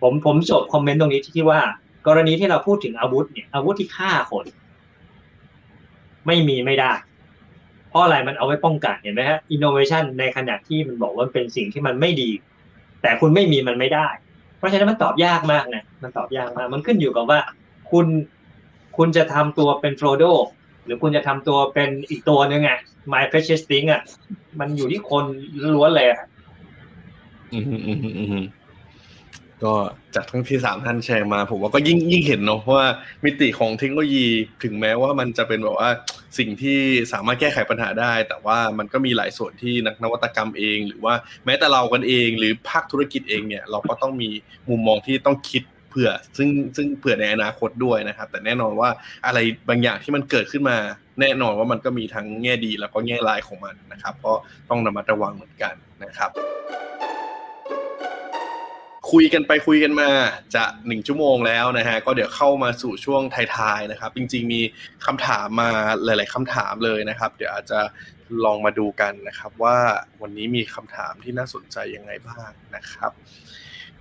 [0.00, 1.60] ผมผมจบคอมเมนต์ตรงนี้ที่ว่า
[2.06, 4.46] กรณีที่เราพูดถึงอาวุธเนี่ยอาวุธที่ฆ่าคน
[6.26, 6.92] ไม่มีไม่ได้
[7.88, 12.30] เพราะอะไรมันเอาไว้ป้องกันเห็นไหมฮะอินโนเวชันในขณะที่มันบอกว่าเป็นสิ่งที่มันไม่ดี
[13.02, 14.08] แต่คุณไม่มีมันไม่ได้
[14.58, 17.40] เพราะฉะนั้นมันตอบยากมากนะมันตอบยากมาก มันขึ้นอยู่กับว่า
[17.90, 18.06] คุณ
[18.96, 20.24] คุณจะทำตัวเป็นโฟลโด
[20.84, 22.78] หรือคุณจะทำตัวเป็นอีกตัวนึงอะ
[23.12, 24.02] My Precious Thing อะ
[24.60, 25.24] มันอยู่ที่คน
[25.74, 26.08] ล้วนเลย
[27.52, 28.44] อืมอืมอืม
[29.64, 29.74] ก็
[30.14, 32.84] จากทั้งที่สามท่านแชร์มา ผมว่าก็ยิ่งยิ่งเห็นเนาะว่า
[33.24, 34.26] มิติของเทคโนโลยี
[34.64, 35.90] ถึงแม้ว่ามันจะเป็นแบบว่า
[36.38, 36.78] สิ่งที่
[37.12, 41.14] สามารถแก้ไขปัญหาได้ แต่ว่ามันก็มีหลายส่วนที่นักนวัตกรรมเอง หรือว่า
[41.46, 44.30] แม้แต่เรากันเอง หรือภาคธุรกิจเองเนี่ย เราก็ต้องมี
[44.68, 48.88] มุมมองที่ต้องคิดเผื่อ ซึ่งซึ่งเผื่อในอนาคตด้วยนะครับ แต่แน่นอนว่า
[49.26, 49.38] อะไร
[49.68, 50.76] บางอย่างที่มันเกิดขึ้นมา
[51.20, 54.32] แน่นอนว่ามันก็มีทั้งแง่ดีแล้วก็แง่ร้ายของมันนะครับ ก็
[54.70, 56.30] ต้องระมัดระวังเหมือนกันนะครับ
[59.10, 60.10] คุยกันไปคุยกันมา
[60.54, 63.22] จะหนึ่งชั่วโมงแล้วนะฮะก็เดี๋ยวเข้ามาสู่ช่วง
[63.56, 64.60] ท้ายๆนะครับ จริง ๆ มี
[65.06, 65.70] คำถามมา
[66.04, 67.80] หลาย ๆคำถามเลยนะครับ เดี๋ยวอาจจะ
[68.44, 69.76] ลองมาดูกันนะครับ ว่า
[70.22, 73.12] วันนี้มีคำถามที่น่าสนใจยังไงบ้างนะครับ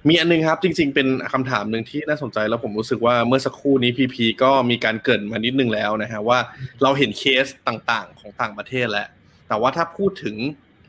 [0.08, 6.40] มีอันนึงครับจริง ๆ เป็นคำถามหนึ่งที่น่าสนใจแล้วผมรู้สึกว่าเมื่อสักครู่นี้พีพีก็มีการเกิดมานิดนึงแล้วนะฮะว่า
[6.84, 9.08] เราเห็นเคสต่างๆ ของต่างประเทศแล้ว
[9.48, 10.36] แต่ว่าถ้าพูดถึง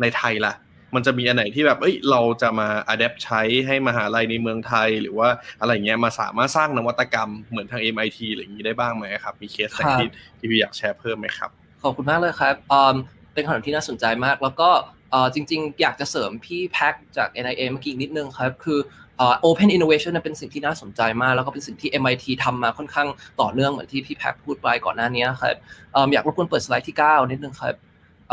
[0.01, 0.55] ในไทยล่ะ
[0.95, 5.29] มันจะมีอันไหนที่แบบ เอ้ย เราจะมาอัดแอปใช้ให้มหาลัยในเมืองไทย หรือว่า
[5.61, 10.09] อะไรเงี้ยมาสามารถสร้างนวัตกรรมเหมือนทาง MIT อะไรอย่างนี้ได้บ้างไหมครับ มีเคสไหนที่
[10.39, 11.51] ที่พี่อยากแชร์เพิ่มไหมครับ
[11.83, 12.55] ขอบคุณมากเลยครับ
[13.35, 14.71] เป็นคำถามที่น่าสนใจมาก แล้วก็
[15.35, 18.81] จริง ๆ อยากจะเสริมพี่แพ็กจาก NIA เมื่อกี้นิดนึงครับ คือ
[19.45, 23.09] Open Innovation เป็นสิ่งที่น่าสนใจมาก แล้วก็เป็นสิ่งที่ MIT ทำมาค่อนข้าง
[23.41, 25.57] ต่อเนื่องเหมือนที่พี่แพ็กพูดไปก่อนหน้านี้ครับ
[26.13, 27.75] อยากรบกวนเปิดสไลด์ที่ 9 นิดนึงครับ
[28.31, 28.33] โ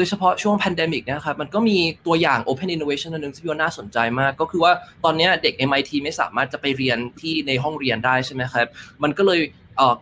[0.00, 4.72] ดยเฉพาะช่วง pandemic นะครับมันก็มีตัวอย่าง Open Innovation อันนึงที่พี่ว่าน่าสนใจมาก ก็คือว่า
[5.04, 8.66] ตอนนี้เด็ก MIT ไม่สามารถจะไปเรียนที่ในห้องเรียนได้ใช่ไหมครับ
[9.02, 9.40] มันก็เลย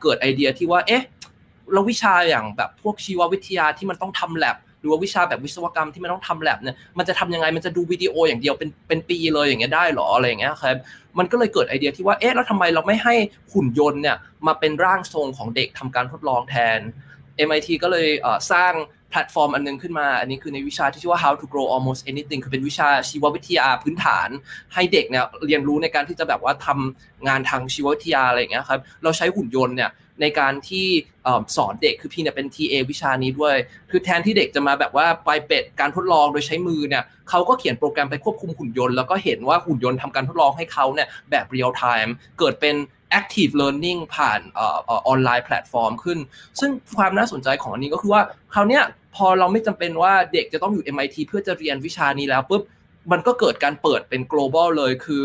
[0.03, 1.05] เกิดไอเดียที่ว่าเอ๊ะ
[1.72, 10.76] เราวิชาอย่างแบบพวกชีววิทยาที่มันต้องทำแลบหรือว่าวิชาแบบวิศวกรรมที่มันต้องทำแลบเนี่ยมันจะทำยังไงมันจะดูวิดีโออย่างเดียวเป็นเป็นปีเลยอย่างเงี้ยได้หรออะไรอย่างเงี้ยครับ
[11.18, 13.14] มันก็เลยเกิดไอเดียที่ว่าเอ๊ะแล้วทำไมเราไม่ให้
[13.53, 16.78] หุ่นยนต์เนี่ยมาเป็นร่างทรงของเด็กทำการทดลองแทน
[17.46, 18.09] MIT ก็เลย
[18.53, 18.72] สร้าง
[19.11, 24.29] แพลตฟอร์มอันนึงขึ้นมา อันนี้คือในวิชาที่ชื่อว่า how to grow almost anything คือเป็นวิชาชีววิทยาพื้นฐาน
[24.75, 29.91] ให้เด็กเนี่ยเรียนรู้ในการที่จะแบบว่าทำงานทางชีววิทยาอะไรอย่างเงี้ยครับ เราใช้หุ่นยนต์เนี่ย
[30.23, 30.87] ในการที่
[31.57, 33.55] สอนเด็กคือพี่เนี่ยเป็น TA วิชานี้ด้วย
[33.91, 42.75] คือแทนที่เด็กจะมาแบบว่าไปเป็ดการทดลองโดยใช้มือเนี่ยเขาก็เขียนโปรแกรมไปควบคุมหุ่นยนต์ แล้วก็เห็นว่าหุ่นยนต์ทำการทดลองให้เขาเนี่ยแบบ real time เกิดเป็น
[43.19, 46.19] active learning ผ่านออนไลน์แพลตฟอร์มขึ้น
[46.61, 48.23] ซึ่งความน่าสนใจของอันนี้ก็คือว่า
[48.55, 48.83] คราวเนี้ย
[49.17, 52.63] พอเราไม่จำเป็นว่าเด็กจะต้องอยู่ MIT เพื่อจะเรียนวิชานี้แล้วปุ๊บ
[53.13, 55.23] มันก็เกิดการเปิดเป็น global เลยคือ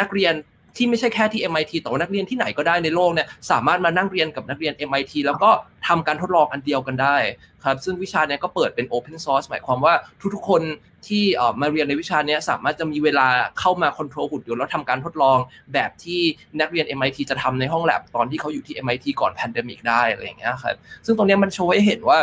[0.00, 0.34] นักเรียน
[0.76, 5.50] ที่ไม่ใช่แค่ที่ MIT แต่ว่านักเรียนที่ไหนก็ได้ในโลกเนี่ยสามารถมานั่งเรียนกับนักเรียน MIT แล้วก็
[5.88, 7.16] ทำการทดลองอันเดียวกันได้
[7.64, 9.94] ครับซึ่งวิชาเนี้ยก็เปิดเป็น Open Source หมายความว่า
[10.34, 10.62] ทุกๆคน
[11.06, 11.24] ที่
[11.60, 13.28] มาเรียนในวิชานี้สามารถจะมีเวลา
[13.60, 15.38] เข้ามา control หุ่นยนต์แล้วทำการทดลอง
[15.74, 16.20] แบบที่
[16.60, 22.18] นักเรียน MIT จะทำในห้องแลบตอนที่เขาอยู่ที่ MIT ก่อน pandemic ได้อะไรอย่างเงี้ยครับซึ่งตรงนี้มันโชว์ให้เห็นว่า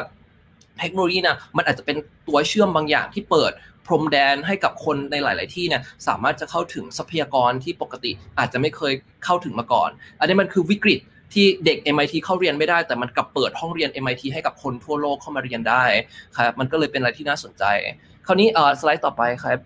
[0.79, 1.97] เทคโนโลยีนะมันอาจจะเป็น
[2.27, 3.51] ตัวเชื่อมบางอย่างที่เปิด
[3.85, 8.93] พรมแดนให้กับคนในหลาย ๆ ที่เนี่ยสามารถจะเข้าถึงทรัพยากรที่ปกติอาจจะไม่เคย
[9.25, 10.99] เข้าถึงมาก่อน อันนี้มันคือวิกฤต
[11.33, 15.83] ที่เด็ก MIT เข้าเรียนไม่ได้ แต่มันกลับเปิดห้องเรียน MIT ให้กับคนทั่วโลกเข้ามาเรียนได้
[16.37, 17.63] ครับมันก็เลยเป็นอะไรที่น่าสนใจ
[18.27, 18.47] คราวนี้
[18.79, 19.59] สไลด์ต่อไปครับ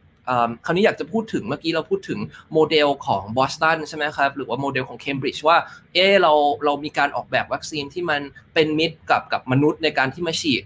[0.65, 2.19] คราวนี้อยากจะพูดถึงเมื่อกี้เราพูดถึง
[2.53, 5.57] โมเดลของบอสตันใช่ไหมครับหรือว่าโมเดลของเคมบริดจ์ว่า
[5.93, 6.33] เออเรา
[6.65, 8.21] เรามีการออกแบบวัคซีนที่มัน
[8.53, 10.61] เป็นมิตรกับกับมนุษย์ในการที่มาฉีด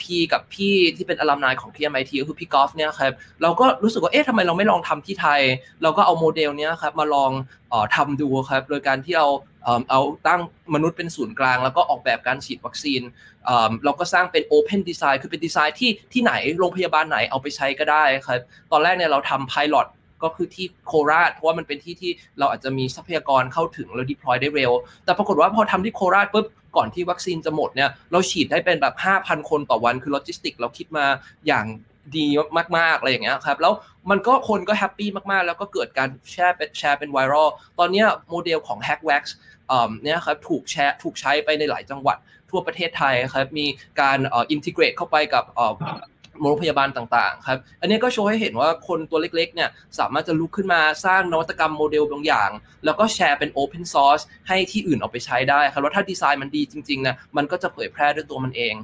[0.00, 3.12] พี่กับพี่ที่เป็น alumni ของที่ MIT ก็คือพี่กอล์ฟเนี่ยครับ
[3.42, 5.40] เราก็รู้สึกว่าเอ๊ะทำไมเราไม่ลองทำที่ไทย
[5.82, 7.30] เราก็เอาโมเดลเนี้ยครับมาลอง
[7.96, 9.28] ทำดูครับโดยการที่เรา
[9.90, 10.40] เอาตั้ง
[10.74, 13.02] มนุษย์เป็นศูนย์กลาง แล้วก็ออกแบบการฉีดวัคซีน
[13.84, 18.40] เราก็สร้างเป็น Open Design คือเป็นดีไซน์ที่ที่ไหนโรงพยาบาลไหนเอาไปใช้ก็ได้ครับ
[18.72, 19.86] ตอนแรกเนี่ยเราทำ Pilot
[20.22, 24.72] ก็คือที่โคราชเพราะว่ามันเป็นที่ที่เราอาจจะมีทรัพยากรเข้าถึงแล้ว deploy ได้เร็ว
[25.04, 26.46] แต่ปรากฏว่าพอทำที่โคราชปุ๊บ
[26.76, 31.06] ก่อนที่วัคซีนจะหมดเนี่ยเราฉีดได้เป็นแบบ 5,000 คนต่อวันคือโลจิสติกเราคิดมา
[31.46, 31.66] อย่าง
[32.16, 32.26] ดี
[32.78, 33.72] มากๆอะไรอย่างเงี้ยครับแล้ว
[34.10, 37.48] มันก็คนก็ happy มากๆ แล้วก็เกิดการแชร์เป็นแชร์เป็นไวรัล
[37.78, 39.22] ตอนนี้โมเดลของ HackVax
[40.02, 42.18] เนี่ยครับถูกแชร์ถูกใช้ไปในหลายจังหวัด
[42.50, 43.66] ทั่วประเทศไทยครับมี
[44.00, 45.44] การ integrate เข้าไปกับ
[46.42, 52.50] โรงพยาบาลต่างๆครับ อันนี้ก็โชว์ให้เห็นว่าคนตัวเล็กๆเนี่ยสามารถจะลุกขึ้นมาสร้างนวัตกรรมโมเดลบางอย่าง
[52.84, 58.74] แล้วก็แชร์เป็น Open Source ให้ที่อื่นเอาไปใช้ได้ครับแล้วถ้าดีไซน์มันดีจริงๆนะมันก็จะเผยแพร่ด้วยตัวมันเอง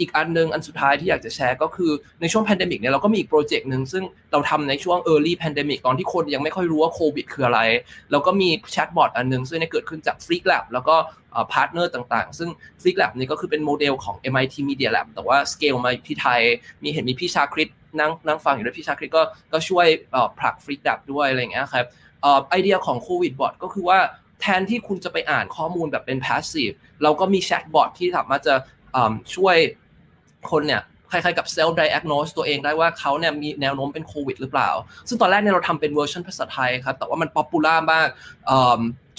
[0.00, 7.60] อีกอันนึงอันสุดท้ายที่อยากจะแชร์ก็คือในช่วง pandemic เนี่ยเราก็มีอีก project หนึ่งซึ่งเราทำในช่วง early pandemic ตอนที่คนยังไม่ค่อยรู้ว่าโควิดคืออะไร
[8.10, 10.96] เราก็มีแชทบอทอันนึงซึ่งเกิดขึ้นจาก f r e a k Lab แล้วก็
[11.52, 12.50] partner ต่างๆ ซึ่ง
[12.82, 16.40] f r e a k Lab นี่ก็คือเป็นโมเดลของ MIT Media Lab แต่ว่าสเกลมาที่ไทย
[16.82, 17.70] มีเห็นมีพี่ชาคริต
[18.00, 19.86] นั่งนั่งฟังอยู่ด้วยพี่ชาคริตก็ก็ช่วย
[20.38, 21.86] ผลัก f r e a k Lab ด้วยอะไรอย่างเงี้ยครับ
[22.50, 23.98] ไอเดียของโควิด bot ก็คือว่า
[24.40, 28.54] แทนที่คุณจะไปอ่านข้อมูลแบบเป็น passive เราก็มีแชทบอทที่สามารถจะ
[29.34, 29.56] ช่วย
[30.50, 34.70] คนเนี่ยคล้ายๆกับ self diagnose ตัวเองได้ว่าเขาเนี่ยมีแนวโน้มเป็นโควิดหรือเปล่า
[35.08, 38.08] ซึ่งตอนแรกเนี่ยเราทำเป็นเวอร์ชันภาษาไทยครับ แต่ว่ามัน popular มาก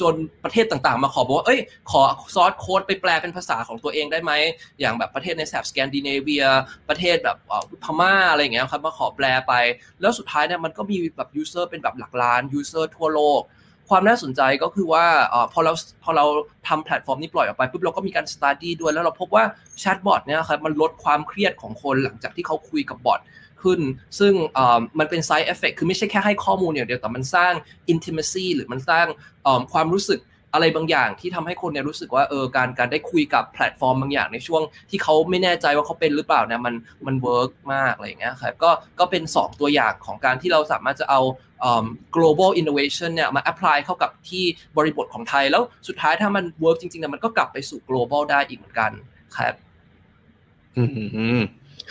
[0.02, 1.60] จนประเทศต่างๆ มาขอบอกว่า เอ้ย
[1.92, 2.02] ขอ
[2.36, 4.32] source code ไปแปลเป็นภาษาของตัวเองได้ไหม
[4.80, 6.46] อย่างแบบประเทศในแถบสแกนดิเนเวีย
[6.90, 7.38] ประเทศแบบ
[7.84, 9.54] พม่าอะไรอย่างเงี้ยครับ มาขอแปลไป
[10.02, 13.42] แล้วสุดท้ายเนี่ยมันก็มีแบบ user เป็นแบบหลักล้าน user ทั่วโลก
[13.90, 15.74] ความน่าสนใจก็คือว่าอพอเรา
[16.04, 16.26] พอเรา
[16.68, 19.44] ทำแพลตฟอร์มนี้ปล่อยออกไปปุ๊บเราก็มีการ study ด้วยแล้วเราพบว่า
[19.80, 23.20] แชท bot เนี่ยครับมันลดความเครียดของคนหลังจากที่เขาคุยกับบอท
[23.64, 23.80] ขึ้น
[24.20, 24.34] ซึ่ง
[25.00, 27.54] มันเป็น side effect คือไม่ใช่แค่ให้ข้อมูลอย่างเดียวแต่มันสร้าง
[27.94, 29.08] intimacy หรือมันสร้าง
[29.74, 30.20] ความรู้สึก
[30.54, 36.76] อะไรบางอย่างที่ทำให้คนเนี่ยรู้สึกว่าเออการการได้คุยกับแพลตฟอร์มบางอย่างในช่วงที่เขาไม่แน่ใจว่าเขาเป็นหรือเปล่าเนี่ยมัน
[37.06, 41.22] มัน work มากอะไรอย่างเงี้ยครับก็ก็เป็น 2 ตัวอย่างของการที่เราสามารถจะเอา
[42.16, 44.44] global innovation เนี่ยมา apply เข้ากับที่
[44.78, 48.92] บริบทของไทย แล้วสุดท้ายถ้ามัน work จริงๆเนี่ยมันก็กลับไปสู่ global ได้อีกเหมือนกัน
[49.38, 49.54] ครับ
[50.78, 50.84] อื
[51.40, 51.42] ม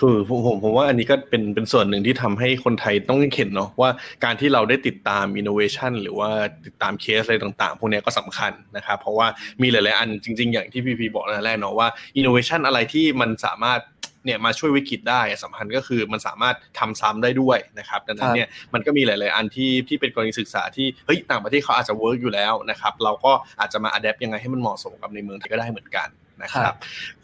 [0.01, 3.91] คือผมผมผมว่าอันนี้ก็เป็นเป็นส่วนหนึ่งที่ทำให้คนไทยต้องเข็นเนาะว่า
[4.25, 6.31] การที่เราได้ติดตามอินโนเวชันหรือว่า
[6.67, 9.27] ติดตามเคสอะไรต่างๆ พวกนี้ก็สำคัญนะครับ เพราะว่า
[9.63, 13.81] มีหลายๆอันจริง ๆ อย่างที่พี่พีบอกนะแรกเนาะว่าอินโนเวชันอะไรที่มันสามารถ
[14.27, 26.09] เนี่ยมาช่วยวิกฤตได้สำคัญก็คือมันสามารถทำซ้ำได้ด้วยนะครับดังนั้นเนี่ยมันก็มีหลาย ๆ อันที่ที่เป็นกรณีศึกษาที่เฮ้ยต่างประเทศเขาอาจจะ work อยู่แล้วนะครับเราก็อาจจะมา adapt ยังไงให้มันเหมาะสมกับในเมืองไทยก็ได้เหมือนกัน
[26.43, 26.75] นะครับ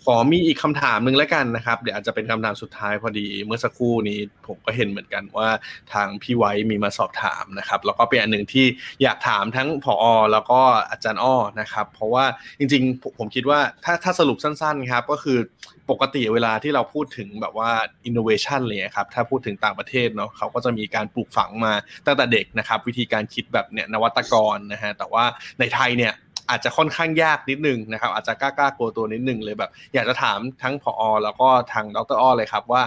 [0.05, 5.49] ขอมีอีกคำถามหนึ่งแล้วกันนะครับ เดี๋ยวอาจจะเป็นคำถามสุดท้ายพอดีเมื่อสักครู่นี้ผมก็เห็นเหมือนกันว่า
[5.93, 8.67] ทางพี่ไว้มีมาสอบถามนะครับแล้วก็เป็นอันหนึ่งที่
[9.03, 10.61] อยากถามทั้งผอ แล้วก็
[10.91, 12.25] อาจารย์อ้อนะครับ เพราะว่า
[12.59, 15.39] จริงๆ ผมคิดว่าถ้าถ้าสรุปสั้นๆครับก็คือ
[15.91, 17.71] ปกติเวลาที่เราพูดถึงแบบว่า
[18.09, 21.73] innovation เลยครับถ้าพูดถึงต่างประเทศเนาะเขาก็จะมีการปลูกฝังมา
[22.07, 25.25] ตั้งแต่เด็กนะครับ วิธีการคิดแบบเนี่ยนวัตกรนะฮะแต่ว่า
[25.61, 26.13] ในไทยเนี่ย
[26.51, 32.83] อาจจะค่อนข้างยากนิดนึงนะครับ อาจจะกล้ากลัวตัวนิดนึงเลยแบบ อยากจะถามทั้งผอ แล้วก็ทางดรอ้อเลยครับว่า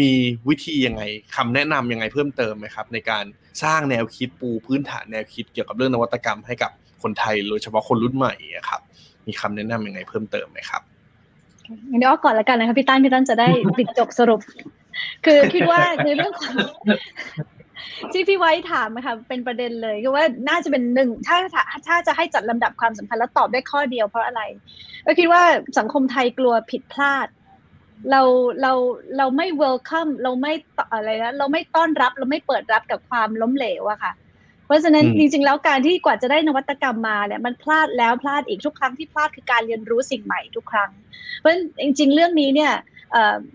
[0.00, 0.10] มี
[0.48, 1.02] วิธียังไง
[1.36, 3.24] คำแนะนํำยังไงเพิ่มเติมไหมครับ ในการ
[3.62, 6.70] สร้างแนวคิดปูพื้นฐานแนวคิดเกี่ยวกับเรื่องนวัตกรรมให้กับ
[7.02, 8.34] คนไทยโดยเฉพาะคนรุ่นใหม่
[8.68, 8.80] ครับ
[9.26, 10.82] มีคำแนะนํำยังไงเพิ่มเติมไหมครับ
[11.90, 13.48] งั้นเดี๋ยวก่อนแล้วกันนะคะพี่ตั้นพี่ตั้นจะได้
[13.78, 14.40] ปิดจบสรุป
[15.24, 16.54] คือคิดว่าในเรื่องของ
[18.12, 21.36] ที่พี่ไว้ถามนะคะเป็นประเด็นเลยคือว่าน่าจะเป็นหนึ่งถ้า
[21.86, 24.42] ถ้าจะให้จัดลำดับความสำคัญแล้วตอบได้ข้อเดียวเพราะอะไร
[25.06, 25.42] ก็คิดว่า
[25.78, 27.28] สังคมไทยกลัวผิดพลาด
[28.10, 28.22] เรา
[28.62, 28.72] เรา
[29.16, 30.52] เราไม่ welcome เราไม่
[30.92, 34.12] อะไรนะเราไม่ต้อนรับเราไม่เปิดรับกับความล้มเหลวอะค่ะ
[34.66, 40.90] เพราะฉะนั้นจริง ๆ แล้วการที่กว่าจะได้นวัตกรรมมาเนี่ยมันพลาดแล้วพลาดอีกทุกครั้งที่พลาดคือการเรียนรู้สิ่งใหม่ทุกครั้ง
[41.38, 42.94] เพราะฉะนั้นจริง ๆ เรื่องนี้เนี่ยเอ่อ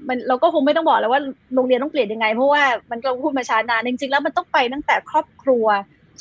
[0.08, 1.22] มันเราก็คงไม่ต้องบอกแล้วว่า
[1.56, 5.66] โรงเรียนต้องเปลี่ยนยังไง เพราะว่ามันก็พูดมาช้านานจริงๆแล้วมันต้องไปตั้งแต่ครอบครัว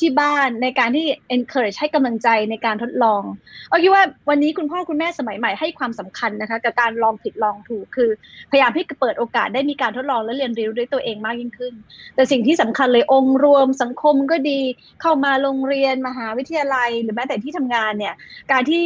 [0.00, 3.22] ที่บ้านในการที่ encourage ให้กำลังใจในการทดลอง
[3.68, 8.10] เอาคิดว่าวันนี้คุณพ่อคุณแม่สมัยใหม่ให้ความสำคัญนะคะกับการลองผิดลองถูกคือ
[8.50, 11.74] พยายามให้เปิดโอกาสได้มีการทดลองและเรียนรู้ด้วยตัวเองมากยิ่งขึ้น
[12.14, 14.60] แต่สิ่งที่สำคัญเลยองค์รวมสังคมก็ดี
[15.00, 18.14] เข้ามาโรงเรียนมหาวิทยาลัย หรือแม้แต่ที่ทำงานเนี่ย
[18.52, 18.84] การที่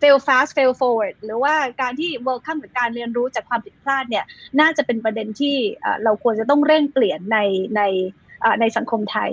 [0.00, 4.24] fail fast fail forward หรือว่าการที่ welcome กับการเรียนรู้จากความผิดพลาดเนี่ย
[4.60, 5.56] น่าจะเป็นประเด็นที่
[6.04, 7.38] เราควรจะต้องเร่งเปลี่ยนใน
[7.76, 7.82] ใน
[8.60, 9.32] ในสังคมไทย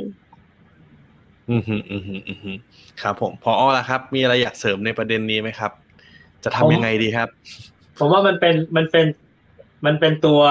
[1.49, 2.57] อืมอืมอืมอืม
[3.01, 5.71] ครับผมพออ้อละครับ มีอะไรอยากเสริมในประเด็นนี้ไหมครับ
[6.43, 7.29] จะทำยังไงดีครับ
[7.99, 9.07] ผมว่ามันเป็นมันเป็น
[9.85, 10.41] มันเป็นตัว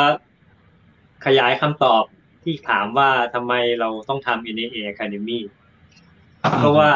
[1.26, 2.03] ขยายคำตอบ
[2.43, 5.40] ที่ถามว่าทำไมเราต้องทำ NAA Academy
[6.59, 6.90] เพราะว่า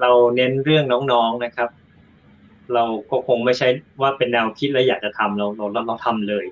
[0.00, 1.70] เราเน้นเรื่องน้องๆนะครับ
[2.74, 3.68] เราก็คงไม่ใช่
[4.00, 6.44] ว่าเป็นแนวคิดแล้วอยากจะทำเราเราเราทำเลย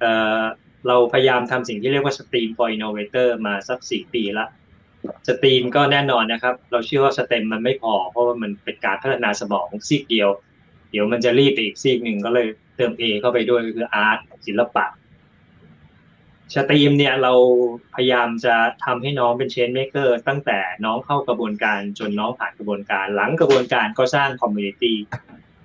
[0.00, 0.40] เอ่อ
[0.88, 4.46] เราพยายามทำสิ่งที่เรียกว่า Stream for Innovator มาสักสี่ปีละ
[5.28, 10.28] สตรีมก็แน่นอนนะครับ เราเชื่อว่าสเต็มมันไม่พอ เพราะว่ามันเป็นการพัฒนาสมองซีกเดียว
[10.90, 12.46] เดี๋ยวมันจะรีบไปอีกซีกหนึ่งก็เลย
[12.76, 14.86] เติม A เข้าไปด้วยก็คือ art ศิลปะ
[16.54, 17.32] STEAM เนี่ยเรา
[17.94, 24.96] พยายามจะทำให้น้องเป็น changemaker ตั้งแต่น้องเข้ากระบวนการจนน้องผ่านกระบวนการ หลังกระบวนการก็สร้าง community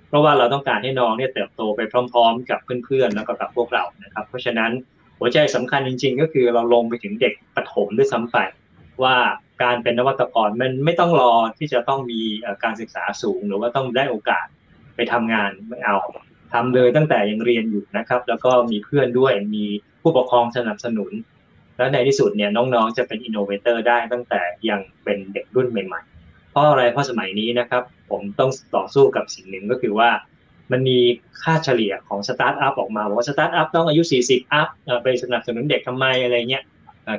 [0.08, 4.70] เพราะว่าเราต้องการให้น้องเนี่ยเติบโตไปพร้อม ๆ กับเพื่อนๆแล้วก็กับพวกเรานะครับ เพราะฉะนั้น
[5.18, 8.36] หัวใจสำคัญจริง ๆ ก็คือเราลงไปถึงเด็กปฐมด้วยซ้ำไป
[9.02, 9.16] ว่า
[9.62, 12.20] การเป็นนวัตกรมันไม่ต้องรอที่จะต้องมี
[12.64, 14.46] การศึกษาสูง หรือว่าต้องได้โอกาส
[14.96, 15.98] ไปทำงานไม่เอา
[16.52, 19.64] ทำเลยตั้งแต่ยังเรียนอยู่นะครับ แล้วก็มีเพื่อนด้วยมี
[20.02, 21.12] ผู้ปกครองสนับสนุน
[21.76, 30.10] แล้วในที่สุดเนี่ยน้องๆจะเป็น innovator ได้ตั้งแต่ยังเป็นเด็กรุ่นใหม่ๆ เพราะอะไรเพราะสมัยนี้นะครับ ผมต้องต่อสู้กับสิ่งหนึ่งก็คือว่า
[30.72, 30.98] มันมี
[31.42, 34.68] ค่าเฉลี่ยของสตาร์ทอัพออกมาว่าสตาร์ทอัพต้องอายุ 40 up
[35.02, 36.64] ไปสนับสนุนเด็กทำไมอะไรเงี้ย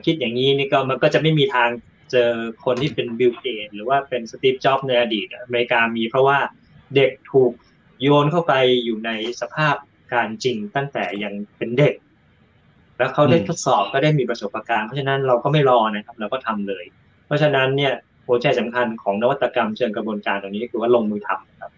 [0.05, 1.69] คิดอย่างนี้นี่ก็มันก็จะไม่มีทาง
[2.11, 2.31] เจอ
[2.65, 6.37] คนที่เป็น Bill Gates หรือว่าเป็น Steve Jobs ในอดีตอเมริกามีเพราะว่า
[6.95, 7.51] เด็กถูก
[8.01, 8.53] โยนเข้าไป
[8.85, 9.11] อยู่ใน
[9.41, 9.75] สภาพ
[10.13, 11.93] การจริงตั้งแต่ยังเป็นเด็ก
[12.97, 16.85] แล้วเขาได้ทดสอบก็ได้มีประสบการณ์ เพราะฉะนั้นเราก็ไม่รอนะครับ เราก็ทำเลย
[17.25, 17.93] เพราะฉะนั้นเนี่ย
[18.27, 21.71] หัวใจสำคัญของนวัตกรรมเชิงกระบวนการตรงนี้คือว่าลงมือทำครับ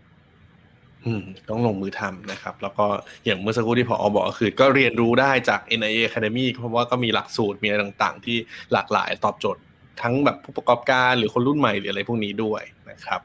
[1.49, 2.86] ต้องลงมือทำนะครับ แล้วก็
[3.26, 8.38] อย่างเมื่อสักครู่ที่ผอบอกก็คือ ก็เรียนรู้ได้จาก NIA Academy เพราะว่าก็มีหลักสูตรมีอะไรต่างๆ ที่
[8.74, 9.62] หลากหลายตอบโจทย์
[10.01, 12.62] ทั้งแบบผู้ประกอบการหรือคนรุ่นใหม่หรืออะไรพวกนี้ด้วย
[12.93, 13.21] นะครับ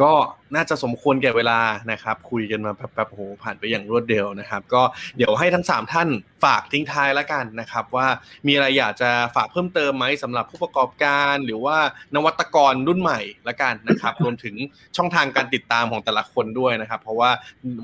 [0.00, 0.12] ก็
[0.54, 1.60] น่าจะสมควรแก่เวลา
[1.92, 4.82] นะครับ คุยกันมาแบบโหผ่านไปอย่างรวดเร็วนะครับ ก็
[5.16, 6.08] เดี๋ยวให้ทั้ง 3 ท่าน
[6.44, 8.06] ฝากทิ้งท้ายแล้วกันนะครับ ว่า
[8.46, 11.76] มีอะไรอยากจะฝากเพิ่มเติมไหมสำหรับผู้ประกอบการ หรือว่า
[12.14, 14.54] นวัตกรรุ่นใหม่ละกันนะครับ รวมถึง
[14.96, 17.30] ช่องทางการติดตามของแต่ละคนด้วยนะครับ เพราะว่า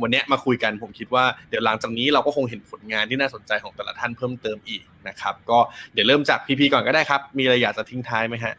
[0.03, 5.59] วันนี้มาคุยกันผมคิดว่าเดี๋ยวหลังจากนี้เราก็คงเห็นผลงานที่น่าสนใจของแต่ละท่านเพิ่มเติมอีกนะครับ ก็
[5.93, 8.55] เดี๋ยวเริ่มจากพีพีก่อนก็ได้ครับ มีอะไรอยากจะทิ้งท้ายไหมฮะ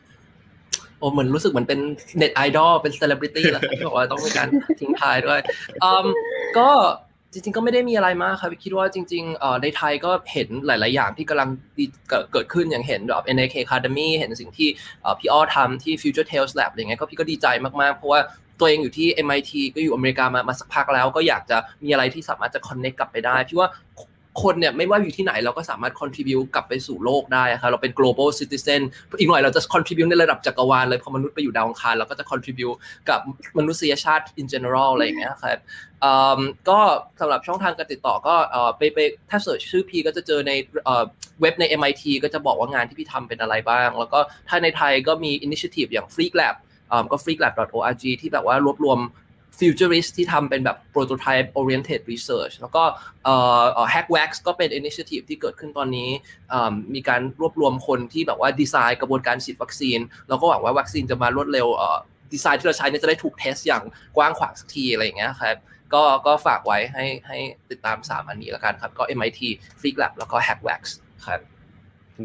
[0.99, 1.79] โอ้เหมือนรู้สึกเหมือนเป็น
[2.17, 4.47] เน็ตไอดอลเป็นเซเลบริตี้แล้วที่บอกว่าต้องมีการ
[4.79, 5.39] ทิ้งท้ายด้วย
[5.83, 6.05] อืม
[6.57, 6.69] ก็
[7.31, 11.49] จริงๆก็ไม่ได้มีอะไรมากครับคิดว่าจริงๆในไทยก็เห็นหลาย ๆ อย่างที่กำลัง
[12.31, 14.69] เกิดขึ้นอย่างเห็นแบบ NIA Academy เห็นสิ่งที่
[15.19, 17.47] พี่อ้อทำที่ Future Tales Lab อะไรเงี้ยก็พี่ก็ดีใจ
[17.81, 18.19] มากๆ เพราะว่า
[18.59, 23.69] ตัวเองอยู่ที่ MIT ก็อยู่อเมริกามามาสักพักแล้ว ก็อยากจะมีอะไรที่สามารถจะ connect กลับไปได้พี่ว่า
[24.43, 28.81] คนเนี่ยไม่ว่าอยู่ที่ไหนเราก็สามารถ contribu กลับไปสู่โลกได้ครับเราเป็น global citizen
[29.19, 32.69] อีกหน่อยเราจะ contribu ในระดับจักรวาลเลยพอมนุษย์ไปอยู่ดาวอังคารเราก็จะ contribu
[33.09, 33.19] กับ
[33.57, 35.59] มนุษยชาติ in general อะไรอย่างเงี้ยครับ
[36.69, 36.79] ก็
[37.19, 38.35] สำหรับช่องทางการติดต่อก็
[38.77, 38.99] ไปไป
[39.29, 40.51] ถ้าเสิร์ชชื่อพีก็จะเจอใน
[41.41, 44.19] เว็บใน MIT ก็จะบอกว่างานที่พี่ทำเป็นอะไรบ้าง แล้วก็
[44.49, 46.55] ถ้าในไทยก็มี initiative อย่าง Freak Lab
[47.11, 48.99] ก็ freaklab.org ที่แบบว่ารวบรวม
[49.59, 52.83] futurist ที่ทำเป็นแบบ prototype oriented research แล้วก็
[53.93, 56.09] hackwax ก็เป็น initiative ที่เกิดขึ้นตอนนี้
[56.95, 59.99] มีการรวบรวมคนที่แบบว่าดีไซน์กระบวนการฉีดวัคซีน
[60.29, 61.67] แล้วก็หวังว่าวัคซีนจะมารวดเร็ว
[62.33, 63.83] ดีไซน์ที่เราใช้เนี่ยจะได้ถูกเทสอย่าง
[64.17, 65.57] กว้างขวางสักทีอะไรอย่างเงี้ยครับ
[65.93, 67.37] ก็ก็ฝากไว้ให้ให้
[67.69, 69.39] ติดตาม 3 อันนี้แล้วกันครับ ก็ MIT
[69.79, 70.81] Freak Lab แล้วก็ Hackwax
[71.25, 71.39] ครับ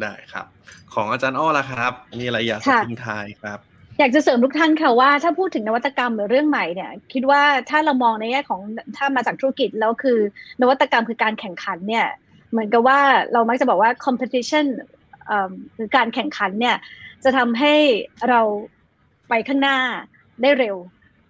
[0.03, 0.47] ได้ครับ
[0.95, 3.59] ของอาจารย์อ้อละครับ มีอะไรอยากจะทิ้งท้ายครับ
[3.99, 8.61] อยากจะเสริมทุกท่านค่ะว่าถ้าพูดถึงนวัตกรรมหรือเรื่องใหม่เนี่ยคิดว่าถ้าเรามองในแง่ของ
[8.97, 10.19] ถ้ามาจากธุรกิจแล้วคือ
[10.63, 12.07] นวัตกรรมคือการแข่งขันเนี่ย
[12.51, 13.01] เหมือนกับว่า
[13.33, 14.67] เรามักจะบอกว่า competition
[15.75, 16.77] หรือการแข่งขันเนี่ย
[17.25, 17.75] จะทำให้
[18.29, 18.41] เรา
[19.29, 19.79] ไปข้างหน้า
[20.43, 20.77] ได้เร็ว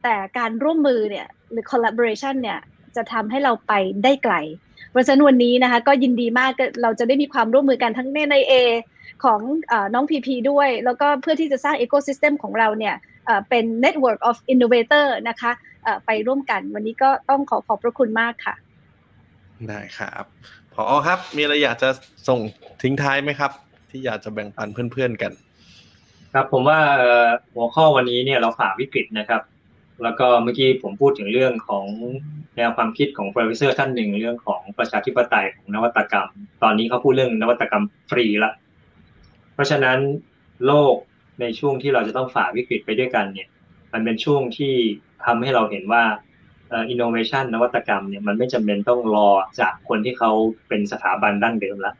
[0.03, 2.59] แต่การร่วมมือเนี่ยหรือ collaboration เนี่ย
[2.97, 3.73] จะทำให้เราไป
[4.05, 4.35] ได้ไกล
[4.91, 6.51] เพราะฉะนั้นวันนี้นะคะก็ยินดีมาก
[6.83, 9.41] เราจะได้มีความร่วมมือกันทั้งในในเของ
[9.95, 12.95] น้องพีพีด้วย แล้วก็เพื่อที่จะสร้าง ecosystem ของเราเนี่ย
[13.49, 15.53] เป็น network of innovator นะคะ
[16.07, 18.55] ไปร่วมกันวันนี้ก็ต้องขอขอบพระคุณมากค่ะ
[19.69, 20.25] ได้ครับ
[20.75, 21.89] พอครับ มีอะไรอยากจะ
[22.29, 22.41] ส่ง
[22.83, 23.51] ทิ้งท้ายไหมครับ
[23.91, 25.33] ที่อยากจะแบ่งปันเพื่อนๆกัน
[26.33, 26.79] ครับผมว่า
[27.55, 29.43] หัวข้อวันนี้เนี่ยเราฝ่าวิกฤตนะครับ
[30.03, 31.87] แล้วก็เมื่อกี้ผมพูดถึงเรื่องของ
[32.57, 36.29] แนวความคิดของ professor ท่านหนึ่งเรื่องของประชาธิปไตยของนวัตกรรม
[36.63, 38.53] ตอนนี้เขาพูดเรื่องนวัตกรรมฟรีละ
[39.55, 39.99] เพราะฉะนั้น
[40.67, 40.95] โลก
[41.41, 43.49] ในช่วงที่เราจะต้องฝ่าวิกฤตไปด้วยกันเนี่ย
[43.93, 44.75] มันเป็นช่วงที่
[45.25, 46.05] ทำให้เราเห็นว่า
[46.91, 49.29] อินโนเวชันนวัตกรรมเนี่ยมันไม่จำเป็นต้องรอ
[49.61, 50.31] จากคนที่เขา
[50.69, 51.95] เป็นสถาบันดั้งเดิมแล้ว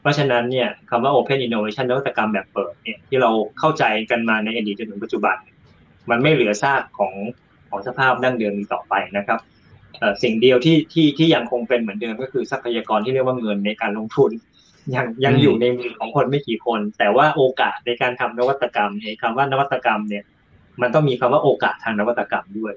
[0.00, 5.36] เพราะฉะนั้นเนี่ยคำว่า Open Innovation นวัตกรรมแบบเปิดเนี่ยที่เราเข้าใจกันมาในอดีตจนถึงปัจจุบัน
[6.10, 7.12] มันไม่เหลือซากของ
[7.70, 9.38] ของสภาพดั้งเดิมต่อไปนะครับ
[10.22, 14.30] สิ่งเดียวที่ที่ที่ยังคงเป็นเหมือนเดิมก็คือทรัพยากรที่เรียกว่าเงินในการลงทุน
[14.94, 20.24] ยังยังอยู่ในมือของคนไม่กี่คน แต่ว่าโอกาสในการทำนวัตกรรมในคำว่านวัตกรรมเนี่ย
[20.82, 22.74] มันต้องมีคำว่าโอกาสทางนวัตกรรมด้วย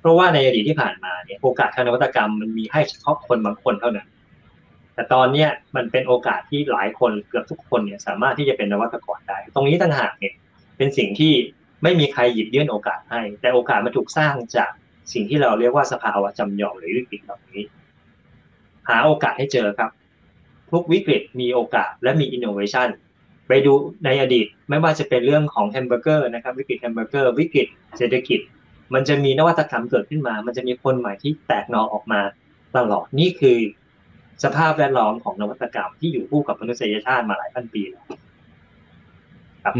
[0.00, 4.08] เพราะว่าในอดีตที่ผ่านมาเนี่ย โอกาสทางนวัตกรรมมันมีให้เฉพาะคนบางคนเท่านั้น
[4.94, 10.34] แต่ตอนเนี้ยมันเป็นโอกาสที่หลายคนเกือบทุกคนเนี่ย สามารถที่จะเป็นนวัตกรได้ ตรงนี้ต่างหากเนี่ย
[10.76, 11.32] เป็นสิ่งที่
[11.82, 14.70] ไม่มีใครหยิบยื่นโอกาสให้ แต่โอกาสมันถูกสร้างจาก
[15.12, 17.62] สิ่งที่เราเรียกว่าสภาวะจำยอมหรือวิกฤตเหล่านี้
[18.88, 19.90] หาโอกาสให้เจอครับ
[20.72, 22.88] ทุกวิกฤตมีโอกาสและมีอินโนเวชัน
[23.48, 23.72] ไปดู
[24.04, 27.66] ในอดีตไม่ว่าจะเป็นเรื่องของแฮมเบอร์เกอร์นะครับวิกฤตแฮมเบอร์เกอร์วิกฤต
[27.98, 28.40] เศรษฐกิจ
[28.94, 32.20] มันจะมีนวัตกรรมเกิดขึ้นมา มันจะมีคนใหม่ที่แตกหน่อออกมา
[32.76, 33.58] ตลอดนี่คือ
[34.44, 38.04] สภาพแวดล้อมของนวัตกรรมที่อยู่คู่กับมนุษยชาติมาหลายพันปีแล้ว
[39.64, 39.74] ครับ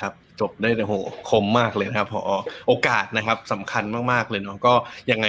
[0.00, 0.94] ครับ จบได้โห
[1.30, 2.36] คมมากเลยนะครับพอ
[2.68, 4.74] โอกาสนะครับสำคัญมากๆเลยเนาะก็
[5.10, 5.26] ยังไง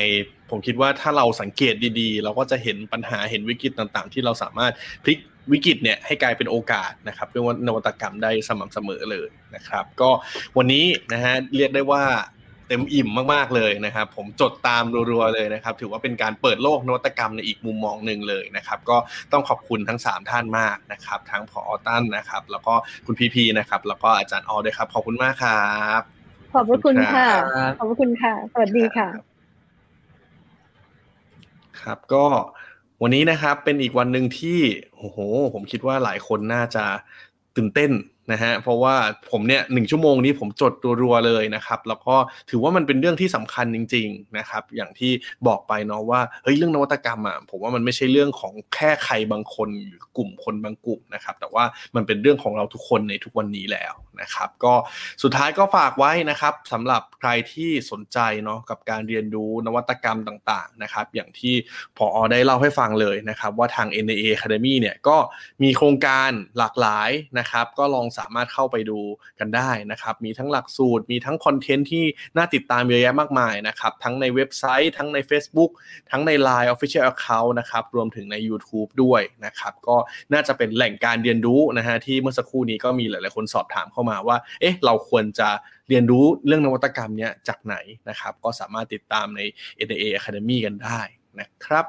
[0.49, 5.19] ผมคิดว่าถ้าเราสังเกตดีๆ เราก็จะเห็นปัญหาเห็นวิกฤตต่างๆ ที่เราสามารถพลิก
[5.51, 10.09] วิกฤตเนี่ยให้กลายเป็นโอกาสนะครับเรื่องว่านวัตกรรมได้สม่ำเสมอเลยนะครับ ก็
[10.57, 12.03] วันนี้นะฮะเรียกได้ว่า
[12.71, 18.97] เต็มอิ่มมากๆเลยนะครับ ผมจดตามรัวๆเลยนะครับ ถือว่าเป็นการเปิดโลกนวัตกรรมในอีกมุมมองหนึ่งเลยนะครับ ก็
[19.31, 22.73] ต้องขอบคุณทั้ง 3 ท่านมากนะครับ ทั้งพอตันนะครับ แล้วก็
[23.05, 26.01] คุณพีพีนะครับ แล้วก็อาจารย์ออด้วยครับ ขอบคุณมากครับ
[26.53, 27.27] ขอบพระคุณค่ะ
[27.77, 29.07] ขอบพระคุณค่ะ สวัสดีค่ะ
[31.81, 32.25] ครับก็
[33.01, 34.59] วันนี้นะครับเป็นอีกวันหนึ่งที่
[34.97, 35.17] โอ้โห
[35.53, 36.85] ผมคิดว่าหลายคนน่าจะ
[37.55, 37.91] ตื่นเต้น
[38.31, 38.95] นะฮะเพราะว่า
[39.31, 42.15] ผมเนี่ยหนึ่งชั่วโมงนี้ผมจดรัวๆเลยนะครับ แล้วก็
[42.49, 45.11] ถือว่ามันเป็นเรื่องที่สำคัญจริง ๆนะครับ อย่างที่
[45.47, 51.63] บอกไปเนาะว่าเฮ้ยเรื่องนวัตกรรมอะผมว่ามันไม่ใช่เรื่องของแค่ใครบางคนหรือกลุ่มคนบางกลุ่มนะครับ แต่ว่า
[51.95, 54.73] มันเป็นเรื่องของเราทุกคนในทุกวันนี้แล้วนะครับ ก็
[55.23, 61.53] สุดท้ายก็ฝากไว้นะครับสำหรับใครที่สนใจเนาะกับการเรียนรู้นวัตกรรมต่างๆนะครับ อย่างที่
[61.97, 65.17] พออได้เล่าให้ฟังเลยนะครับ ว่าทาง NAA Academy เนี่ยก็
[65.63, 67.09] มีโครงการหลากหลาย
[67.39, 68.99] นะครับ ก็ลองสามารถเข้าไปดู
[69.39, 72.05] กันได้นะครับ มีทั้งหลักสูตร มีทั้งคอนเทนต์ที่
[72.37, 75.71] น่าติดตามเยอะแยะมากมายนะครับ ทั้งในเว็บไซต์ ทั้งใน Facebook
[76.11, 79.95] ทั้งใน Line Official Account นะครับ รวมถึงใน YouTube ด้วยนะครับ ก็
[80.33, 85.49] น่าจะเป็นแหล่งการเรียนรู้นะฮะที่เมื่อสักครู่นี้ก็มีหลายๆคนสอบถามเข้ามาว่า เอ๊ะ เราควรจะ
[85.89, 87.75] เรียนรู้เรื่องนวัตกรรมเนี้ยจากไหน
[88.09, 89.41] นะครับ ก็สามารถติดตามใน
[89.87, 91.01] NAA Academy กันได้
[91.39, 91.85] นะครับ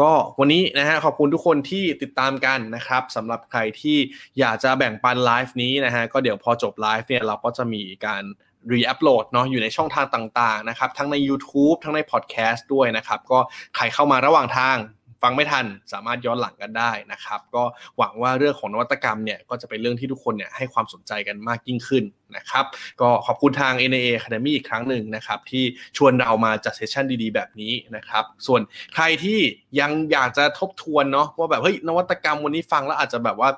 [0.00, 0.10] ก็
[0.40, 3.96] วันนี้นะฮะขอบคุณทุกคนที่ติดตามกันนะครับสำหรับใครที่
[4.38, 8.24] อยากจะแบ่งปันไลฟ์นี้นะฮะก็เดี๋ยวพอจบไลฟ์เนี่ยเราก็จะมีการ
[8.72, 13.38] รีอัปโหลดเนาะอยู่ในช่องทางต่างๆนะครับทั้งใน YouTube ทั้งในพอดแคสต์ด้วยนะครับ ก็
[13.76, 14.76] ใครเข้ามาระหว่างทาง
[15.22, 17.62] ฟังไม่ทันสามารถย้อนหลังกันได้นะครับ ก็
[17.98, 22.04] หวังว่าเรื่องของนวัตกรรมเนี่ยก็จะเป็นเรื่องที่ทุกคนเนี่ยให้ความสนใจกันมากยิ่งขึ้น
[22.36, 22.64] นะครับ
[23.00, 25.64] ก็ขอบคุณทาง NAA Academy อีกครั้งหนึ่งนะครับ ที่
[25.96, 28.60] ชวนเรามาจัดเซสชันดีๆ แบบนี้นะครับ ส่วน
[28.94, 29.38] ใครที่
[29.80, 33.50] ยังอยากจะทบทวนเนาะว่าแบบเฮ้ยนวัตกรรมวันนี้ฟังแล้วอาจจะแบบว่า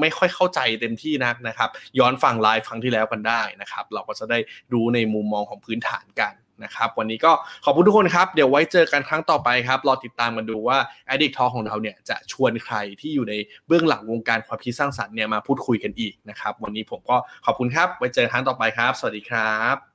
[0.00, 4.38] ไม่ค่อยเข้าใจเต็มที่นักนะครับ ย้อนฟังไลฟ์ครั้งที่แล้วกันได้นะครับ เราก็จะได้
[4.72, 6.32] รู้ในมุมมองของพื้นฐานกัน
[6.64, 7.32] นะครับวันนี้ก็
[7.64, 10.78] ขอบคุณทุกคนครับ เดี๋ยวไว้เจอกันครั้งต่อไปครับ รอติดตามกันดูว่า
[11.12, 13.34] Addict Talk ของเราเนี่ยจะชวนใครที่อยู่ใน
[13.66, 17.16] เบื้องหลังวงการความคิดสร้างสรรค์เนี่ยมาพูดคุยกันอีกนะครับ วันนี้ผมก็
[17.46, 19.91] ขอบคุณครับ ไว้เจอครั้งต่อไปครับ สวัสดีครับ